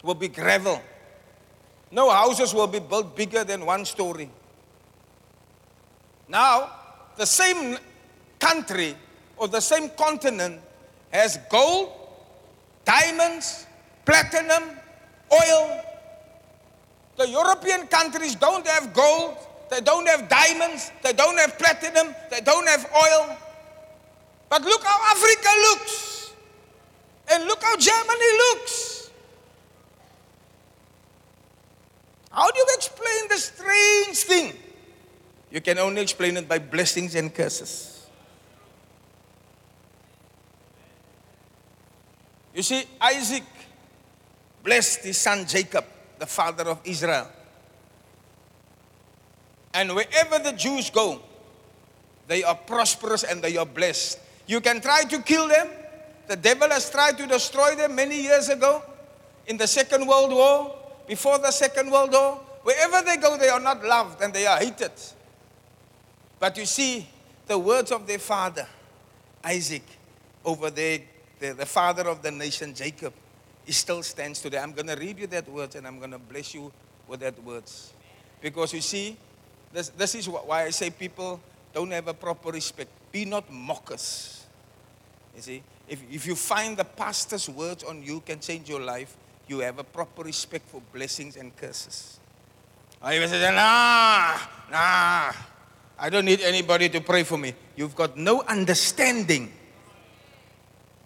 will 0.04 0.16
be 0.16 0.30
gravel. 0.30 0.82
No 1.92 2.10
houses 2.10 2.54
will 2.54 2.68
be 2.68 2.80
built 2.80 3.16
bigger 3.16 3.44
than 3.44 3.66
one 3.66 3.84
story. 3.86 4.30
Now, 6.28 6.72
the 7.18 7.26
same 7.26 7.78
country 8.40 8.96
or 9.38 9.48
the 9.48 9.60
same 9.60 9.90
continent 9.90 10.62
has 11.12 11.38
gold, 11.50 11.92
diamonds, 12.84 13.66
platinum, 14.06 14.64
oil. 15.32 15.82
The 17.18 17.30
European 17.30 17.88
countries 17.88 18.36
don't 18.36 18.66
have 18.68 18.94
gold, 18.94 19.38
they 19.72 19.82
don't 19.82 20.08
have 20.08 20.28
diamonds, 20.30 20.92
they 21.04 21.14
don't 21.14 21.38
have 21.38 21.58
platinum, 21.58 22.14
they 22.30 22.42
don't 22.42 22.68
have 22.68 22.86
oil. 22.94 23.38
But 24.50 24.62
look 24.64 24.84
how 24.84 25.12
Africa 25.12 25.50
looks. 25.70 26.34
And 27.32 27.46
look 27.46 27.64
how 27.64 27.76
Germany 27.76 28.38
looks. 28.38 29.10
How 32.32 32.52
do 32.52 32.60
you 32.60 32.68
explain 32.76 33.30
the 33.30 33.38
strange 33.38 34.18
thing? 34.18 34.54
You 35.50 35.62
can 35.62 35.80
only 35.80 36.02
explain 36.02 36.38
it 36.38 36.48
by 36.48 36.60
blessings 36.60 37.16
and 37.16 37.34
curses. 37.34 37.95
You 42.56 42.64
see, 42.64 42.86
Isaac 43.02 43.44
blessed 44.64 45.04
his 45.04 45.18
son 45.18 45.46
Jacob, 45.46 45.84
the 46.18 46.26
father 46.26 46.64
of 46.64 46.80
Israel. 46.86 47.28
And 49.74 49.94
wherever 49.94 50.40
the 50.40 50.54
Jews 50.54 50.90
go, 50.90 51.22
they 52.28 52.44
are 52.44 52.56
prosperous 52.56 53.24
and 53.24 53.42
they 53.42 53.58
are 53.58 53.66
blessed. 53.66 54.20
You 54.48 54.62
can 54.62 54.80
try 54.80 55.04
to 55.04 55.22
kill 55.22 55.50
them. 55.50 55.68
The 56.28 56.38
devil 56.38 56.70
has 56.70 56.90
tried 56.90 57.18
to 57.18 57.28
destroy 57.28 57.76
them 57.76 57.94
many 57.94 58.22
years 58.22 58.48
ago 58.48 58.82
in 59.48 59.58
the 59.58 59.68
Second 59.68 60.08
World 60.08 60.32
War, 60.32 60.76
before 61.08 61.38
the 61.38 61.52
Second 61.52 61.92
World 61.92 62.14
War. 62.14 62.40
Wherever 62.64 63.02
they 63.02 63.18
go, 63.18 63.38
they 63.38 63.50
are 63.50 63.60
not 63.60 63.84
loved 63.84 64.22
and 64.24 64.34
they 64.34 64.48
are 64.48 64.58
hated. 64.58 64.92
But 66.40 66.58
you 66.58 66.66
see, 66.66 67.06
the 67.48 67.60
words 67.60 67.92
of 67.92 68.08
their 68.08 68.18
father, 68.18 68.66
Isaac, 69.44 69.84
over 70.44 70.70
there, 70.70 71.00
the, 71.40 71.54
the 71.54 71.66
father 71.66 72.08
of 72.08 72.22
the 72.22 72.32
nation, 72.32 72.74
Jacob, 72.74 73.14
it 73.66 73.74
still 73.74 74.04
stands 74.04 74.42
today. 74.42 74.60
I'm 74.60 74.74
going 74.74 74.88
to 74.88 74.96
read 74.96 75.20
you 75.20 75.28
that 75.28 75.50
words 75.50 75.76
and 75.76 75.88
I'm 75.88 76.00
going 76.00 76.12
to 76.12 76.20
bless 76.20 76.54
you 76.54 76.72
with 77.08 77.20
that 77.22 77.42
words. 77.44 77.94
Because 78.42 78.74
you 78.74 78.82
see, 78.82 79.18
this, 79.74 79.90
this 79.90 80.16
is 80.16 80.30
why 80.30 80.64
I 80.64 80.70
say 80.70 80.90
people 80.90 81.40
don't 81.74 81.92
have 81.92 82.08
a 82.08 82.14
proper 82.14 82.52
respect. 82.52 82.90
Be 83.12 83.26
not 83.26 83.52
mockers. 83.52 84.46
You 85.36 85.42
see, 85.42 85.64
if, 85.88 86.02
if 86.10 86.26
you 86.26 86.36
find 86.36 86.78
the 86.78 86.86
pastor's 86.86 87.50
words 87.50 87.84
on 87.84 88.02
you 88.02 88.22
can 88.22 88.40
change 88.40 88.70
your 88.70 88.82
life, 88.82 89.16
you 89.48 89.60
have 89.60 89.80
a 89.80 89.84
proper 89.84 90.24
respect 90.24 90.68
for 90.70 90.82
blessings 90.94 91.36
and 91.36 91.56
curses. 91.56 92.20
I 93.02 93.16
even 93.16 93.30
say, 93.30 93.42
nah, 93.42 94.38
nah. 94.72 95.34
I 95.98 96.10
don't 96.10 96.26
need 96.26 96.42
anybody 96.42 96.90
to 96.90 97.02
pray 97.02 97.24
for 97.24 97.38
me. 97.38 97.54
You've 97.76 97.96
got 97.96 98.18
no 98.18 98.42
understanding 98.42 99.52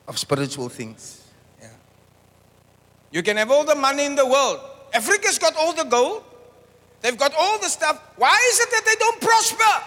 of 0.09 0.17
spiritual 0.17 0.67
things. 0.69 1.23
Yeah. 1.61 1.69
You 3.11 3.23
can 3.23 3.37
have 3.37 3.51
all 3.51 3.63
the 3.63 3.75
money 3.75 4.05
in 4.05 4.15
the 4.15 4.25
world. 4.25 4.59
Africa's 4.91 5.37
got 5.37 5.55
all 5.55 5.71
the 5.71 5.83
gold. 5.83 6.23
They've 7.01 7.17
got 7.17 7.31
all 7.39 7.59
the 7.59 7.69
stuff. 7.69 8.01
Why 8.17 8.35
is 8.51 8.59
it 8.59 8.71
that 8.71 8.85
they 8.85 8.95
don't 8.95 9.21
prosper? 9.21 9.85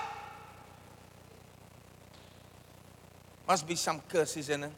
Must 3.48 3.66
be 3.66 3.74
some 3.74 4.00
curses 4.08 4.48
in 4.48 4.64
it. 4.64 4.72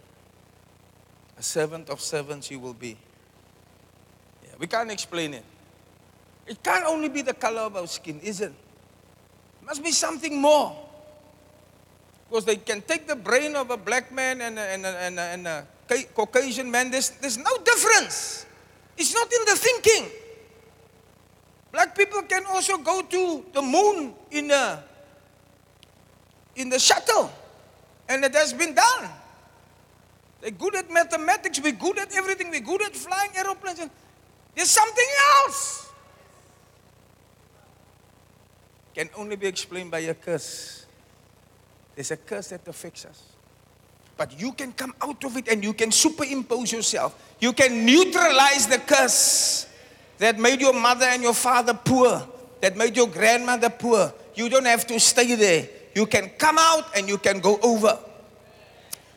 A 1.38 1.42
servant 1.42 1.90
of 1.90 2.00
servants 2.00 2.50
you 2.50 2.58
will 2.58 2.74
be. 2.74 2.96
Yeah, 4.42 4.54
we 4.58 4.66
can't 4.66 4.90
explain 4.90 5.34
it. 5.34 5.44
It 6.46 6.62
can't 6.62 6.86
only 6.86 7.10
be 7.10 7.20
the 7.20 7.34
color 7.34 7.60
of 7.60 7.76
our 7.76 7.86
skin, 7.86 8.18
is 8.20 8.40
it? 8.40 8.52
It 9.60 9.66
must 9.66 9.84
be 9.84 9.92
something 9.92 10.40
more. 10.40 10.83
Because 12.34 12.46
they 12.46 12.56
can 12.56 12.82
take 12.82 13.06
the 13.06 13.14
brain 13.14 13.54
of 13.54 13.70
a 13.70 13.76
black 13.76 14.10
man 14.10 14.40
and 14.40 14.58
a, 14.58 14.62
and 14.62 14.84
a, 14.84 14.88
and 14.88 15.18
a, 15.20 15.22
and 15.22 15.46
a 15.46 15.66
Caucasian 16.14 16.68
man. 16.68 16.90
There's, 16.90 17.10
there's 17.10 17.38
no 17.38 17.58
difference. 17.58 18.44
It's 18.98 19.14
not 19.14 19.32
in 19.32 19.44
the 19.46 19.54
thinking. 19.54 20.10
Black 21.70 21.96
people 21.96 22.22
can 22.22 22.44
also 22.46 22.78
go 22.78 23.02
to 23.02 23.44
the 23.52 23.62
moon 23.62 24.14
in 24.32 24.50
a, 24.50 24.82
in 26.56 26.70
the 26.70 26.78
shuttle. 26.80 27.30
And 28.08 28.24
it 28.24 28.34
has 28.34 28.52
been 28.52 28.74
done. 28.74 29.10
They're 30.40 30.50
good 30.50 30.74
at 30.74 30.90
mathematics, 30.90 31.60
we're 31.62 31.70
good 31.70 32.00
at 32.00 32.16
everything, 32.16 32.50
we're 32.50 32.58
good 32.58 32.82
at 32.82 32.96
flying 32.96 33.30
aeroplanes. 33.36 33.78
There's 34.56 34.70
something 34.70 35.08
else. 35.36 35.88
Can 38.92 39.08
only 39.16 39.36
be 39.36 39.46
explained 39.46 39.92
by 39.92 40.00
a 40.00 40.14
curse. 40.14 40.83
There's 41.94 42.10
a 42.10 42.16
curse 42.16 42.48
that 42.48 42.66
affects 42.66 43.04
us. 43.04 43.22
But 44.16 44.40
you 44.40 44.52
can 44.52 44.72
come 44.72 44.94
out 45.02 45.24
of 45.24 45.36
it 45.36 45.48
and 45.48 45.62
you 45.62 45.72
can 45.72 45.90
superimpose 45.90 46.72
yourself. 46.72 47.34
You 47.40 47.52
can 47.52 47.84
neutralize 47.84 48.66
the 48.66 48.78
curse 48.78 49.68
that 50.18 50.38
made 50.38 50.60
your 50.60 50.72
mother 50.72 51.06
and 51.06 51.22
your 51.22 51.34
father 51.34 51.74
poor, 51.74 52.26
that 52.60 52.76
made 52.76 52.96
your 52.96 53.08
grandmother 53.08 53.70
poor. 53.70 54.12
You 54.34 54.48
don't 54.48 54.66
have 54.66 54.86
to 54.86 55.00
stay 55.00 55.34
there. 55.34 55.68
You 55.94 56.06
can 56.06 56.30
come 56.38 56.56
out 56.58 56.96
and 56.96 57.08
you 57.08 57.18
can 57.18 57.40
go 57.40 57.58
over. 57.62 57.98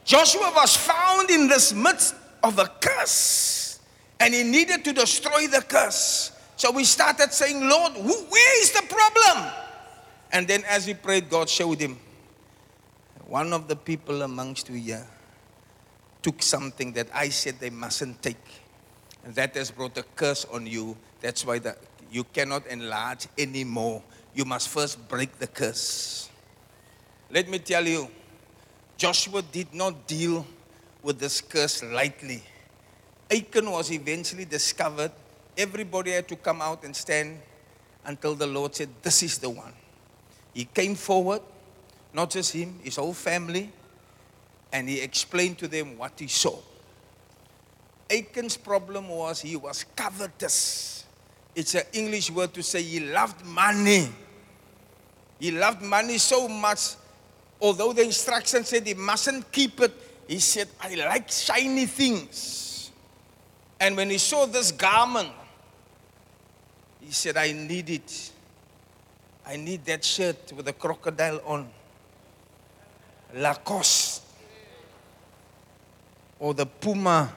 Joshua 0.04 0.52
was 0.56 0.76
found 0.76 1.30
in 1.30 1.48
this 1.48 1.74
midst 1.74 2.16
of 2.44 2.58
a 2.60 2.68
curse 2.80 3.80
and 4.20 4.34
he 4.34 4.44
needed 4.44 4.84
to 4.86 4.94
destroy 4.94 5.48
the 5.48 5.62
curse. 5.68 6.32
So 6.56 6.72
we 6.72 6.86
started 6.86 7.32
saying, 7.32 7.68
Lord, 7.68 7.94
who, 7.94 8.14
where 8.14 8.62
is 8.62 8.72
the 8.72 8.84
problem? 8.88 9.54
And 10.32 10.48
then 10.48 10.64
as 10.68 10.86
he 10.86 10.94
prayed, 10.94 11.30
God 11.30 11.50
showed 11.50 11.80
him. 11.80 12.00
One 13.28 13.52
of 13.52 13.68
the 13.68 13.76
people 13.76 14.22
amongst 14.22 14.70
you 14.70 14.76
here 14.76 15.06
took 16.22 16.42
something 16.42 16.94
that 16.94 17.08
I 17.14 17.28
said 17.28 17.60
they 17.60 17.70
mustn't 17.70 18.22
take. 18.22 18.38
And 19.26 19.36
that 19.36 19.56
has 19.56 19.70
brought 19.70 19.98
a 19.98 20.04
curse 20.16 20.46
on 20.46 20.66
you. 20.66 20.96
That's 21.20 21.46
why 21.46 21.60
the, 21.60 21.76
you 22.10 22.24
cannot 22.24 22.66
enlarge 22.68 23.28
anymore. 23.38 24.02
You 24.34 24.46
must 24.46 24.70
first 24.70 25.10
break 25.10 25.40
the 25.40 25.48
curse. 25.48 26.30
Let 27.30 27.50
me 27.50 27.60
tell 27.60 27.86
you, 27.86 28.08
Joshua 28.96 29.42
did 29.42 29.74
not 29.74 30.08
deal 30.08 30.46
with 31.04 31.20
this 31.20 31.42
curse 31.42 31.84
lightly. 31.84 32.42
Achan 33.30 33.70
was 33.70 33.92
eventually 33.92 34.46
discovered. 34.46 35.12
Everybody 35.58 36.12
had 36.12 36.30
to 36.30 36.38
come 36.38 36.62
out 36.62 36.86
and 36.86 36.96
stand 36.96 37.40
until 38.06 38.36
the 38.36 38.48
Lord 38.48 38.74
said, 38.74 38.90
This 39.02 39.22
is 39.22 39.38
the 39.38 39.50
one. 39.50 39.74
He 40.54 40.64
came 40.64 40.96
forward, 40.96 41.42
not 42.18 42.32
just 42.32 42.52
him, 42.52 42.80
his 42.82 42.96
whole 42.96 43.14
family, 43.14 43.72
and 44.74 44.90
he 44.90 45.00
explained 45.02 45.60
to 45.60 45.68
them 45.68 46.00
what 46.00 46.14
he 46.18 46.26
saw. 46.26 46.58
Achan's 48.10 48.58
problem 48.58 49.08
was 49.08 49.40
he 49.42 49.56
was 49.56 49.86
covetous. 49.96 51.06
It's 51.54 51.76
an 51.76 51.84
English 51.94 52.32
word 52.32 52.56
to 52.56 52.64
say 52.64 52.82
he 52.82 53.02
loved 53.02 53.46
money. 53.46 54.10
He 55.40 55.52
loved 55.52 55.84
money 55.84 56.18
so 56.18 56.48
much, 56.48 56.96
although 57.62 57.94
the 57.94 58.02
instruction 58.02 58.64
said 58.64 58.88
he 58.88 58.96
mustn't 58.96 59.52
keep 59.52 59.80
it, 59.80 59.94
he 60.28 60.40
said, 60.40 60.70
I 60.82 60.96
like 60.96 61.30
shiny 61.30 61.86
things. 61.86 62.90
And 63.80 63.96
when 63.96 64.10
he 64.10 64.18
saw 64.18 64.48
this 64.48 64.72
garment, 64.72 65.30
he 67.00 67.12
said, 67.12 67.38
I 67.38 67.52
need 67.52 67.92
it. 67.92 68.32
I 69.46 69.56
need 69.56 69.86
that 69.86 70.04
shirt 70.04 70.52
with 70.56 70.68
a 70.68 70.74
crocodile 70.74 71.42
on. 71.46 71.77
Lacoste. 73.34 74.24
Or 76.40 76.54
the 76.54 76.66
Puma 76.66 77.34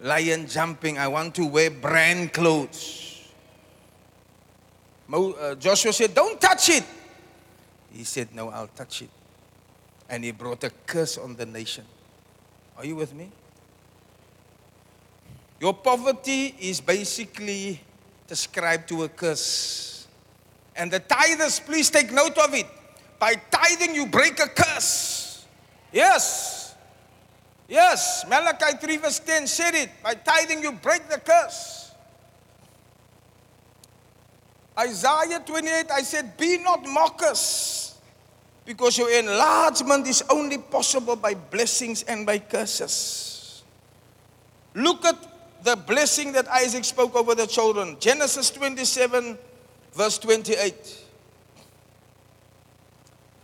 lion 0.00 0.46
jumping. 0.46 0.98
I 0.98 1.08
want 1.08 1.34
to 1.36 1.46
wear 1.46 1.70
brand 1.70 2.32
clothes. 2.32 3.28
Uh, 5.12 5.54
Joshua 5.54 5.92
said, 5.92 6.14
Don't 6.14 6.40
touch 6.40 6.70
it. 6.70 6.84
He 7.92 8.04
said, 8.04 8.34
No, 8.34 8.48
I'll 8.48 8.66
touch 8.68 9.02
it. 9.02 9.10
And 10.08 10.24
he 10.24 10.32
brought 10.32 10.64
a 10.64 10.70
curse 10.86 11.18
on 11.18 11.36
the 11.36 11.46
nation. 11.46 11.84
Are 12.76 12.84
you 12.84 12.96
with 12.96 13.14
me? 13.14 13.30
Your 15.60 15.72
poverty 15.72 16.54
is 16.60 16.80
basically 16.80 17.80
described 18.26 18.88
to 18.90 19.04
a 19.04 19.08
curse. 19.08 20.06
And 20.74 20.90
the 20.90 21.00
tithers, 21.00 21.64
please 21.64 21.88
take 21.88 22.12
note 22.12 22.36
of 22.36 22.52
it. 22.52 22.66
By 23.18 23.34
tithing, 23.50 23.94
you 23.94 24.06
break 24.06 24.38
a 24.40 24.48
curse. 24.48 25.46
Yes. 25.92 26.74
Yes. 27.68 28.24
Malachi 28.28 28.76
3, 28.78 28.96
verse 28.98 29.18
10 29.20 29.46
said 29.46 29.74
it. 29.74 29.90
By 30.02 30.14
tithing, 30.14 30.62
you 30.62 30.72
break 30.72 31.08
the 31.08 31.18
curse. 31.18 31.92
Isaiah 34.78 35.40
28, 35.44 35.90
I 35.90 36.02
said, 36.02 36.36
Be 36.36 36.58
not 36.58 36.86
mockers, 36.86 37.98
because 38.66 38.98
your 38.98 39.10
enlargement 39.10 40.06
is 40.06 40.22
only 40.28 40.58
possible 40.58 41.16
by 41.16 41.32
blessings 41.32 42.02
and 42.02 42.26
by 42.26 42.38
curses. 42.38 43.62
Look 44.74 45.06
at 45.06 45.16
the 45.64 45.76
blessing 45.76 46.32
that 46.32 46.46
Isaac 46.48 46.84
spoke 46.84 47.16
over 47.16 47.34
the 47.34 47.46
children. 47.46 47.96
Genesis 47.98 48.50
27, 48.50 49.38
verse 49.94 50.18
28. 50.18 51.05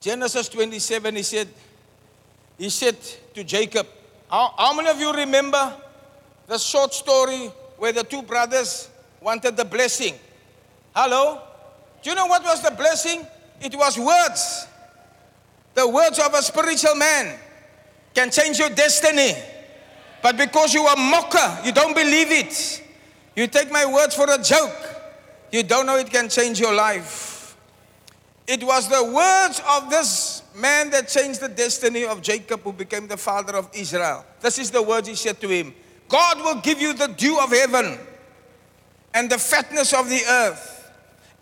Genesis 0.03 0.49
27, 0.49 1.15
he 1.15 1.23
said, 1.23 1.49
he 2.59 2.69
said 2.69 2.97
to 3.35 3.45
Jacob, 3.45 3.87
how, 4.29 4.53
how 4.59 4.75
many 4.75 4.89
of 4.89 4.99
you 4.99 5.13
remember 5.13 5.77
the 6.49 6.59
short 6.59 6.93
story 6.93 7.53
where 7.79 7.93
the 7.93 8.03
two 8.03 8.21
brothers 8.23 8.91
wanted 9.21 9.57
the 9.57 9.65
blessing? 9.65 10.15
Hello? 10.93 11.41
Do 12.03 12.11
you 12.11 12.17
know 12.17 12.27
what 12.27 12.43
was 12.43 12.61
the 12.63 12.73
blessing? 12.73 13.25
It 13.61 13.77
was 13.77 13.97
words. 13.97 14.67
The 15.75 15.89
words 15.89 16.19
of 16.19 16.35
a 16.35 16.43
spiritual 16.43 16.97
man 16.97 17.39
can 18.13 18.33
change 18.33 18.59
your 18.59 18.71
destiny. 18.71 19.35
But 20.21 20.37
because 20.37 20.75
you 20.75 20.83
are 20.83 20.97
mocker, 20.97 21.61
you 21.65 21.71
don't 21.71 21.95
believe 21.95 22.33
it. 22.33 22.83
You 23.37 23.47
take 23.47 23.71
my 23.71 23.87
words 23.87 24.17
for 24.17 24.29
a 24.29 24.43
joke. 24.43 24.75
You 25.53 25.63
don't 25.63 25.87
know 25.87 25.97
it 25.97 26.11
can 26.11 26.29
change 26.29 26.59
your 26.59 26.75
life. 26.75 27.32
It 28.47 28.63
was 28.65 28.89
the 28.89 29.05
words 29.05 29.63
of 29.69 29.89
this 29.91 30.43
man 30.55 30.91
that 30.91 31.09
changed 31.09 31.41
the 31.41 31.49
destiny 31.49 32.05
of 32.05 32.23
Jacob, 32.23 32.63
who 32.63 32.73
became 32.73 33.07
the 33.07 33.17
father 33.17 33.57
of 33.57 33.69
Israel. 33.73 34.25
This 34.41 34.59
is 34.59 34.71
the 34.71 34.83
words 34.83 35.09
he 35.09 35.15
said 35.15 35.41
to 35.41 35.49
him 35.49 35.75
God 36.09 36.39
will 36.39 36.61
give 36.61 36.81
you 36.81 36.93
the 36.93 37.07
dew 37.07 37.39
of 37.39 37.51
heaven 37.51 37.99
and 39.15 39.31
the 39.31 39.39
fatness 39.39 39.93
of 39.93 40.09
the 40.09 40.21
earth 40.29 40.91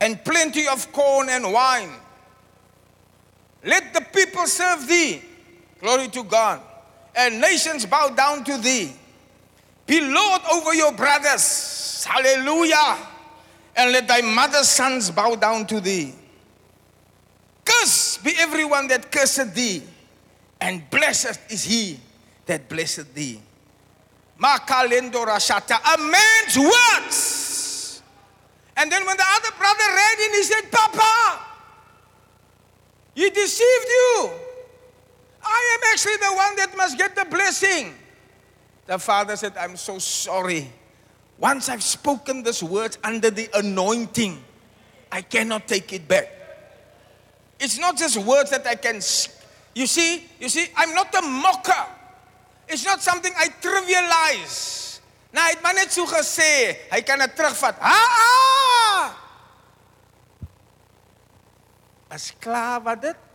and 0.01 0.23
plenty 0.25 0.69
of 0.69 0.91
corn 0.93 1.29
and 1.29 1.53
wine. 1.53 1.91
Let 3.65 3.93
the 3.93 4.01
people 4.01 4.47
serve 4.47 4.87
thee. 4.87 5.23
Glory 5.81 6.09
to 6.09 6.25
God. 6.25 6.61
And 7.15 7.41
nations 7.41 7.85
bow 7.87 8.09
down 8.11 8.45
to 8.45 8.59
thee. 8.59 8.93
Be 9.87 10.01
Lord 10.01 10.43
over 10.53 10.75
your 10.75 10.93
brothers. 10.93 12.05
Hallelujah. 12.05 12.97
And 13.77 13.93
let 13.93 14.07
thy 14.07 14.21
mother's 14.21 14.69
sons 14.69 15.11
bow 15.11 15.35
down 15.35 15.67
to 15.67 15.81
thee. 15.81 16.15
Curse 17.81 18.19
be 18.19 18.33
everyone 18.39 18.89
that 18.89 19.11
curseth 19.11 19.55
thee, 19.55 19.83
and 20.61 20.89
blessed 20.91 21.39
is 21.51 21.65
he 21.65 21.99
that 22.47 22.69
blesseth 22.69 23.15
thee. 23.15 23.41
Makalendo 24.39 25.25
Rashata, 25.27 25.79
a 25.95 25.99
man's 25.99 26.59
words. 26.59 28.03
And 28.77 28.91
then 28.91 29.05
when 29.07 29.17
the 29.17 29.25
other 29.27 29.57
brother 29.57 29.85
read 29.89 30.17
it, 30.19 30.37
he 30.37 30.43
said, 30.43 30.71
Papa, 30.71 31.41
he 33.15 33.29
deceived 33.31 33.87
you. 33.87 34.31
I 35.43 35.77
am 35.77 35.93
actually 35.93 36.17
the 36.17 36.35
one 36.35 36.57
that 36.57 36.77
must 36.77 36.99
get 36.99 37.15
the 37.15 37.25
blessing. 37.25 37.95
The 38.87 38.99
father 38.99 39.37
said, 39.37 39.53
I'm 39.59 39.77
so 39.77 39.99
sorry. 39.99 40.71
Once 41.39 41.69
I've 41.69 41.83
spoken 41.83 42.43
this 42.43 42.63
word 42.63 42.97
under 43.05 43.31
the 43.31 43.49
anointing, 43.55 44.43
I 45.13 45.23
cannot 45.23 45.69
take 45.69 45.93
it 45.93 46.09
back. 46.09 46.40
It's 47.61 47.79
not 47.79 47.97
just 47.97 48.17
words 48.17 48.51
that 48.51 48.67
I 48.67 48.75
can. 48.75 48.97
You 49.75 49.87
see, 49.87 50.27
you 50.41 50.49
see, 50.49 50.67
I'm 50.77 50.95
not 50.95 51.15
a 51.15 51.23
mocker. 51.23 51.87
It's 52.67 52.85
not 52.85 53.03
something 53.03 53.33
I 53.37 53.49
trivialize. 53.61 54.81
Nou, 55.31 55.45
hy 55.45 55.55
het 55.55 55.63
maar 55.63 55.77
net 55.79 55.93
so 55.95 56.07
gesê, 56.11 56.75
hy 56.91 57.01
kan 57.07 57.21
dit 57.23 57.35
terugvat. 57.39 57.79
Ha! 57.79 57.99
ah! 58.27 59.11
As 62.11 62.33
klaar 62.43 62.81
wat 62.83 63.05
dit? 63.05 63.29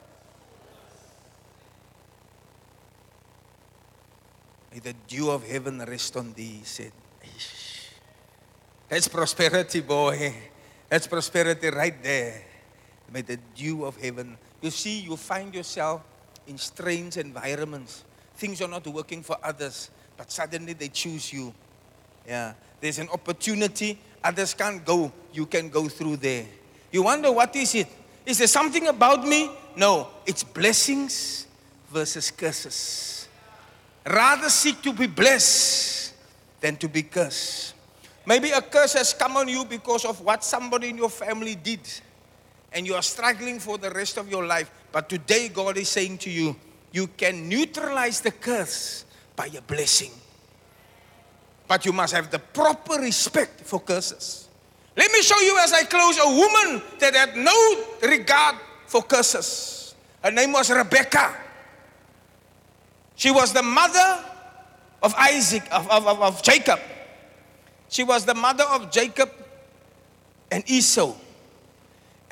May 4.73 4.83
the 4.83 4.95
dew 5.07 5.31
of 5.31 5.45
heaven 5.47 5.79
rest 5.87 6.19
on 6.19 6.33
thee, 6.35 6.59
he 6.59 6.67
said. 6.67 6.91
That's 8.89 9.07
prosperity, 9.07 9.79
boy. 9.79 10.35
That's 10.89 11.07
prosperity 11.07 11.69
right 11.71 11.95
there. 12.03 12.54
May 13.11 13.21
the 13.21 13.37
dew 13.55 13.85
of 13.85 13.97
heaven. 13.97 14.37
You 14.61 14.71
see, 14.71 14.99
you 14.99 15.15
find 15.15 15.53
yourself 15.53 16.01
in 16.47 16.57
strange 16.57 17.17
environments. 17.17 18.03
Things 18.35 18.61
are 18.61 18.67
not 18.67 18.85
working 18.87 19.23
for 19.23 19.37
others, 19.43 19.89
but 20.17 20.31
suddenly 20.31 20.73
they 20.73 20.89
choose 20.89 21.31
you. 21.31 21.53
Yeah. 22.27 22.53
There's 22.81 22.99
an 22.99 23.09
opportunity. 23.09 23.99
Others 24.23 24.53
can't 24.55 24.83
go. 24.83 25.11
You 25.33 25.45
can 25.45 25.69
go 25.69 25.87
through 25.87 26.17
there. 26.17 26.45
You 26.91 27.03
wonder 27.03 27.31
what 27.31 27.55
is 27.55 27.75
it? 27.75 27.87
Is 28.25 28.39
there 28.39 28.47
something 28.47 28.87
about 28.87 29.27
me? 29.27 29.49
No. 29.75 30.07
It's 30.25 30.43
blessings 30.43 31.45
versus 31.91 32.31
curses. 32.31 33.27
Rather 34.05 34.49
seek 34.49 34.81
to 34.81 34.93
be 34.93 35.07
blessed 35.07 36.13
than 36.59 36.75
to 36.77 36.87
be 36.87 37.03
cursed. 37.03 37.73
Maybe 38.25 38.51
a 38.51 38.61
curse 38.61 38.93
has 38.93 39.13
come 39.13 39.37
on 39.37 39.47
you 39.47 39.65
because 39.65 40.03
of 40.05 40.19
what 40.21 40.43
somebody 40.43 40.89
in 40.89 40.97
your 40.97 41.09
family 41.09 41.55
did. 41.55 41.81
And 42.75 42.85
you 42.85 42.93
are 42.93 43.01
struggling 43.01 43.59
for 43.59 43.77
the 43.77 43.89
rest 43.89 44.17
of 44.17 44.29
your 44.29 44.45
life. 44.45 44.69
But 44.91 45.09
today, 45.09 45.49
God 45.49 45.77
is 45.77 45.89
saying 45.89 46.19
to 46.19 46.29
you, 46.29 46.55
you 46.91 47.07
can 47.07 47.49
neutralize 47.49 48.21
the 48.21 48.31
curse 48.31 49.05
by 49.35 49.47
a 49.47 49.61
blessing. 49.61 50.11
But 51.67 51.85
you 51.85 51.93
must 51.93 52.13
have 52.13 52.29
the 52.29 52.39
proper 52.39 52.99
respect 52.99 53.61
for 53.61 53.79
curses. 53.79 54.49
Let 54.95 55.11
me 55.11 55.21
show 55.21 55.39
you 55.39 55.57
as 55.59 55.73
I 55.73 55.83
close 55.83 56.17
a 56.19 56.27
woman 56.27 56.81
that 56.99 57.15
had 57.15 57.35
no 57.35 57.83
regard 58.01 58.55
for 58.87 59.01
curses. 59.01 59.95
Her 60.23 60.31
name 60.31 60.51
was 60.51 60.69
Rebecca. 60.69 61.35
She 63.15 63.31
was 63.31 63.51
the 63.53 63.63
mother 63.63 64.23
of 65.01 65.13
Isaac, 65.15 65.63
of, 65.71 65.89
of, 65.89 66.07
of, 66.07 66.21
of 66.21 66.43
Jacob. 66.43 66.79
She 67.89 68.03
was 68.03 68.25
the 68.25 68.35
mother 68.35 68.65
of 68.65 68.91
Jacob 68.91 69.31
and 70.51 70.63
Esau. 70.69 71.15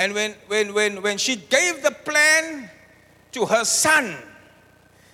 And 0.04 0.14
when, 0.14 0.36
when, 0.47 0.74
when, 0.74 1.01
when 1.01 1.18
she 1.18 1.38
gave 1.38 1.82
the 1.82 1.91
plan 1.91 2.70
to 3.32 3.45
her 3.45 3.64
son, 3.64 4.18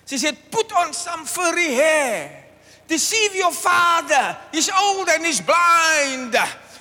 she 0.04 0.18
said, 0.18 0.36
Put 0.50 0.72
on 0.72 0.92
some 0.92 1.24
furry 1.26 1.74
hair. 1.74 2.44
Deceive 2.88 3.36
your 3.36 3.52
father. 3.52 4.36
He's 4.50 4.68
old 4.68 5.08
and 5.08 5.24
he's 5.24 5.40
blind. 5.40 6.34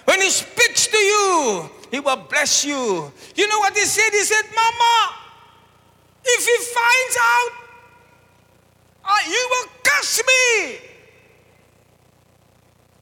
When 0.06 0.22
he 0.22 0.30
speaks 0.32 0.88
to 0.88 0.98
you, 0.98 1.70
he 1.92 2.00
will 2.00 2.16
bless 2.28 2.66
you. 2.66 3.14
You 3.36 3.48
know 3.48 3.60
what 3.60 3.78
he 3.78 3.86
said? 3.86 4.10
He 4.10 4.24
said, 4.24 4.42
Mama, 4.56 5.16
if 6.26 6.46
he 6.48 6.66
finds 6.66 7.18
out, 7.22 7.52
uh, 9.06 9.30
you 9.30 9.50
will 9.52 9.72
curse 9.84 10.24
me. 10.26 10.78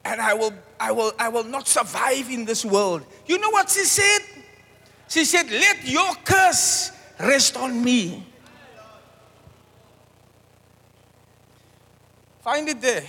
And 0.04 0.20
I 0.20 0.34
will, 0.34 0.54
I, 0.82 0.92
will, 0.92 1.14
I 1.18 1.30
will 1.30 1.46
not 1.46 1.66
survive 1.70 2.30
in 2.30 2.44
this 2.44 2.66
world. 2.66 3.06
You 3.26 3.40
know 3.40 3.52
what 3.52 3.70
she 3.70 3.86
said? 3.86 4.37
She 5.08 5.26
said, 5.26 5.50
Let 5.50 5.88
your 5.88 6.14
curse 6.24 6.92
rest 7.20 7.58
on 7.58 7.84
me. 7.84 8.26
Find 12.42 12.68
it 12.70 12.82
there. 12.82 13.04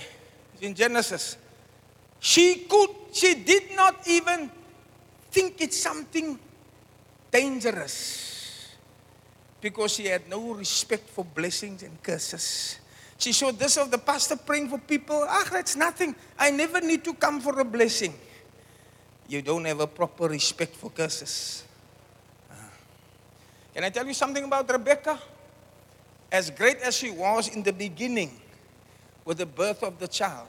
It's 0.53 0.63
in 0.63 0.75
Genesis. 0.75 1.37
She 2.19 2.65
could, 2.69 2.89
she 3.13 3.35
did 3.35 3.75
not 3.75 4.07
even 4.07 4.51
think 5.31 5.61
it's 5.61 5.77
something 5.77 6.37
dangerous 7.31 8.75
because 9.61 9.93
she 9.93 10.05
had 10.05 10.27
no 10.27 10.53
respect 10.53 11.09
for 11.09 11.23
blessings 11.23 11.83
and 11.83 12.01
curses. 12.03 12.79
She 13.17 13.33
saw 13.33 13.51
this 13.51 13.77
of 13.77 13.91
the 13.91 13.97
pastor 13.97 14.37
praying 14.37 14.69
for 14.69 14.77
people. 14.77 15.25
Ah, 15.27 15.47
that's 15.51 15.75
nothing. 15.75 16.15
I 16.37 16.51
never 16.51 16.79
need 16.79 17.03
to 17.03 17.13
come 17.13 17.41
for 17.41 17.59
a 17.59 17.65
blessing. 17.65 18.13
You 19.27 19.41
don't 19.41 19.65
have 19.65 19.81
a 19.81 19.87
proper 19.87 20.27
respect 20.27 20.75
for 20.75 20.89
curses. 20.89 21.63
Can 23.73 23.83
I 23.83 23.89
tell 23.89 24.05
you 24.05 24.13
something 24.13 24.43
about 24.43 24.69
Rebecca? 24.69 25.19
As 26.31 26.49
great 26.49 26.77
as 26.77 26.95
she 26.95 27.11
was 27.11 27.47
in 27.47 27.63
the 27.63 27.73
beginning 27.73 28.39
with 29.25 29.37
the 29.37 29.45
birth 29.45 29.83
of 29.83 29.99
the 29.99 30.07
child, 30.07 30.47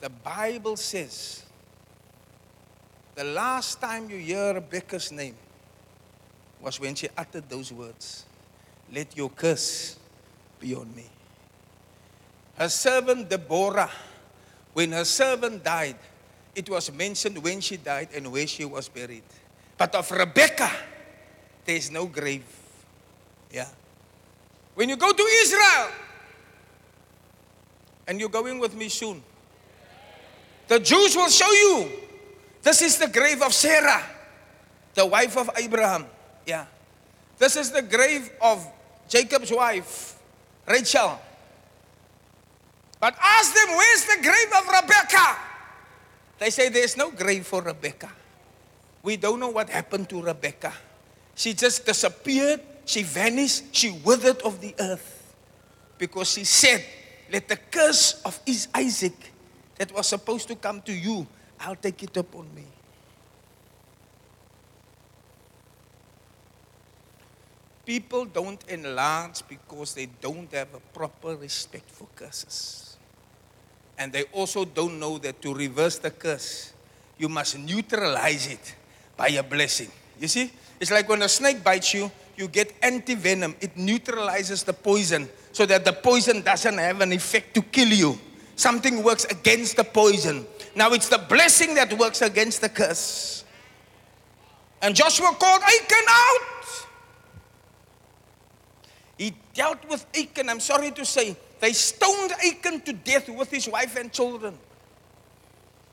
the 0.00 0.08
Bible 0.10 0.76
says 0.76 1.44
the 3.14 3.24
last 3.24 3.80
time 3.80 4.08
you 4.08 4.16
hear 4.16 4.54
Rebecca's 4.54 5.12
name 5.12 5.36
was 6.60 6.80
when 6.80 6.94
she 6.94 7.08
uttered 7.16 7.48
those 7.48 7.72
words 7.72 8.24
Let 8.92 9.16
your 9.16 9.30
curse 9.30 9.98
be 10.58 10.74
on 10.74 10.94
me. 10.94 11.06
Her 12.56 12.68
servant 12.68 13.28
Deborah, 13.28 13.90
when 14.72 14.92
her 14.92 15.04
servant 15.04 15.62
died, 15.64 15.96
it 16.54 16.68
was 16.68 16.92
mentioned 16.92 17.38
when 17.38 17.60
she 17.60 17.76
died 17.76 18.08
and 18.14 18.30
where 18.32 18.46
she 18.46 18.64
was 18.64 18.88
buried. 18.88 19.22
But 19.78 19.94
of 19.94 20.10
Rebecca, 20.10 20.70
there 21.70 21.76
is 21.76 21.92
no 21.92 22.06
grave. 22.06 22.42
Yeah. 23.52 23.68
When 24.74 24.88
you 24.88 24.96
go 24.96 25.12
to 25.12 25.22
Israel, 25.22 25.86
and 28.08 28.18
you're 28.18 28.28
going 28.28 28.58
with 28.58 28.74
me 28.74 28.88
soon, 28.88 29.22
the 30.66 30.80
Jews 30.80 31.14
will 31.14 31.28
show 31.28 31.48
you 31.48 31.88
this 32.60 32.82
is 32.82 32.98
the 32.98 33.06
grave 33.06 33.40
of 33.40 33.54
Sarah, 33.54 34.02
the 34.94 35.06
wife 35.06 35.36
of 35.36 35.48
Abraham. 35.56 36.06
Yeah. 36.44 36.66
This 37.38 37.54
is 37.54 37.70
the 37.70 37.82
grave 37.82 38.28
of 38.42 38.66
Jacob's 39.08 39.52
wife, 39.52 40.18
Rachel. 40.66 41.20
But 42.98 43.14
ask 43.22 43.54
them, 43.54 43.76
where's 43.76 44.06
the 44.06 44.18
grave 44.20 44.52
of 44.58 44.66
Rebecca? 44.66 45.38
They 46.40 46.50
say 46.50 46.68
there's 46.68 46.96
no 46.96 47.12
grave 47.12 47.46
for 47.46 47.62
Rebecca. 47.62 48.10
We 49.04 49.16
don't 49.16 49.38
know 49.38 49.50
what 49.50 49.70
happened 49.70 50.08
to 50.08 50.20
Rebecca. 50.20 50.72
She 51.40 51.54
just 51.54 51.86
disappeared, 51.86 52.60
she 52.84 53.02
vanished, 53.02 53.72
she 53.72 53.90
withered 54.04 54.42
of 54.42 54.60
the 54.60 54.74
earth. 54.78 55.32
Because 55.96 56.32
she 56.32 56.44
said, 56.44 56.84
Let 57.32 57.48
the 57.48 57.56
curse 57.56 58.20
of 58.26 58.38
Is- 58.44 58.68
Isaac 58.74 59.32
that 59.78 59.90
was 59.90 60.06
supposed 60.06 60.48
to 60.48 60.54
come 60.54 60.82
to 60.82 60.92
you, 60.92 61.26
I'll 61.58 61.76
take 61.76 62.02
it 62.02 62.14
upon 62.18 62.54
me. 62.54 62.66
People 67.86 68.26
don't 68.26 68.62
enlarge 68.68 69.40
because 69.48 69.94
they 69.94 70.12
don't 70.20 70.52
have 70.52 70.68
a 70.74 70.80
proper 70.92 71.36
respect 71.36 71.90
for 71.90 72.06
curses. 72.14 72.98
And 73.96 74.12
they 74.12 74.24
also 74.24 74.66
don't 74.66 75.00
know 75.00 75.16
that 75.16 75.40
to 75.40 75.54
reverse 75.54 75.96
the 75.96 76.10
curse, 76.10 76.74
you 77.16 77.30
must 77.30 77.58
neutralize 77.58 78.46
it 78.46 78.74
by 79.16 79.28
a 79.28 79.42
blessing. 79.42 79.90
You 80.20 80.28
see? 80.28 80.52
It's 80.80 80.90
like 80.90 81.08
when 81.08 81.22
a 81.22 81.28
snake 81.28 81.62
bites 81.62 81.92
you, 81.92 82.10
you 82.36 82.48
get 82.48 82.72
anti 82.82 83.14
venom. 83.14 83.54
It 83.60 83.76
neutralizes 83.76 84.62
the 84.62 84.72
poison 84.72 85.28
so 85.52 85.66
that 85.66 85.84
the 85.84 85.92
poison 85.92 86.40
doesn't 86.40 86.78
have 86.78 87.02
an 87.02 87.12
effect 87.12 87.54
to 87.54 87.62
kill 87.62 87.88
you. 87.88 88.18
Something 88.56 89.02
works 89.02 89.24
against 89.26 89.76
the 89.76 89.84
poison. 89.84 90.46
Now 90.74 90.92
it's 90.92 91.08
the 91.08 91.18
blessing 91.18 91.74
that 91.74 91.92
works 91.98 92.22
against 92.22 92.60
the 92.62 92.68
curse. 92.68 93.44
And 94.82 94.94
Joshua 94.94 95.34
called 95.38 95.62
Achan 95.62 96.04
out. 96.08 96.86
He 99.18 99.34
dealt 99.52 99.86
with 99.88 100.06
Achan, 100.16 100.48
I'm 100.48 100.60
sorry 100.60 100.90
to 100.92 101.04
say. 101.04 101.36
They 101.60 101.74
stoned 101.74 102.32
Achan 102.32 102.80
to 102.82 102.94
death 102.94 103.28
with 103.28 103.50
his 103.50 103.68
wife 103.68 103.96
and 103.96 104.10
children. 104.10 104.58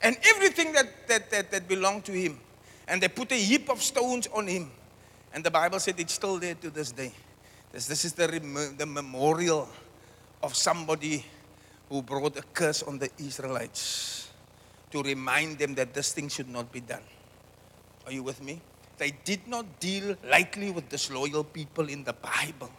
And 0.02 0.16
everything 0.24 0.72
that, 0.74 1.08
that, 1.08 1.30
that, 1.32 1.52
that 1.52 1.68
belonged 1.68 2.06
to 2.06 2.14
him. 2.14 2.40
And 2.88 3.02
they 3.02 3.10
put 3.10 3.32
a 3.34 3.36
heap 3.36 3.70
of 3.70 3.82
stones 3.82 4.28
on 4.34 4.48
him. 4.48 4.72
And 5.38 5.46
the 5.46 5.52
Bible 5.52 5.80
said 5.80 6.00
it's 6.00 6.14
still 6.14 6.40
there 6.40 6.56
to 6.56 6.72
this 6.72 6.92
day. 6.92 7.12
This, 7.72 7.86
this 7.86 8.06
is 8.06 8.14
the, 8.14 8.28
rem- 8.28 8.76
the 8.76 8.88
memorial 8.88 9.70
of 10.42 10.56
somebody 10.56 11.24
who 11.90 12.02
brought 12.02 12.36
a 12.40 12.42
curse 12.42 12.82
on 12.82 12.98
the 12.98 13.08
Israelites 13.20 14.32
to 14.90 15.04
remind 15.04 15.60
them 15.60 15.76
that 15.76 15.94
this 15.94 16.12
thing 16.12 16.28
should 16.28 16.50
not 16.50 16.72
be 16.72 16.80
done. 16.80 17.04
Are 18.08 18.12
you 18.12 18.24
with 18.24 18.42
me? 18.42 18.62
They 18.98 19.12
did 19.26 19.48
not 19.48 19.80
deal 19.80 20.16
lightly 20.28 20.72
with 20.72 20.90
disloyal 20.90 21.44
people 21.44 21.88
in 21.88 22.04
the 22.04 22.14
Bible. 22.14 22.72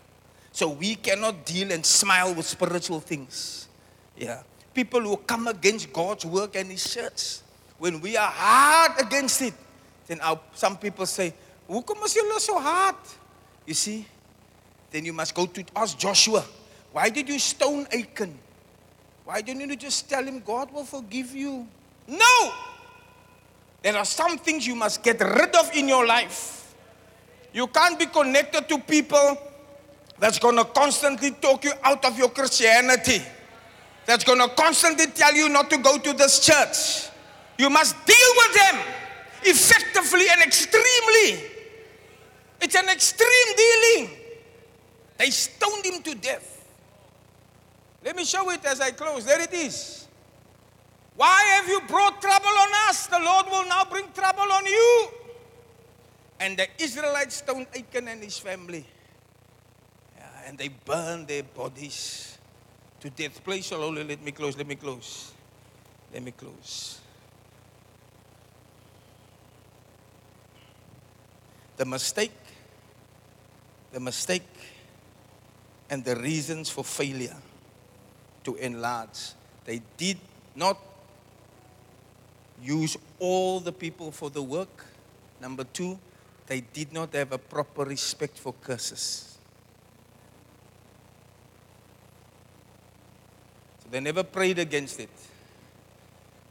So 0.50 0.68
we 0.68 0.96
cannot 0.96 1.46
deal 1.46 1.70
and 1.70 1.86
smile 1.86 2.34
with 2.34 2.46
spiritual 2.46 2.98
things. 2.98 3.68
Yeah. 4.16 4.42
People 4.74 5.02
who 5.02 5.16
come 5.18 5.46
against 5.46 5.92
God's 5.92 6.26
work 6.26 6.56
and 6.56 6.72
His 6.72 6.92
church. 6.92 7.38
When 7.78 8.00
we 8.00 8.16
are 8.16 8.32
hard 8.32 9.00
against 9.00 9.42
it, 9.42 9.54
then 10.08 10.20
our, 10.22 10.40
some 10.54 10.76
people 10.76 11.06
say, 11.06 11.32
Hoekom 11.68 12.02
is 12.04 12.14
julle 12.14 12.40
so 12.40 12.58
hard? 12.58 12.96
You 13.66 13.74
see? 13.74 14.06
Then 14.90 15.04
you 15.04 15.12
must 15.12 15.34
go 15.34 15.46
to 15.46 15.64
ask 15.76 15.98
Joshua, 15.98 16.42
why 16.92 17.10
did 17.10 17.28
you 17.28 17.38
stone 17.38 17.86
Achan? 17.92 18.38
Why 19.24 19.42
didn't 19.42 19.68
you 19.68 19.76
just 19.76 20.08
tell 20.08 20.24
him 20.24 20.40
God 20.40 20.72
will 20.72 20.84
forgive 20.84 21.34
you? 21.34 21.66
No! 22.06 22.52
There 23.82 23.94
are 23.94 24.06
some 24.06 24.38
things 24.38 24.66
you 24.66 24.74
must 24.74 25.02
get 25.02 25.20
rid 25.20 25.54
of 25.54 25.70
in 25.74 25.86
your 25.86 26.06
life. 26.06 26.74
You 27.52 27.66
can't 27.66 27.98
be 27.98 28.06
connected 28.06 28.68
to 28.68 28.78
people 28.78 29.36
that's 30.18 30.38
to 30.38 30.68
constantly 30.74 31.32
talk 31.32 31.64
you 31.64 31.72
out 31.84 32.04
of 32.04 32.18
your 32.18 32.30
Christianity, 32.30 33.22
that's 34.06 34.24
to 34.24 34.50
constantly 34.56 35.06
tell 35.08 35.34
you 35.34 35.48
not 35.48 35.68
to 35.70 35.78
go 35.78 35.98
to 35.98 36.12
this 36.14 36.40
church. 36.40 37.10
You 37.58 37.68
must 37.68 37.94
deal 38.06 38.32
with 38.36 38.54
them 38.54 38.80
effectively 39.42 40.24
and 40.32 40.42
extremely. 40.42 41.57
It's 42.60 42.74
an 42.74 42.88
extreme 42.88 43.56
dealing. 43.56 44.10
They 45.18 45.30
stoned 45.30 45.84
him 45.84 46.02
to 46.02 46.14
death. 46.14 46.54
Let 48.04 48.16
me 48.16 48.24
show 48.24 48.50
it 48.50 48.64
as 48.64 48.80
I 48.80 48.90
close. 48.92 49.24
There 49.24 49.40
it 49.40 49.52
is. 49.52 50.06
Why 51.16 51.42
have 51.56 51.68
you 51.68 51.80
brought 51.88 52.22
trouble 52.22 52.46
on 52.46 52.68
us? 52.88 53.08
The 53.08 53.18
Lord 53.18 53.46
will 53.46 53.66
now 53.66 53.84
bring 53.90 54.04
trouble 54.12 54.52
on 54.52 54.64
you. 54.66 55.08
And 56.40 56.56
the 56.56 56.68
Israelites 56.78 57.36
stoned 57.36 57.66
Achan 57.74 58.06
and 58.06 58.22
his 58.22 58.38
family. 58.38 58.86
Yeah, 60.16 60.24
and 60.46 60.56
they 60.56 60.68
burned 60.68 61.26
their 61.26 61.42
bodies 61.42 62.38
to 63.00 63.10
death. 63.10 63.42
Please, 63.42 63.66
slowly, 63.66 64.04
let 64.04 64.22
me 64.22 64.30
close, 64.30 64.56
let 64.56 64.68
me 64.68 64.76
close. 64.76 65.32
Let 66.12 66.22
me 66.22 66.30
close. 66.30 67.00
The 71.76 71.84
mistake, 71.84 72.32
the 73.92 74.00
mistake, 74.00 74.42
and 75.90 76.04
the 76.04 76.16
reasons 76.16 76.68
for 76.68 76.84
failure 76.84 77.36
to 78.44 78.54
enlarge. 78.56 79.32
They 79.64 79.82
did 79.96 80.18
not 80.54 80.78
use 82.62 82.96
all 83.18 83.60
the 83.60 83.72
people 83.72 84.10
for 84.10 84.30
the 84.30 84.42
work. 84.42 84.86
Number 85.40 85.64
two, 85.64 85.98
they 86.46 86.60
did 86.60 86.92
not 86.92 87.14
have 87.14 87.32
a 87.32 87.38
proper 87.38 87.84
respect 87.84 88.38
for 88.38 88.52
curses. 88.52 89.38
So 93.82 93.88
they 93.90 94.00
never 94.00 94.22
prayed 94.22 94.58
against 94.58 95.00
it. 95.00 95.10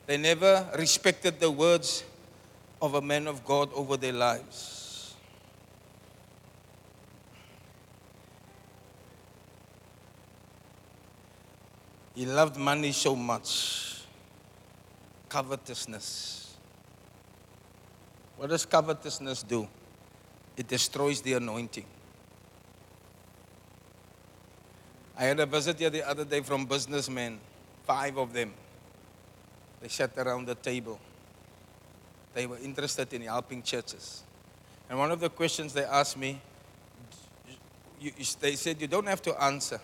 They 0.06 0.18
never 0.18 0.66
respected 0.78 1.40
the 1.40 1.52
words 1.52 2.04
of 2.82 2.94
a 2.94 3.02
man 3.02 3.28
of 3.28 3.44
God 3.44 3.70
over 3.74 3.98
their 3.98 4.14
lives. 4.14 4.77
He 12.18 12.26
loved 12.26 12.58
money 12.58 12.94
so 12.94 13.16
much. 13.16 14.02
Covetousness. 15.30 16.56
What 18.38 18.50
does 18.50 18.66
covetousness 18.66 19.44
do? 19.44 19.68
It 20.58 20.68
destroys 20.68 21.22
the 21.22 21.34
anointing. 21.34 21.86
I 25.16 25.26
had 25.26 25.40
a 25.40 25.46
visit 25.46 25.78
here 25.78 25.92
the 25.92 26.10
other 26.10 26.26
day 26.26 26.42
from 26.42 26.66
businessmen, 26.66 27.40
five 27.86 28.18
of 28.18 28.34
them. 28.34 28.52
They 29.80 29.88
sat 29.88 30.18
around 30.18 30.48
the 30.48 30.56
table. 30.56 31.00
They 32.34 32.48
were 32.48 32.58
interested 32.58 33.14
in 33.14 33.22
helping 33.22 33.62
churches. 33.62 34.24
And 34.90 34.98
one 34.98 35.12
of 35.12 35.20
the 35.20 35.30
questions 35.30 35.72
they 35.72 35.86
asked 35.86 36.18
me, 36.18 36.42
they 38.42 38.56
said, 38.56 38.82
You 38.82 38.88
don't 38.88 39.08
have 39.08 39.22
to 39.22 39.40
answer 39.40 39.80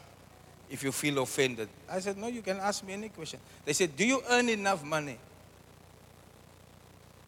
if 0.73 0.83
you 0.83 0.91
feel 0.91 1.19
offended. 1.19 1.69
I 1.87 1.99
said, 1.99 2.17
No, 2.17 2.27
you 2.27 2.41
can 2.41 2.57
ask 2.57 2.83
me 2.83 2.93
any 2.93 3.09
question. 3.09 3.39
They 3.63 3.73
said, 3.73 3.95
Do 3.95 4.05
you 4.05 4.21
earn 4.27 4.49
enough 4.49 4.83
money? 4.83 5.19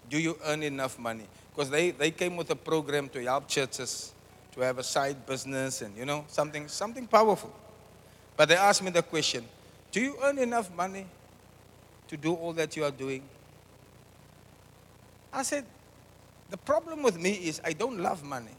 Do 0.10 0.20
you 0.20 0.36
earn 0.44 0.64
enough 0.64 0.98
money? 0.98 1.28
Because 1.54 1.70
they, 1.70 1.92
they 1.92 2.10
came 2.10 2.36
with 2.38 2.50
a 2.50 2.56
program 2.56 3.08
to 3.10 3.24
help 3.24 3.48
churches 3.48 4.14
to 4.54 4.62
have 4.62 4.80
a 4.80 4.84
side 4.84 5.28
business 5.28 5.84
and, 5.84 5.96
you 5.96 6.06
know, 6.06 6.26
something, 6.28 6.68
something 6.68 7.06
powerful. 7.06 7.54
But 8.36 8.50
they 8.50 8.56
asked 8.56 8.82
me 8.82 8.90
the 8.90 9.04
question 9.04 9.46
Do 9.92 10.02
you 10.02 10.18
earn 10.24 10.40
enough 10.40 10.76
money 10.76 11.06
to 12.08 12.18
do 12.18 12.34
all 12.34 12.54
that 12.54 12.76
you 12.76 12.84
are 12.84 12.92
doing? 12.92 13.22
I 15.32 15.44
said, 15.44 15.66
The 16.50 16.58
problem 16.58 17.04
with 17.04 17.20
me 17.20 17.34
is 17.34 17.62
I 17.64 17.74
don't 17.74 18.00
love 18.00 18.24
money. 18.24 18.56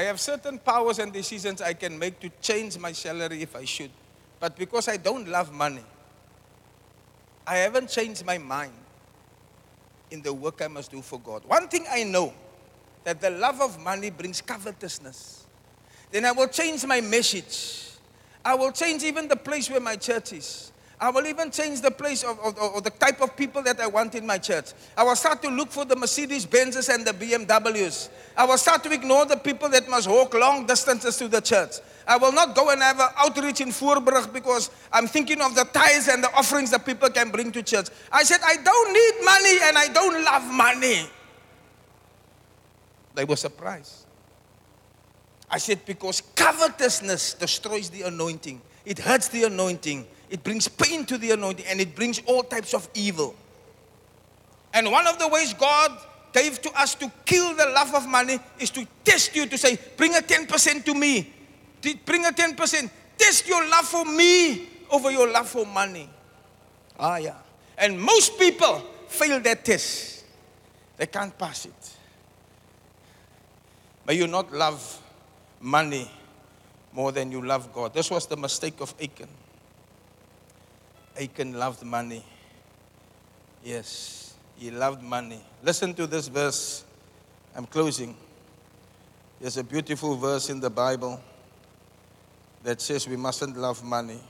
I 0.00 0.04
have 0.04 0.18
certain 0.18 0.58
powers 0.58 0.98
and 0.98 1.12
decisions 1.12 1.60
I 1.60 1.74
can 1.74 1.98
make 1.98 2.20
to 2.20 2.30
change 2.40 2.78
my 2.78 2.90
salary 2.90 3.42
if 3.42 3.54
I 3.54 3.66
should. 3.66 3.90
But 4.38 4.56
because 4.56 4.88
I 4.88 4.96
don't 4.96 5.28
love 5.28 5.52
money, 5.52 5.84
I 7.46 7.56
haven't 7.56 7.90
changed 7.90 8.24
my 8.24 8.38
mind 8.38 8.72
in 10.10 10.22
the 10.22 10.32
work 10.32 10.62
I 10.62 10.68
must 10.68 10.90
do 10.90 11.02
for 11.02 11.20
God. 11.20 11.42
One 11.44 11.68
thing 11.68 11.84
I 11.90 12.04
know 12.04 12.32
that 13.04 13.20
the 13.20 13.28
love 13.28 13.60
of 13.60 13.78
money 13.78 14.08
brings 14.08 14.40
covetousness. 14.40 15.46
Then 16.10 16.24
I 16.24 16.32
will 16.32 16.48
change 16.48 16.86
my 16.86 17.02
message. 17.02 17.90
I 18.42 18.54
will 18.54 18.72
change 18.72 19.02
even 19.02 19.28
the 19.28 19.36
place 19.36 19.68
where 19.68 19.80
my 19.80 19.96
church 19.96 20.32
is. 20.32 20.72
I 21.00 21.08
will 21.08 21.26
even 21.26 21.50
change 21.50 21.80
the 21.80 21.90
place 21.90 22.22
of, 22.22 22.38
of, 22.40 22.58
of 22.58 22.84
the 22.84 22.90
type 22.90 23.22
of 23.22 23.34
people 23.34 23.62
that 23.62 23.80
I 23.80 23.86
want 23.86 24.14
in 24.14 24.26
my 24.26 24.36
church. 24.36 24.72
I 24.94 25.02
will 25.02 25.16
start 25.16 25.40
to 25.42 25.48
look 25.48 25.70
for 25.70 25.86
the 25.86 25.96
Mercedes 25.96 26.44
Benzes 26.44 26.94
and 26.94 27.06
the 27.06 27.12
BMWs. 27.12 28.10
I 28.36 28.44
will 28.44 28.58
start 28.58 28.84
to 28.84 28.92
ignore 28.92 29.24
the 29.24 29.38
people 29.38 29.70
that 29.70 29.88
must 29.88 30.10
walk 30.10 30.34
long 30.34 30.66
distances 30.66 31.16
to 31.16 31.28
the 31.28 31.40
church. 31.40 31.76
I 32.06 32.18
will 32.18 32.32
not 32.32 32.54
go 32.54 32.68
and 32.68 32.82
have 32.82 33.00
an 33.00 33.08
outreach 33.16 33.62
in 33.62 33.68
Voorbrug 33.68 34.30
because 34.30 34.70
I'm 34.92 35.06
thinking 35.06 35.40
of 35.40 35.54
the 35.54 35.64
tithes 35.64 36.08
and 36.08 36.22
the 36.22 36.30
offerings 36.34 36.70
that 36.72 36.84
people 36.84 37.08
can 37.08 37.30
bring 37.30 37.50
to 37.52 37.62
church. 37.62 37.88
I 38.12 38.22
said, 38.22 38.40
I 38.44 38.56
don't 38.56 38.92
need 38.92 39.24
money 39.24 39.58
and 39.62 39.78
I 39.78 39.88
don't 39.94 40.22
love 40.22 40.52
money. 40.52 41.08
They 43.14 43.24
were 43.24 43.36
surprised. 43.36 44.04
I 45.50 45.56
said, 45.56 45.84
because 45.86 46.20
covetousness 46.36 47.34
destroys 47.34 47.88
the 47.88 48.02
anointing. 48.02 48.60
It 48.84 48.98
hurts 48.98 49.28
the 49.28 49.44
anointing. 49.44 50.06
It 50.30 50.44
brings 50.44 50.68
pain 50.68 51.04
to 51.06 51.18
the 51.18 51.32
anointing 51.32 51.66
and 51.66 51.80
it 51.80 51.94
brings 51.94 52.22
all 52.24 52.44
types 52.44 52.72
of 52.72 52.88
evil. 52.94 53.34
And 54.72 54.90
one 54.90 55.06
of 55.08 55.18
the 55.18 55.26
ways 55.26 55.52
God 55.54 55.98
gave 56.32 56.62
to 56.62 56.70
us 56.80 56.94
to 56.94 57.10
kill 57.26 57.54
the 57.56 57.66
love 57.66 57.92
of 57.94 58.06
money 58.06 58.38
is 58.60 58.70
to 58.70 58.86
test 59.04 59.34
you 59.34 59.46
to 59.46 59.58
say, 59.58 59.76
bring 59.96 60.14
a 60.14 60.20
10% 60.20 60.84
to 60.84 60.94
me. 60.94 61.32
Bring 62.04 62.24
a 62.24 62.30
10%. 62.30 62.90
Test 63.18 63.48
your 63.48 63.68
love 63.68 63.86
for 63.86 64.04
me 64.04 64.68
over 64.90 65.10
your 65.10 65.28
love 65.28 65.48
for 65.48 65.66
money. 65.66 66.08
Ah, 66.98 67.16
yeah. 67.16 67.34
And 67.76 68.00
most 68.00 68.38
people 68.38 68.82
fail 69.08 69.40
that 69.40 69.64
test. 69.64 70.24
They 70.96 71.06
can't 71.06 71.36
pass 71.36 71.66
it. 71.66 71.96
May 74.06 74.14
you 74.14 74.28
not 74.28 74.52
love 74.52 75.02
money 75.60 76.08
more 76.92 77.10
than 77.10 77.32
you 77.32 77.44
love 77.44 77.72
God. 77.72 77.94
This 77.94 78.10
was 78.10 78.26
the 78.26 78.36
mistake 78.36 78.80
of 78.80 78.94
Achan. 79.02 79.28
Achan 81.18 81.54
loved 81.54 81.82
money. 81.82 82.24
Yes, 83.64 84.34
he 84.56 84.70
loved 84.70 85.02
money. 85.02 85.40
Listen 85.62 85.94
to 85.94 86.06
this 86.06 86.28
verse. 86.28 86.84
I'm 87.54 87.66
closing. 87.66 88.16
There's 89.40 89.56
a 89.56 89.64
beautiful 89.64 90.16
verse 90.16 90.50
in 90.50 90.60
the 90.60 90.70
Bible 90.70 91.20
that 92.62 92.80
says 92.80 93.08
we 93.08 93.16
mustn't 93.16 93.56
love 93.56 93.82
money. 93.82 94.20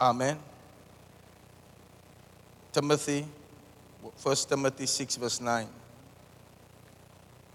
Amen. 0.00 0.38
Timothy, 2.72 3.26
1 4.22 4.36
Timothy 4.48 4.86
6, 4.86 5.16
verse 5.16 5.40
9. 5.40 5.68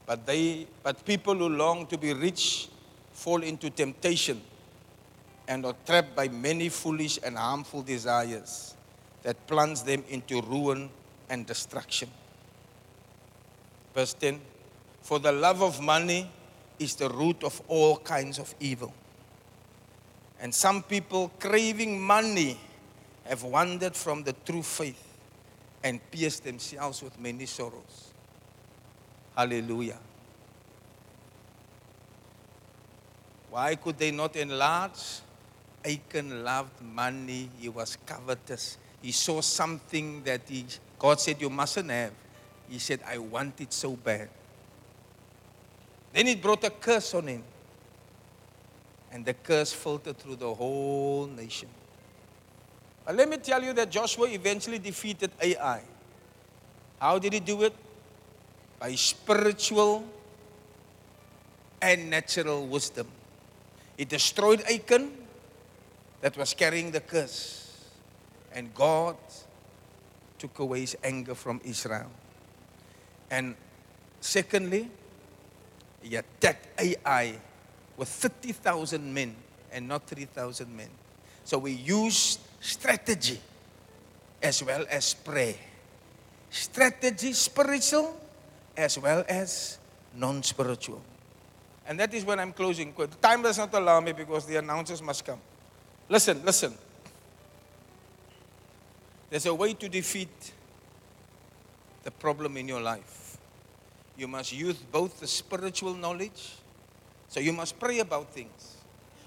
But 0.05 0.26
they 0.26 0.68
but 0.82 1.03
people 1.03 1.36
who 1.36 1.49
long 1.49 1.86
to 1.88 1.97
be 1.97 2.13
rich 2.13 2.70
fall 3.11 3.43
into 3.43 3.70
temptation 3.70 4.41
and 5.48 5.66
are 5.66 5.76
trapped 5.86 6.16
by 6.16 6.28
many 6.28 6.70
foolish 6.70 7.20
and 7.24 7.38
harmful 7.38 7.82
desires 7.82 8.76
that 9.24 9.48
plunge 9.48 9.84
them 9.84 10.04
into 10.10 10.41
ruin 10.41 10.89
and 11.30 11.45
destruction. 11.45 12.10
Verse 13.93 14.14
10 14.14 14.39
For 15.02 15.20
the 15.20 15.32
love 15.32 15.62
of 15.62 15.82
money 15.82 16.30
is 16.80 16.95
the 16.95 17.10
root 17.10 17.43
of 17.43 17.62
all 17.68 17.98
kinds 17.98 18.39
of 18.39 18.54
evil. 18.60 18.93
And 20.39 20.54
some 20.54 20.84
people 20.84 21.32
craving 21.39 22.00
money 22.00 22.60
have 23.26 23.43
wandered 23.43 23.95
from 23.95 24.24
the 24.24 24.34
true 24.45 24.62
faith 24.62 25.04
and 25.84 26.00
pierced 26.12 26.43
themselves 26.43 27.02
with 27.02 27.20
many 27.20 27.45
sorrows. 27.45 28.14
Hallelujah. 29.36 30.00
Why 33.50 33.76
could 33.76 33.98
they 33.98 34.12
not 34.12 34.36
enlarge? 34.36 35.22
Achan 35.86 36.43
loved 36.43 36.82
money. 36.82 37.49
He 37.59 37.69
was 37.69 37.97
covetous. 38.05 38.78
He 39.01 39.11
saw 39.11 39.41
something 39.41 40.23
that 40.23 40.41
he, 40.47 40.65
God 40.99 41.19
said 41.19 41.41
you 41.41 41.49
mustn't 41.49 41.89
have. 41.89 42.11
He 42.69 42.80
said, 42.80 42.99
I 43.07 43.17
want 43.17 43.61
it 43.61 43.71
so 43.71 43.91
bad. 43.91 44.30
Then 46.13 46.28
it 46.28 46.41
brought 46.41 46.63
a 46.63 46.69
curse 46.69 47.13
on 47.13 47.28
him. 47.28 47.43
And 49.11 49.23
the 49.25 49.34
curse 49.34 49.71
filtered 49.71 50.17
through 50.17 50.36
the 50.36 50.53
whole 50.53 51.28
nation. 51.28 51.69
But 53.05 53.15
let 53.15 53.30
me 53.30 53.38
tell 53.38 53.63
you 53.63 53.71
that 53.73 53.89
Joshua 53.89 54.28
eventually 54.28 54.80
defeated 54.80 55.32
Ai. 55.41 55.82
How 56.99 57.19
did 57.19 57.34
he 57.34 57.39
do 57.39 57.63
it? 57.63 57.73
By 58.80 58.95
spiritual 58.95 60.03
and 61.82 62.09
natural 62.09 62.67
wisdom. 62.67 63.07
He 63.95 64.05
destroyed 64.05 64.61
Achan 64.69 65.11
that 66.22 66.38
was 66.38 66.53
carrying 66.53 66.91
the 66.91 66.99
curse. 66.99 67.63
And 68.53 68.74
God 68.74 69.18
took 70.39 70.59
away 70.59 70.82
his 70.82 70.97
anger 71.03 71.36
from 71.36 71.61
Israel. 71.63 72.09
And 73.30 73.55
secondly, 74.20 74.89
he 76.01 76.15
attacked 76.15 76.68
Ai 76.80 77.36
with 77.97 78.07
30,000 78.07 79.13
men 79.13 79.36
and 79.72 79.88
not 79.88 80.07
3,000 80.07 80.76
men. 80.76 80.89
So 81.43 81.57
we 81.57 81.72
used 81.72 82.39
strategy 82.59 83.39
as 84.41 84.63
well 84.63 84.86
as 84.89 85.13
prayer. 85.13 85.55
Strategy, 86.49 87.34
spiritual, 87.34 88.20
as 88.76 88.97
well 88.99 89.24
as 89.28 89.80
non 90.13 90.43
spiritual. 90.43 91.01
And 91.88 91.99
that 91.99 92.13
is 92.13 92.26
when 92.26 92.39
I'm 92.39 92.53
closing. 92.53 92.93
Time 93.22 93.41
does 93.41 93.57
not 93.57 93.74
allow 93.74 93.99
me 93.99 94.11
because 94.11 94.45
the 94.45 94.57
announcers 94.57 95.01
must 95.01 95.26
come. 95.26 95.39
Listen, 96.10 96.41
listen. 96.45 96.74
There's 99.30 99.45
a 99.45 99.53
way 99.53 99.74
to 99.74 99.89
defeat 99.89 100.53
the 102.03 102.12
problem 102.12 102.55
in 102.55 102.68
your 102.68 102.82
life. 102.82 103.38
You 104.18 104.28
must 104.28 104.53
use 104.53 104.76
both 104.76 105.20
the 105.20 105.28
spiritual 105.28 105.93
knowledge, 105.93 106.55
so 107.28 107.39
you 107.39 107.51
must 107.51 107.78
pray 107.80 107.99
about 107.99 108.30
things. 108.32 108.78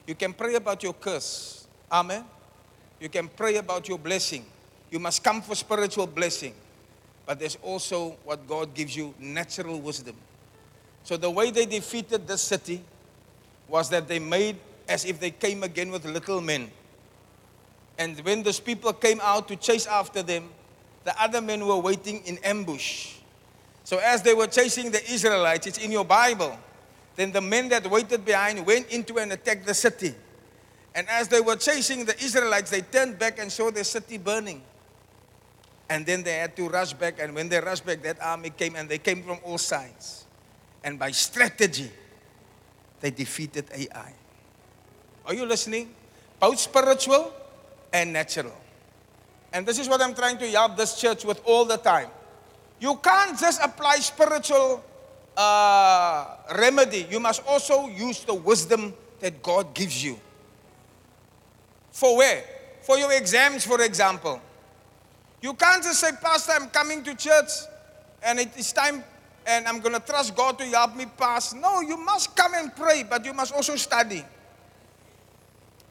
You 0.06 0.14
can 0.14 0.32
pray 0.32 0.54
about 0.54 0.82
your 0.82 0.94
curse. 0.94 1.66
Amen. 1.92 2.24
You 2.98 3.08
can 3.08 3.28
pray 3.28 3.56
about 3.56 3.88
your 3.88 3.98
blessing. 3.98 4.44
You 4.90 4.98
must 4.98 5.22
come 5.22 5.42
for 5.42 5.54
spiritual 5.54 6.06
blessing. 6.06 6.54
But 7.26 7.38
there's 7.38 7.56
also 7.62 8.16
what 8.24 8.46
God 8.48 8.74
gives 8.74 8.96
you 8.96 9.14
natural 9.18 9.80
wisdom. 9.80 10.16
So 11.04 11.16
the 11.16 11.30
way 11.30 11.50
they 11.50 11.66
defeated 11.66 12.26
this 12.26 12.42
city 12.42 12.82
was 13.68 13.88
that 13.90 14.08
they 14.08 14.18
made 14.18 14.56
as 14.90 15.04
if 15.04 15.20
they 15.20 15.30
came 15.30 15.62
again 15.62 15.90
with 15.90 16.04
little 16.04 16.40
men. 16.40 16.70
And 17.96 18.18
when 18.20 18.42
those 18.42 18.58
people 18.58 18.92
came 18.92 19.20
out 19.22 19.46
to 19.48 19.56
chase 19.56 19.86
after 19.86 20.22
them, 20.22 20.50
the 21.04 21.22
other 21.22 21.40
men 21.40 21.64
were 21.64 21.78
waiting 21.78 22.22
in 22.26 22.38
ambush. 22.38 23.14
So 23.84 23.98
as 23.98 24.20
they 24.22 24.34
were 24.34 24.48
chasing 24.48 24.90
the 24.90 25.02
Israelites, 25.10 25.66
it's 25.66 25.78
in 25.78 25.92
your 25.92 26.04
Bible. 26.04 26.58
Then 27.14 27.30
the 27.30 27.40
men 27.40 27.68
that 27.68 27.88
waited 27.88 28.24
behind 28.24 28.66
went 28.66 28.90
into 28.90 29.18
and 29.18 29.32
attacked 29.32 29.64
the 29.64 29.74
city. 29.74 30.14
And 30.94 31.08
as 31.08 31.28
they 31.28 31.40
were 31.40 31.56
chasing 31.56 32.04
the 32.04 32.16
Israelites, 32.22 32.70
they 32.70 32.80
turned 32.80 33.18
back 33.18 33.38
and 33.38 33.50
saw 33.50 33.70
the 33.70 33.84
city 33.84 34.18
burning. 34.18 34.60
And 35.88 36.04
then 36.04 36.22
they 36.24 36.34
had 36.34 36.56
to 36.56 36.68
rush 36.68 36.94
back. 36.94 37.20
And 37.20 37.34
when 37.34 37.48
they 37.48 37.60
rushed 37.60 37.86
back, 37.86 38.02
that 38.02 38.20
army 38.20 38.50
came 38.50 38.74
and 38.74 38.88
they 38.88 38.98
came 38.98 39.22
from 39.22 39.38
all 39.44 39.58
sides. 39.58 40.26
And 40.82 40.98
by 40.98 41.12
strategy, 41.12 41.90
they 43.00 43.10
defeated 43.10 43.66
Ai. 43.72 44.14
Are 45.30 45.34
you 45.34 45.46
listening? 45.46 45.94
Both 46.40 46.58
spiritual 46.58 47.32
and 47.92 48.12
natural. 48.12 48.52
And 49.52 49.64
this 49.64 49.78
is 49.78 49.88
what 49.88 50.02
I'm 50.02 50.12
trying 50.12 50.38
to 50.38 50.46
help 50.50 50.76
this 50.76 51.00
church 51.00 51.24
with 51.24 51.40
all 51.44 51.64
the 51.64 51.76
time. 51.76 52.08
You 52.80 52.96
can't 52.96 53.38
just 53.38 53.62
apply 53.62 53.98
spiritual 53.98 54.82
uh, 55.36 56.26
remedy, 56.58 57.06
you 57.08 57.20
must 57.20 57.46
also 57.46 57.86
use 57.86 58.24
the 58.24 58.34
wisdom 58.34 58.92
that 59.20 59.40
God 59.40 59.72
gives 59.72 60.02
you. 60.02 60.18
For 61.92 62.16
where? 62.16 62.42
For 62.82 62.98
your 62.98 63.12
exams, 63.12 63.64
for 63.64 63.80
example. 63.82 64.40
You 65.40 65.54
can't 65.54 65.84
just 65.84 66.00
say, 66.00 66.10
Pastor, 66.20 66.54
I'm 66.56 66.70
coming 66.70 67.04
to 67.04 67.14
church 67.14 67.50
and 68.24 68.40
it 68.40 68.56
is 68.58 68.72
time 68.72 69.04
and 69.46 69.68
I'm 69.68 69.78
going 69.78 69.94
to 69.94 70.00
trust 70.00 70.34
God 70.34 70.58
to 70.58 70.64
help 70.64 70.96
me 70.96 71.06
pass. 71.16 71.54
No, 71.54 71.82
you 71.82 71.96
must 71.96 72.34
come 72.34 72.54
and 72.54 72.74
pray, 72.74 73.04
but 73.08 73.24
you 73.24 73.32
must 73.32 73.54
also 73.54 73.76
study. 73.76 74.24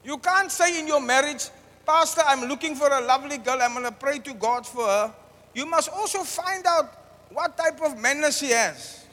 You 0.10 0.18
can't 0.18 0.52
say 0.52 0.80
in 0.80 0.88
your 0.88 1.00
marriage, 1.00 1.50
Pastor, 1.86 2.24
I'm 2.26 2.50
looking 2.50 2.74
for 2.74 2.88
a 2.88 3.00
lovely 3.00 3.38
girl. 3.38 3.60
I'm 3.62 3.74
going 3.74 3.86
to 3.86 3.92
pray 3.92 4.18
to 4.18 4.34
God 4.34 4.66
for 4.66 4.84
her. 4.84 5.14
You 5.54 5.68
must 5.68 5.88
also 5.90 6.24
find 6.24 6.66
out 6.66 6.92
what 7.30 7.56
type 7.56 7.80
of 7.84 7.96
manners 7.96 8.40
she 8.40 8.50
has. 8.50 9.06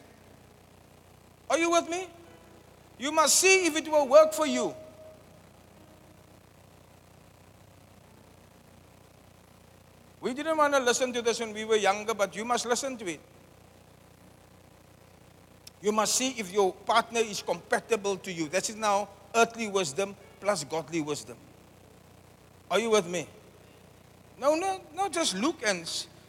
Are 1.51 1.59
you 1.59 1.71
with 1.71 1.91
me? 1.91 2.09
You 2.99 3.13
must 3.13 3.37
see 3.39 3.67
if 3.67 3.77
it 3.77 3.87
will 3.93 4.09
work 4.09 4.33
for 4.33 4.47
you. 4.47 4.75
We 10.23 10.33
didn't 10.33 10.57
want 10.57 10.73
to 10.73 10.81
listen 10.81 11.13
to 11.13 11.21
this 11.21 11.41
when 11.41 11.53
we 11.53 11.67
were 11.67 11.77
younger, 11.77 12.15
but 12.15 12.35
you 12.35 12.47
must 12.47 12.65
listen 12.65 12.97
to 12.97 13.07
it. 13.07 13.21
You 15.83 15.93
must 15.93 16.15
see 16.15 16.31
if 16.39 16.51
your 16.51 16.73
partner 16.73 17.21
is 17.21 17.43
compatible 17.43 18.17
to 18.17 18.33
you. 18.33 18.49
That 18.49 18.71
is 18.71 18.77
now 18.77 19.11
earthly 19.35 19.69
wisdom 19.69 20.17
plus 20.47 20.63
godly 20.63 21.01
wisdom. 21.01 21.37
Are 22.71 22.79
you 22.79 22.91
with 22.91 23.09
me? 23.09 23.27
No, 24.39 24.55
no, 24.55 24.79
no, 24.95 25.09
just 25.09 25.35
look 25.35 25.57
and 25.67 25.83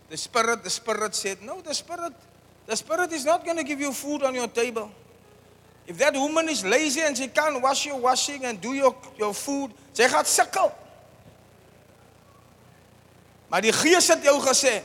the 0.09 0.17
spirit, 0.17 0.63
the 0.63 0.71
spirit 0.71 1.13
said, 1.13 1.37
no, 1.43 1.61
the 1.61 1.71
spirit, 1.71 2.13
the 2.65 2.75
spirit 2.75 3.11
is 3.13 3.25
not 3.25 3.45
going 3.45 3.57
to 3.57 3.63
give 3.63 3.79
you 3.79 3.93
food 3.93 4.23
on 4.23 4.33
your 4.33 4.47
table. 4.47 4.89
If 5.85 5.99
that 5.99 6.15
woman 6.15 6.49
is 6.49 6.65
lazy 6.65 7.01
and 7.01 7.15
she 7.15 7.27
can't 7.27 7.61
wash 7.61 7.85
your 7.85 7.99
washing 7.99 8.43
and 8.45 8.59
do 8.59 8.73
your, 8.73 8.95
your 9.19 9.35
food, 9.35 9.69
sy 9.93 10.09
gaan 10.09 10.25
sukkel. 10.25 10.73
Maar 13.53 13.61
die 13.61 13.71
Gees 13.71 14.09
het 14.09 14.25
jou 14.25 14.35
gesê. 14.41 14.79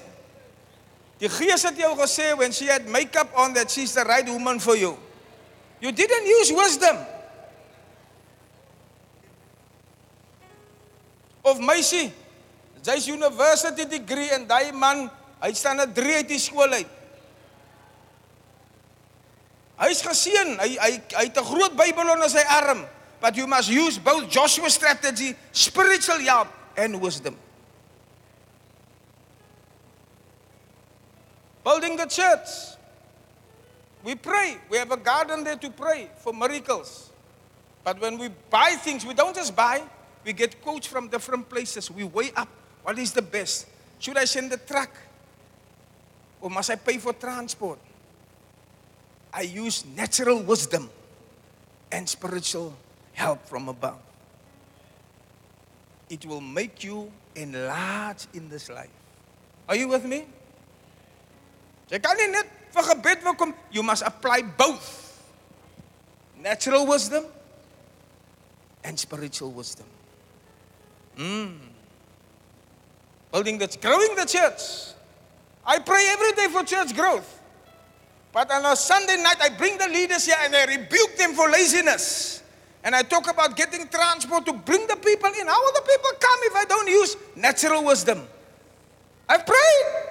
Die 1.25 1.33
Gees 1.33 1.65
het 1.65 1.81
jou 1.81 1.95
gesê 1.97 2.37
when 2.37 2.53
she 2.53 2.69
had 2.69 2.85
makeup 2.85 3.33
on 3.35 3.57
that 3.57 3.71
she's 3.71 3.97
the 3.97 4.05
right 4.05 4.29
woman 4.29 4.61
for 4.61 4.77
you. 4.77 4.93
You 5.81 5.91
didn't 5.91 6.29
use 6.29 6.53
wisdom. 6.53 7.01
Of 11.45 11.59
meisie, 11.59 12.13
jy's 12.83 13.07
university 13.07 13.85
degree 13.85 14.31
en 14.31 14.47
daai 14.47 14.73
man, 14.73 15.11
hy 15.43 15.53
staan 15.53 15.81
'n 15.81 15.93
3 15.93 16.15
uit 16.23 16.29
die 16.29 16.39
skool 16.39 16.71
uit. 16.73 16.91
Hy's 19.83 20.03
geseën. 20.07 20.59
Hy 20.61 20.71
hy 20.79 20.93
hy 21.17 21.25
het 21.27 21.39
'n 21.39 21.45
groot 21.45 21.75
Bybel 21.75 22.11
onder 22.11 22.31
sy 22.31 22.45
arm. 22.47 22.87
But 23.21 23.37
you 23.37 23.47
must 23.47 23.69
use 23.69 23.99
both 23.99 24.29
Joshua's 24.29 24.75
strategy, 24.75 25.37
spiritual 25.53 26.19
help 26.19 26.49
and 26.77 27.01
wisdom. 27.01 27.39
Building 31.63 31.97
the 31.97 32.07
church. 32.07 32.77
We 34.03 34.17
pray. 34.17 34.59
We 34.69 34.79
have 34.79 34.91
a 34.91 34.97
garden 34.97 35.45
there 35.45 35.57
to 35.57 35.71
pray 35.71 36.11
for 36.19 36.33
miracles. 36.33 37.11
But 37.85 38.01
when 38.01 38.19
we 38.19 38.29
buy 38.51 38.75
things, 38.83 39.07
we 39.07 39.15
don't 39.15 39.35
just 39.35 39.55
buy, 39.55 39.83
we 40.25 40.33
get 40.33 40.63
quotes 40.63 40.87
from 40.87 41.09
different 41.09 41.49
places. 41.49 41.91
We 41.91 42.05
weigh 42.05 42.33
up 42.37 42.49
what 42.83 42.99
is 42.99 43.13
the 43.13 43.23
best. 43.23 43.67
Should 43.99 44.17
I 44.17 44.25
send 44.25 44.51
the 44.51 44.57
truck? 44.57 44.91
Or 46.41 46.51
must 46.51 46.71
I 46.71 46.77
pay 46.77 46.99
for 46.99 47.13
transport? 47.13 47.79
I 49.33 49.43
use 49.43 49.85
natural 49.97 50.43
wisdom 50.43 50.91
and 51.91 52.09
spiritual 52.09 52.75
help 53.13 53.47
from 53.47 53.69
above. 53.69 54.01
It 56.11 56.27
will 56.27 56.41
make 56.41 56.85
you 56.85 57.11
enlarge 57.35 58.27
in 58.35 58.49
this 58.49 58.69
life. 58.69 58.91
Are 59.69 59.77
you 59.77 59.89
with 59.89 60.05
me? 60.05 60.27
You 63.71 63.83
must 63.83 64.03
apply 64.03 64.43
both. 64.43 65.23
Natural 66.39 66.87
wisdom 66.87 67.25
and 68.85 68.99
spiritual 68.99 69.53
wisdom. 69.53 69.87
Mm. 71.19 71.59
Building 73.31 73.59
the 73.59 73.67
growing 73.81 74.15
the 74.15 74.25
church. 74.25 74.95
I 75.65 75.79
pray 75.79 76.07
every 76.11 76.33
day 76.33 76.49
for 76.49 76.65
church 76.65 76.95
growth. 76.95 77.41
But 78.33 78.51
on 78.51 78.65
a 78.65 78.75
Sunday 78.75 79.23
night, 79.23 79.37
I 79.41 79.51
bring 79.51 79.77
the 79.79 79.89
leaders 79.89 80.25
here 80.25 80.37
and 80.41 80.55
I 80.55 80.65
rebuke 80.65 81.17
them 81.17 81.35
for 81.35 81.51
laziness. 81.51 82.43
And 82.83 82.97
I 82.97 83.03
talk 83.03 83.31
about 83.31 83.57
getting 83.57 83.87
transport 83.89 84.47
to 84.47 84.53
bring 84.53 84.87
the 84.87 84.97
people 84.97 85.31
in. 85.39 85.47
How 85.47 85.63
will 85.63 85.73
the 85.73 85.83
people 85.83 86.11
come 86.19 86.41
if 86.45 86.57
I 86.57 86.65
don't 86.65 86.89
use 86.89 87.17
natural 87.37 87.85
wisdom? 87.85 88.27
I 89.29 89.39
prayed. 89.39 90.09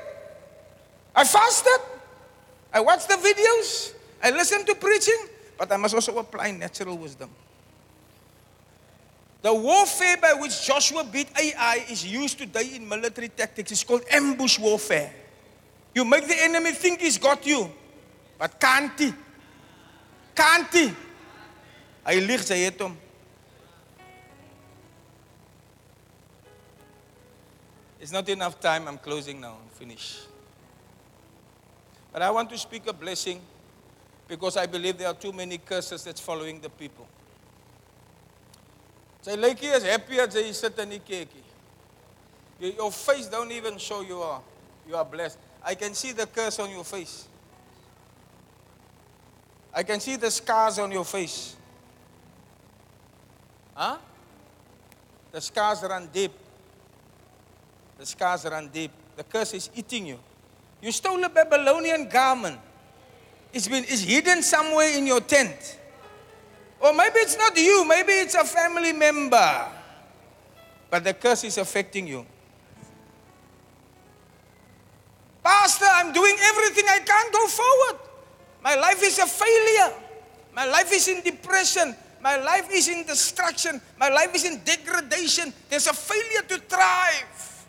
I 1.15 1.23
fasted. 1.25 1.81
I 2.73 2.79
watched 2.79 3.09
the 3.09 3.15
videos. 3.15 3.93
I 4.23 4.31
listened 4.31 4.67
to 4.67 4.75
preaching. 4.75 5.27
But 5.57 5.71
I 5.71 5.77
must 5.77 5.93
also 5.93 6.17
apply 6.17 6.51
natural 6.51 6.97
wisdom. 6.97 7.29
The 9.41 9.53
warfare 9.53 10.17
by 10.17 10.33
which 10.33 10.63
Joshua 10.63 11.03
beat 11.03 11.27
Ai 11.35 11.85
is 11.89 12.05
used 12.05 12.37
today 12.37 12.75
in 12.75 12.87
military 12.87 13.29
tactics. 13.29 13.71
It's 13.71 13.83
called 13.83 14.03
ambush 14.11 14.59
warfare. 14.59 15.11
You 15.95 16.05
make 16.05 16.27
the 16.27 16.41
enemy 16.43 16.71
think 16.71 17.01
he's 17.01 17.17
got 17.17 17.45
you. 17.45 17.69
But 18.37 18.59
can't 18.59 18.97
he? 18.99 19.13
Can't 20.35 20.73
he? 20.73 20.93
Hy 22.05 22.17
lieg 22.21 22.41
sy 22.41 22.57
het 22.63 22.79
hom. 22.81 22.95
It's 27.99 28.11
not 28.11 28.27
enough 28.29 28.59
time. 28.59 28.87
I'm 28.87 28.97
closing 28.97 29.39
now. 29.41 29.57
Finish. 29.77 30.21
But 32.11 32.23
I 32.23 32.31
want 32.31 32.49
to 32.49 32.57
speak 32.57 32.87
a 32.87 32.93
blessing 32.93 33.39
because 34.27 34.57
I 34.57 34.65
believe 34.65 34.97
there 34.97 35.07
are 35.07 35.13
too 35.13 35.31
many 35.31 35.57
curses 35.59 36.03
that's 36.03 36.19
following 36.19 36.59
the 36.59 36.69
people. 36.69 37.07
Sy 39.21 39.35
lyk 39.37 39.61
nie 39.61 39.79
happy 39.85 40.19
as 40.19 40.33
hy 40.33 40.51
sit 40.51 40.79
in 40.81 40.95
die 40.95 40.99
kerkie. 40.99 41.43
Your, 42.59 42.71
your 42.73 42.91
face 42.91 43.27
don't 43.27 43.51
even 43.51 43.77
show 43.77 44.01
you 44.01 44.21
are 44.21 44.41
you 44.87 44.95
are 44.95 45.05
blessed. 45.05 45.37
I 45.63 45.75
can 45.75 45.93
see 45.93 46.11
the 46.11 46.25
curse 46.25 46.59
on 46.59 46.71
your 46.71 46.83
face. 46.83 47.27
I 49.73 49.83
can 49.83 49.99
see 49.99 50.17
the 50.17 50.31
scars 50.31 50.79
on 50.79 50.91
your 50.91 51.05
face. 51.05 51.55
Huh? 53.73 53.97
The 55.31 55.39
scars 55.39 55.81
run 55.83 56.09
deep. 56.11 56.31
The 57.97 58.05
scars 58.05 58.45
run 58.45 58.69
deep. 58.69 58.91
The 59.15 59.23
curse 59.23 59.53
is 59.53 59.69
eating 59.75 60.07
you. 60.07 60.19
You 60.81 60.91
stole 60.91 61.23
a 61.23 61.29
Babylonian 61.29 62.09
garment. 62.09 62.59
It's 63.53 63.67
been 63.67 63.83
it's 63.83 64.01
hidden 64.01 64.41
somewhere 64.41 64.97
in 64.97 65.05
your 65.05 65.21
tent. 65.21 65.79
Or 66.81 66.93
maybe 66.93 67.19
it's 67.19 67.37
not 67.37 67.55
you, 67.55 67.85
maybe 67.87 68.11
it's 68.13 68.33
a 68.33 68.43
family 68.43 68.91
member. 68.91 69.67
But 70.89 71.03
the 71.03 71.13
curse 71.13 71.43
is 71.43 71.57
affecting 71.57 72.07
you. 72.07 72.25
Pastor, 75.43 75.85
I'm 75.87 76.11
doing 76.11 76.35
everything 76.43 76.85
I 76.89 76.99
can 76.99 77.31
go 77.31 77.47
forward. 77.47 77.99
My 78.63 78.75
life 78.75 79.01
is 79.03 79.19
a 79.19 79.27
failure. 79.27 79.93
My 80.53 80.65
life 80.65 80.91
is 80.91 81.07
in 81.07 81.21
depression. 81.21 81.95
My 82.19 82.37
life 82.37 82.67
is 82.71 82.89
in 82.89 83.05
destruction. 83.05 83.81
My 83.97 84.09
life 84.09 84.35
is 84.35 84.45
in 84.45 84.61
degradation. 84.63 85.53
There's 85.69 85.87
a 85.87 85.93
failure 85.93 86.41
to 86.47 86.57
thrive. 86.57 87.65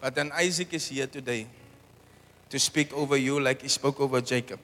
But 0.00 0.14
then 0.14 0.30
Isaac 0.32 0.72
is 0.72 0.88
here 0.88 1.06
today 1.06 1.46
to 2.50 2.58
speak 2.58 2.92
over 2.94 3.16
you 3.16 3.40
like 3.40 3.62
he 3.62 3.68
spoke 3.68 4.00
over 4.00 4.20
Jacob. 4.20 4.60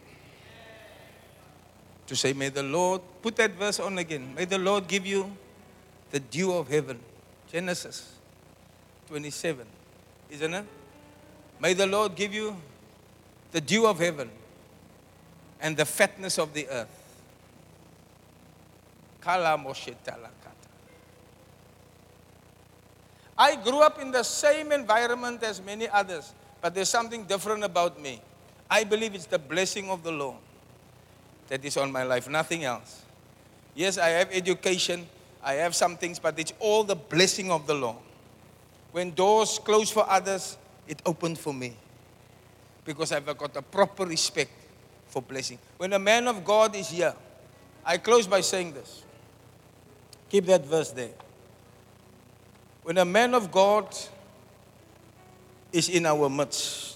To 2.06 2.16
say, 2.16 2.32
May 2.32 2.50
the 2.50 2.62
Lord, 2.62 3.00
put 3.22 3.36
that 3.36 3.52
verse 3.52 3.80
on 3.80 3.98
again. 3.98 4.34
May 4.34 4.44
the 4.44 4.58
Lord 4.58 4.86
give 4.86 5.06
you 5.06 5.30
the 6.10 6.20
dew 6.20 6.52
of 6.52 6.68
heaven. 6.68 7.00
Genesis 7.50 8.14
27, 9.08 9.66
isn't 10.30 10.54
it? 10.54 10.64
May 11.60 11.74
the 11.74 11.86
Lord 11.86 12.14
give 12.14 12.34
you 12.34 12.56
the 13.52 13.60
dew 13.60 13.86
of 13.86 13.98
heaven 13.98 14.30
and 15.60 15.76
the 15.76 15.84
fatness 15.84 16.38
of 16.38 16.52
the 16.52 16.68
earth. 16.68 16.88
I 23.36 23.56
grew 23.56 23.80
up 23.80 24.00
in 24.00 24.10
the 24.10 24.22
same 24.22 24.72
environment 24.72 25.42
as 25.42 25.62
many 25.62 25.88
others, 25.88 26.34
but 26.60 26.74
there's 26.74 26.90
something 26.90 27.24
different 27.24 27.64
about 27.64 28.00
me. 28.00 28.20
I 28.70 28.84
believe 28.84 29.14
it's 29.14 29.26
the 29.26 29.38
blessing 29.38 29.88
of 29.88 30.02
the 30.02 30.12
Lord 30.12 30.36
that 31.48 31.64
is 31.64 31.76
on 31.76 31.92
my 31.92 32.02
life, 32.02 32.28
nothing 32.28 32.64
else. 32.64 33.02
Yes, 33.74 33.98
I 33.98 34.08
have 34.08 34.28
education, 34.32 35.06
I 35.42 35.54
have 35.54 35.74
some 35.74 35.96
things, 35.96 36.18
but 36.18 36.38
it's 36.38 36.52
all 36.58 36.84
the 36.84 36.96
blessing 36.96 37.50
of 37.50 37.66
the 37.66 37.74
Lord. 37.74 37.96
When 38.92 39.10
doors 39.10 39.58
close 39.58 39.90
for 39.90 40.08
others, 40.08 40.56
it 40.86 41.02
opened 41.04 41.38
for 41.38 41.52
me 41.52 41.76
because 42.84 43.12
I've 43.12 43.26
got 43.26 43.56
a 43.56 43.62
proper 43.62 44.06
respect 44.06 44.50
for 45.08 45.22
blessing. 45.22 45.58
When 45.76 45.92
a 45.92 45.98
man 45.98 46.28
of 46.28 46.44
God 46.44 46.76
is 46.76 46.88
here, 46.90 47.14
I 47.84 47.98
close 47.98 48.26
by 48.26 48.40
saying 48.40 48.74
this. 48.74 49.02
Keep 50.30 50.46
that 50.46 50.64
verse 50.64 50.90
there. 50.90 51.12
When 52.82 52.98
a 52.98 53.04
man 53.04 53.34
of 53.34 53.50
God 53.50 53.96
is 55.72 55.88
in 55.88 56.06
our 56.06 56.28
midst, 56.28 56.93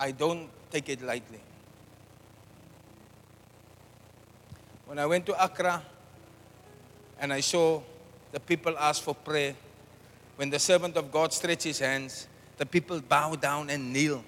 I 0.00 0.12
don't 0.12 0.48
take 0.70 0.88
it 0.88 1.02
lightly. 1.02 1.40
When 4.86 4.98
I 4.98 5.06
went 5.06 5.26
to 5.26 5.44
Accra 5.44 5.82
and 7.20 7.32
I 7.32 7.40
saw 7.40 7.82
the 8.32 8.40
people 8.40 8.76
ask 8.78 9.02
for 9.02 9.14
prayer, 9.14 9.54
when 10.36 10.50
the 10.50 10.58
servant 10.58 10.96
of 10.96 11.10
God 11.10 11.32
stretched 11.32 11.64
his 11.64 11.78
hands, 11.80 12.28
the 12.56 12.66
people 12.66 13.00
bow 13.00 13.34
down 13.34 13.70
and 13.70 13.92
kneel. 13.92 14.24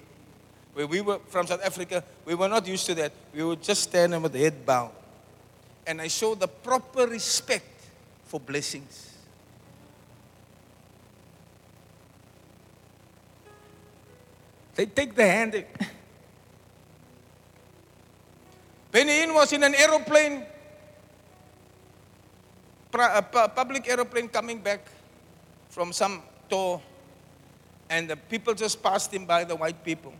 Where 0.73 0.87
we 0.87 1.01
were 1.01 1.19
from 1.27 1.47
South 1.47 1.63
Africa, 1.63 2.03
we 2.25 2.35
were 2.35 2.47
not 2.47 2.67
used 2.67 2.85
to 2.87 2.95
that. 2.95 3.11
We 3.33 3.43
would 3.43 3.61
just 3.61 3.83
stand 3.83 4.21
with 4.21 4.33
the 4.33 4.39
head 4.39 4.65
bowed. 4.65 4.91
And 5.87 6.01
I 6.01 6.07
saw 6.07 6.35
the 6.35 6.47
proper 6.47 7.07
respect 7.07 7.65
for 8.25 8.39
blessings. 8.39 9.10
They 14.81 14.87
take 14.87 15.13
the 15.13 15.27
hand. 15.27 15.53
They... 15.53 15.67
Benny 18.91 19.11
Hinn 19.11 19.31
was 19.31 19.53
in 19.53 19.61
an 19.61 19.75
aeroplane, 19.75 20.43
public 23.53 23.87
aeroplane 23.87 24.27
coming 24.27 24.59
back 24.59 24.89
from 25.69 25.93
some 25.93 26.23
tour, 26.49 26.81
and 27.91 28.09
the 28.09 28.15
people 28.17 28.55
just 28.55 28.81
passed 28.81 29.13
him 29.13 29.27
by, 29.27 29.43
the 29.43 29.55
white 29.55 29.85
people. 29.85 30.15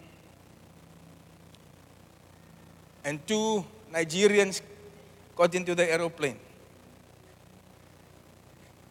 And 3.03 3.25
two 3.25 3.65
Nigerians 3.91 4.61
got 5.35 5.55
into 5.55 5.73
the 5.73 5.91
aeroplane 5.91 6.37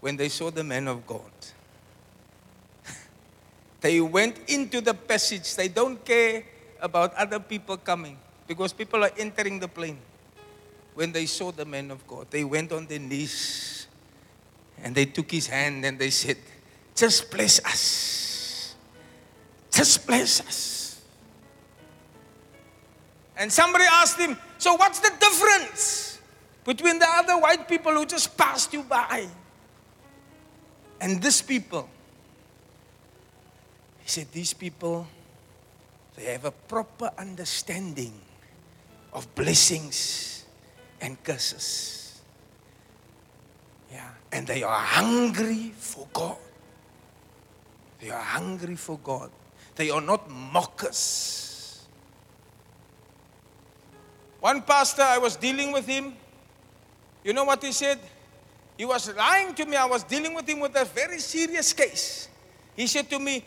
when 0.01 0.16
they 0.16 0.30
saw 0.30 0.51
the 0.51 0.64
man 0.64 0.88
of 0.88 1.06
God. 1.06 1.30
They 3.81 4.01
went 4.01 4.39
into 4.48 4.81
the 4.81 4.94
passage. 4.94 5.55
They 5.55 5.69
don't 5.69 6.05
care 6.05 6.44
about 6.81 7.15
other 7.15 7.40
people 7.40 7.77
coming 7.77 8.19
because 8.47 8.73
people 8.73 9.05
are 9.05 9.11
entering 9.19 9.59
the 9.59 9.69
plane. 9.69 9.98
When 10.94 11.12
they 11.12 11.27
saw 11.27 11.51
the 11.51 11.65
man 11.65 11.90
of 11.90 12.07
God, 12.07 12.27
they 12.31 12.44
went 12.44 12.73
on 12.73 12.86
their 12.86 12.98
knees 12.98 13.86
and 14.82 14.94
they 14.94 15.07
took 15.07 15.31
his 15.31 15.47
hand 15.47 15.85
and 15.85 15.98
they 15.98 16.11
said, 16.11 16.36
Just 16.94 17.31
bless 17.31 17.65
us. 17.65 18.74
Just 19.70 20.07
bless 20.07 20.40
us. 20.40 21.01
And 23.36 23.51
somebody 23.51 23.85
asked 23.90 24.19
him, 24.19 24.36
So 24.59 24.74
what's 24.74 25.01
the 25.01 25.12
difference 25.19 26.19
between 26.65 26.98
the 26.98 27.09
other 27.09 27.39
white 27.39 27.66
people 27.66 27.93
who 27.93 28.05
just 28.05 28.36
passed 28.36 28.73
you 28.74 28.82
by 28.82 29.27
and 31.01 31.23
this 31.23 31.40
people? 31.40 31.89
Said, 34.11 34.32
These 34.32 34.55
people, 34.55 35.07
they 36.16 36.24
have 36.32 36.45
a 36.45 36.51
proper 36.51 37.12
understanding 37.16 38.12
of 39.12 39.32
blessings 39.37 40.45
and 41.01 41.23
curses. 41.23 42.20
Yeah. 43.93 44.11
And 44.32 44.49
they 44.49 44.65
are 44.65 44.81
hungry 44.81 45.73
for 45.77 46.09
God. 46.12 46.39
They 48.01 48.11
are 48.11 48.20
hungry 48.20 48.74
for 48.74 48.99
God. 48.99 49.31
They 49.77 49.91
are 49.91 50.01
not 50.01 50.28
mockers. 50.28 51.87
One 54.41 54.62
pastor, 54.62 55.03
I 55.03 55.19
was 55.19 55.37
dealing 55.37 55.70
with 55.70 55.87
him. 55.87 56.15
You 57.23 57.32
know 57.32 57.45
what 57.45 57.62
he 57.62 57.70
said? 57.70 58.01
He 58.77 58.85
was 58.85 59.15
lying 59.15 59.55
to 59.55 59.65
me. 59.66 59.77
I 59.77 59.87
was 59.87 60.03
dealing 60.03 60.35
with 60.35 60.49
him 60.49 60.59
with 60.59 60.74
a 60.74 60.85
very 60.85 61.20
serious 61.20 61.73
case. 61.73 62.28
He 62.74 62.89
said 62.89 63.09
to 63.11 63.20
me, 63.20 63.45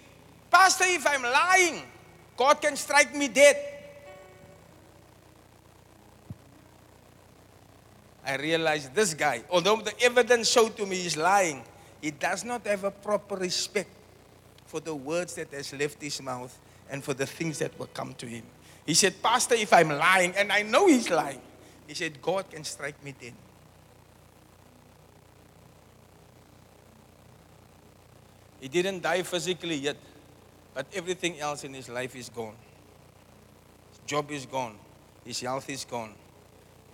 Pastor, 0.53 0.85
if 0.88 1.07
I'm 1.07 1.23
lying, 1.23 1.81
God 2.38 2.61
can 2.61 2.75
strike 2.75 3.15
me 3.15 3.27
dead. 3.27 3.57
I 8.23 8.35
realized 8.38 8.93
this 8.93 9.15
guy, 9.15 9.43
although 9.49 9.77
the 9.77 9.99
evidence 10.01 10.49
showed 10.49 10.77
to 10.77 10.85
me 10.85 10.97
he's 10.97 11.17
lying, 11.17 11.63
he 11.99 12.11
does 12.11 12.45
not 12.45 12.65
have 12.67 12.84
a 12.84 12.91
proper 12.91 13.35
respect 13.35 13.89
for 14.67 14.80
the 14.80 14.93
words 14.93 15.34
that 15.35 15.51
has 15.51 15.73
left 15.73 16.01
his 16.01 16.21
mouth 16.21 16.57
and 16.89 17.03
for 17.03 17.15
the 17.15 17.25
things 17.25 17.57
that 17.59 17.77
will 17.80 17.88
come 17.88 18.13
to 18.15 18.27
him. 18.27 18.43
He 18.85 18.93
said, 18.93 19.21
Pastor, 19.23 19.55
if 19.55 19.73
I'm 19.73 19.89
lying, 19.89 20.34
and 20.38 20.51
I 20.51 20.61
know 20.61 20.88
he's 20.88 21.09
lying, 21.09 21.41
he 21.88 21.95
said, 21.95 22.21
God 22.21 22.49
can 22.49 22.63
strike 22.63 23.03
me 23.03 23.15
dead. 23.19 23.34
He 28.61 28.67
didn't 28.67 29.01
die 29.01 29.23
physically 29.23 29.75
yet, 29.75 29.97
but 30.73 30.87
everything 30.93 31.39
else 31.39 31.63
in 31.63 31.73
his 31.73 31.89
life 31.89 32.15
is 32.15 32.29
gone. 32.29 32.55
His 33.89 33.99
job 34.05 34.31
is 34.31 34.45
gone, 34.45 34.75
his 35.25 35.39
health 35.41 35.69
is 35.69 35.85
gone. 35.85 36.13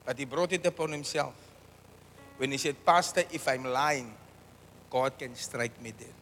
But 0.05 0.17
he 0.17 0.25
brought 0.25 0.51
it 0.53 0.65
upon 0.65 0.91
himself 0.91 1.33
when 2.37 2.51
he 2.51 2.57
said, 2.57 2.83
Pastor, 2.85 3.23
if 3.31 3.47
I'm 3.47 3.63
lying, 3.65 4.13
God 4.89 5.17
can 5.17 5.35
strike 5.35 5.81
me 5.81 5.93
dead. 5.97 6.13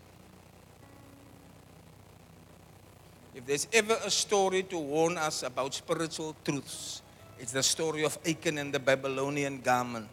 If 3.36 3.46
there's 3.46 3.68
ever 3.72 3.98
a 4.04 4.10
story 4.10 4.64
to 4.64 4.78
warn 4.80 5.18
us 5.18 5.44
about 5.44 5.74
spiritual 5.74 6.36
truths, 6.44 7.04
it's 7.40 7.52
the 7.52 7.62
story 7.62 8.04
of 8.04 8.18
Achan 8.26 8.58
and 8.58 8.74
the 8.74 8.80
Babylonian 8.80 9.62
garment. 9.62 10.08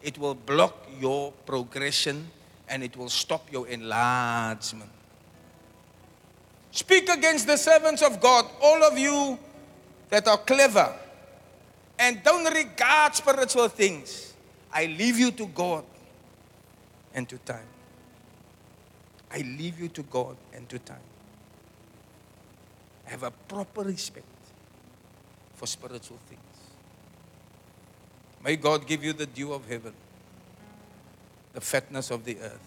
It 0.00 0.16
will 0.16 0.36
block 0.36 0.86
your 1.00 1.32
progression 1.44 2.30
and 2.68 2.84
it 2.84 2.96
will 2.96 3.08
stop 3.08 3.50
your 3.50 3.66
enlargement. 3.66 4.90
Speak 6.70 7.08
against 7.08 7.46
the 7.46 7.56
servants 7.56 8.02
of 8.02 8.20
God, 8.20 8.46
all 8.60 8.82
of 8.84 8.98
you 8.98 9.38
that 10.10 10.28
are 10.28 10.38
clever 10.38 10.94
and 11.98 12.22
don't 12.22 12.52
regard 12.54 13.14
spiritual 13.14 13.68
things. 13.68 14.34
I 14.72 14.86
leave 14.86 15.18
you 15.18 15.30
to 15.32 15.46
God 15.46 15.84
and 17.14 17.28
to 17.28 17.38
time. 17.38 17.66
I 19.30 19.38
leave 19.38 19.80
you 19.80 19.88
to 19.88 20.02
God 20.04 20.36
and 20.54 20.68
to 20.68 20.78
time. 20.78 20.96
Have 23.04 23.22
a 23.22 23.30
proper 23.30 23.82
respect 23.82 24.26
for 25.54 25.66
spiritual 25.66 26.18
things. 26.28 26.40
May 28.44 28.56
God 28.56 28.86
give 28.86 29.02
you 29.02 29.12
the 29.12 29.26
dew 29.26 29.52
of 29.52 29.66
heaven, 29.68 29.92
the 31.52 31.60
fatness 31.60 32.10
of 32.10 32.24
the 32.24 32.38
earth. 32.38 32.60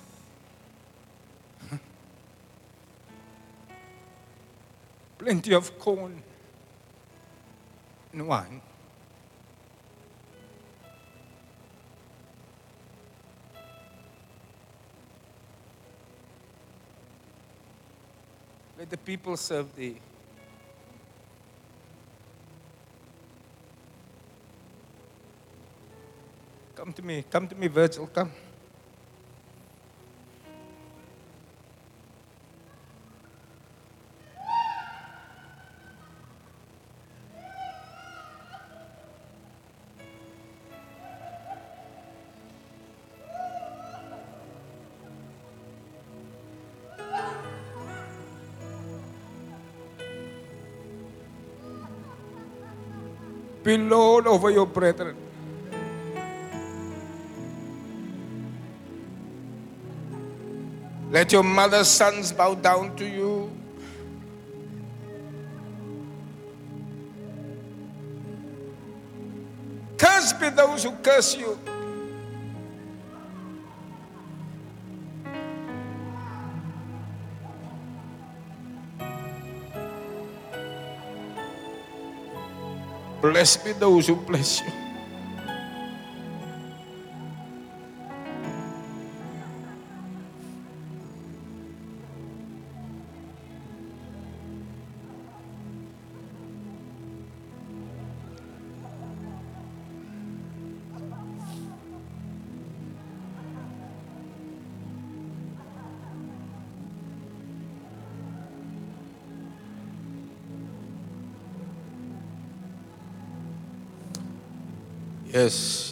Plenty 5.22 5.54
of 5.54 5.78
corn 5.78 6.24
and 8.12 8.28
wine. 8.28 8.60
Let 18.80 18.90
the 18.90 18.98
people 18.98 19.38
serve 19.38 19.76
thee. 19.76 20.00
Come 26.74 26.94
to 26.94 27.02
me, 27.04 27.24
come 27.30 27.48
to 27.48 27.54
me, 27.54 27.68
Virgil, 27.68 28.08
come. 28.08 28.32
Be 53.72 53.78
Lord 53.78 54.28
over 54.28 54.50
your 54.50 54.66
brethren. 54.66 55.16
Let 61.10 61.32
your 61.32 61.44
mother's 61.44 61.88
sons 61.88 62.34
bow 62.34 62.56
down 62.56 62.98
to 62.98 63.06
you. 63.06 63.50
Curse 69.98 70.34
be 70.34 70.50
those 70.50 70.84
who 70.84 70.92
curse 71.02 71.38
you. 71.38 71.58
Blessed 83.32 83.64
be 83.64 83.72
those 83.72 84.08
who 84.08 84.18
bless 84.18 84.60
you. 84.60 84.91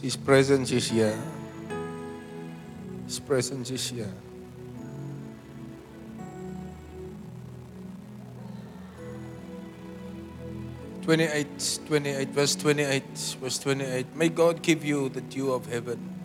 His 0.09 0.17
presence 0.17 0.71
is 0.71 0.89
here. 0.89 1.21
His 3.05 3.19
presence 3.19 3.69
is 3.69 3.87
here. 3.91 4.11
Twenty-eight, 11.03 11.79
twenty-eight, 11.85 12.29
verse 12.29 12.55
twenty-eight, 12.55 13.03
verse 13.39 13.59
twenty-eight. 13.59 14.15
May 14.15 14.29
God 14.29 14.63
give 14.63 14.83
you 14.83 15.09
the 15.09 15.21
dew 15.21 15.53
of 15.53 15.67
heaven. 15.67 16.18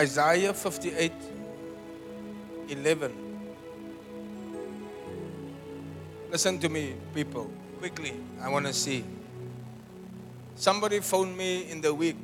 Isaiah 0.00 0.54
58 0.54 1.12
11. 2.70 3.12
Listen 6.30 6.58
to 6.58 6.70
me, 6.70 6.94
people, 7.12 7.50
quickly. 7.78 8.14
I 8.40 8.48
want 8.48 8.64
to 8.64 8.72
see. 8.72 9.04
Somebody 10.56 11.00
phoned 11.00 11.36
me 11.36 11.70
in 11.70 11.82
the 11.82 11.92
week, 11.92 12.16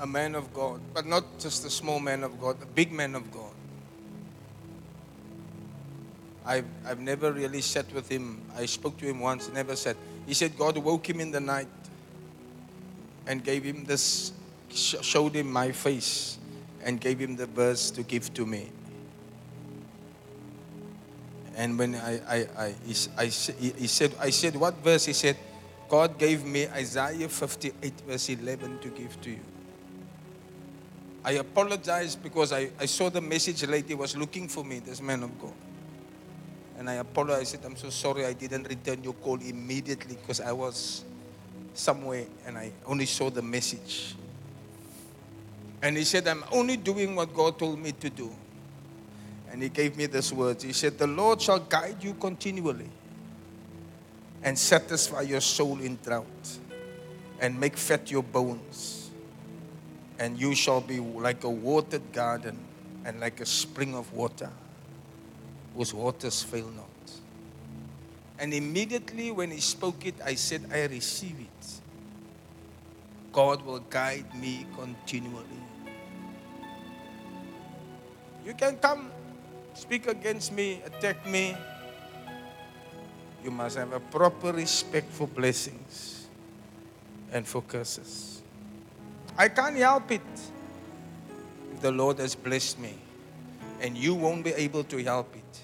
a 0.00 0.06
man 0.08 0.34
of 0.34 0.52
God, 0.52 0.80
but 0.92 1.06
not 1.06 1.38
just 1.38 1.64
a 1.66 1.70
small 1.70 2.00
man 2.00 2.24
of 2.24 2.40
God, 2.40 2.56
a 2.60 2.66
big 2.66 2.90
man 2.90 3.14
of 3.14 3.30
God. 3.30 3.54
I've, 6.44 6.66
I've 6.84 6.98
never 6.98 7.30
really 7.30 7.60
sat 7.60 7.92
with 7.94 8.08
him. 8.08 8.40
I 8.56 8.66
spoke 8.66 8.96
to 8.98 9.06
him 9.06 9.20
once, 9.20 9.48
never 9.52 9.76
said. 9.76 9.96
He 10.26 10.34
said 10.34 10.58
God 10.58 10.76
woke 10.78 11.08
him 11.08 11.20
in 11.20 11.30
the 11.30 11.40
night 11.40 11.68
and 13.28 13.44
gave 13.44 13.62
him 13.62 13.84
this 13.84 14.32
showed 14.74 15.34
him 15.34 15.52
my 15.52 15.72
face 15.72 16.38
and 16.82 17.00
gave 17.00 17.18
him 17.18 17.36
the 17.36 17.46
verse 17.46 17.90
to 17.92 18.02
give 18.02 18.32
to 18.34 18.46
me. 18.46 18.70
And 21.54 21.78
when 21.78 21.94
I, 21.94 22.20
I, 22.26 22.48
I, 22.56 22.74
he, 22.84 22.94
I, 23.16 23.24
he 23.26 23.86
said, 23.86 24.14
I 24.18 24.30
said, 24.30 24.56
what 24.56 24.74
verse? 24.82 25.04
He 25.04 25.12
said, 25.12 25.36
God 25.88 26.18
gave 26.18 26.44
me 26.44 26.66
Isaiah 26.68 27.28
58, 27.28 27.92
verse 28.06 28.28
11 28.30 28.78
to 28.80 28.88
give 28.88 29.20
to 29.20 29.30
you. 29.30 29.40
I 31.24 31.32
apologized 31.32 32.22
because 32.22 32.52
I, 32.52 32.70
I 32.80 32.86
saw 32.86 33.10
the 33.10 33.20
message. 33.20 33.64
He 33.86 33.94
was 33.94 34.16
looking 34.16 34.48
for 34.48 34.64
me, 34.64 34.80
this 34.80 35.00
man 35.00 35.22
of 35.22 35.38
God. 35.38 35.52
And 36.78 36.88
I 36.90 36.94
apologized. 36.94 37.40
I 37.40 37.44
said, 37.44 37.60
I'm 37.64 37.76
so 37.76 37.90
sorry 37.90 38.24
I 38.24 38.32
didn't 38.32 38.68
return 38.68 39.04
your 39.04 39.12
call 39.12 39.38
immediately 39.40 40.16
because 40.16 40.40
I 40.40 40.52
was 40.52 41.04
somewhere 41.74 42.24
and 42.46 42.58
I 42.58 42.72
only 42.86 43.06
saw 43.06 43.30
the 43.30 43.42
message. 43.42 44.16
And 45.82 45.96
he 45.96 46.04
said, 46.04 46.28
I'm 46.28 46.44
only 46.52 46.76
doing 46.76 47.16
what 47.16 47.34
God 47.34 47.58
told 47.58 47.78
me 47.78 47.90
to 47.92 48.08
do. 48.08 48.30
And 49.50 49.62
he 49.62 49.68
gave 49.68 49.96
me 49.96 50.06
this 50.06 50.32
words. 50.32 50.62
He 50.62 50.72
said, 50.72 50.96
The 50.96 51.06
Lord 51.06 51.42
shall 51.42 51.58
guide 51.58 51.96
you 52.00 52.14
continually 52.14 52.88
and 54.42 54.58
satisfy 54.58 55.22
your 55.22 55.40
soul 55.40 55.80
in 55.80 55.98
drought 56.02 56.58
and 57.40 57.58
make 57.58 57.76
fat 57.76 58.10
your 58.10 58.22
bones. 58.22 59.10
And 60.18 60.40
you 60.40 60.54
shall 60.54 60.80
be 60.80 61.00
like 61.00 61.42
a 61.42 61.50
watered 61.50 62.12
garden 62.12 62.58
and 63.04 63.18
like 63.18 63.40
a 63.40 63.46
spring 63.46 63.94
of 63.94 64.12
water 64.12 64.50
whose 65.76 65.92
waters 65.92 66.42
fail 66.42 66.68
not. 66.68 66.86
And 68.38 68.54
immediately 68.54 69.32
when 69.32 69.50
he 69.50 69.60
spoke 69.60 70.06
it, 70.06 70.14
I 70.24 70.36
said, 70.36 70.66
I 70.72 70.86
receive 70.86 71.36
it. 71.40 71.80
God 73.32 73.62
will 73.62 73.80
guide 73.80 74.34
me 74.34 74.66
continually. 74.76 75.61
You 78.44 78.54
can 78.54 78.76
come, 78.76 79.10
speak 79.74 80.06
against 80.06 80.52
me, 80.52 80.82
attack 80.84 81.26
me. 81.26 81.56
you 83.44 83.50
must 83.50 83.76
have 83.76 83.92
a 83.92 84.00
proper 84.00 84.52
respect 84.52 85.10
for 85.10 85.26
blessings 85.26 86.28
and 87.32 87.46
for 87.46 87.62
curses. 87.62 88.42
I 89.36 89.48
can't 89.48 89.76
help 89.76 90.10
it 90.12 90.20
if 91.72 91.80
the 91.80 91.90
Lord 91.90 92.18
has 92.18 92.34
blessed 92.34 92.78
me, 92.78 92.94
and 93.80 93.96
you 93.96 94.14
won't 94.14 94.44
be 94.44 94.52
able 94.52 94.84
to 94.84 95.02
help 95.02 95.34
it 95.34 95.60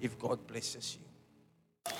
if 0.00 0.18
God 0.18 0.44
blesses 0.46 0.96
you. 0.96 1.92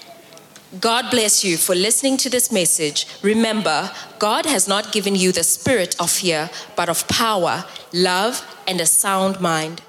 God 0.81 1.11
bless 1.11 1.45
you 1.45 1.59
for 1.59 1.75
listening 1.75 2.17
to 2.17 2.31
this 2.31 2.51
message. 2.51 3.07
Remember, 3.23 3.91
God 4.19 4.47
has 4.47 4.67
not 4.67 4.91
given 4.91 5.15
you 5.15 5.31
the 5.31 5.45
spirit 5.45 5.95
of 6.01 6.11
fear, 6.11 6.49
but 6.77 6.89
of 6.89 7.07
power, 7.09 7.65
love, 7.93 8.43
and 8.67 8.81
a 8.81 8.87
sound 8.87 9.39
mind. 9.39 9.83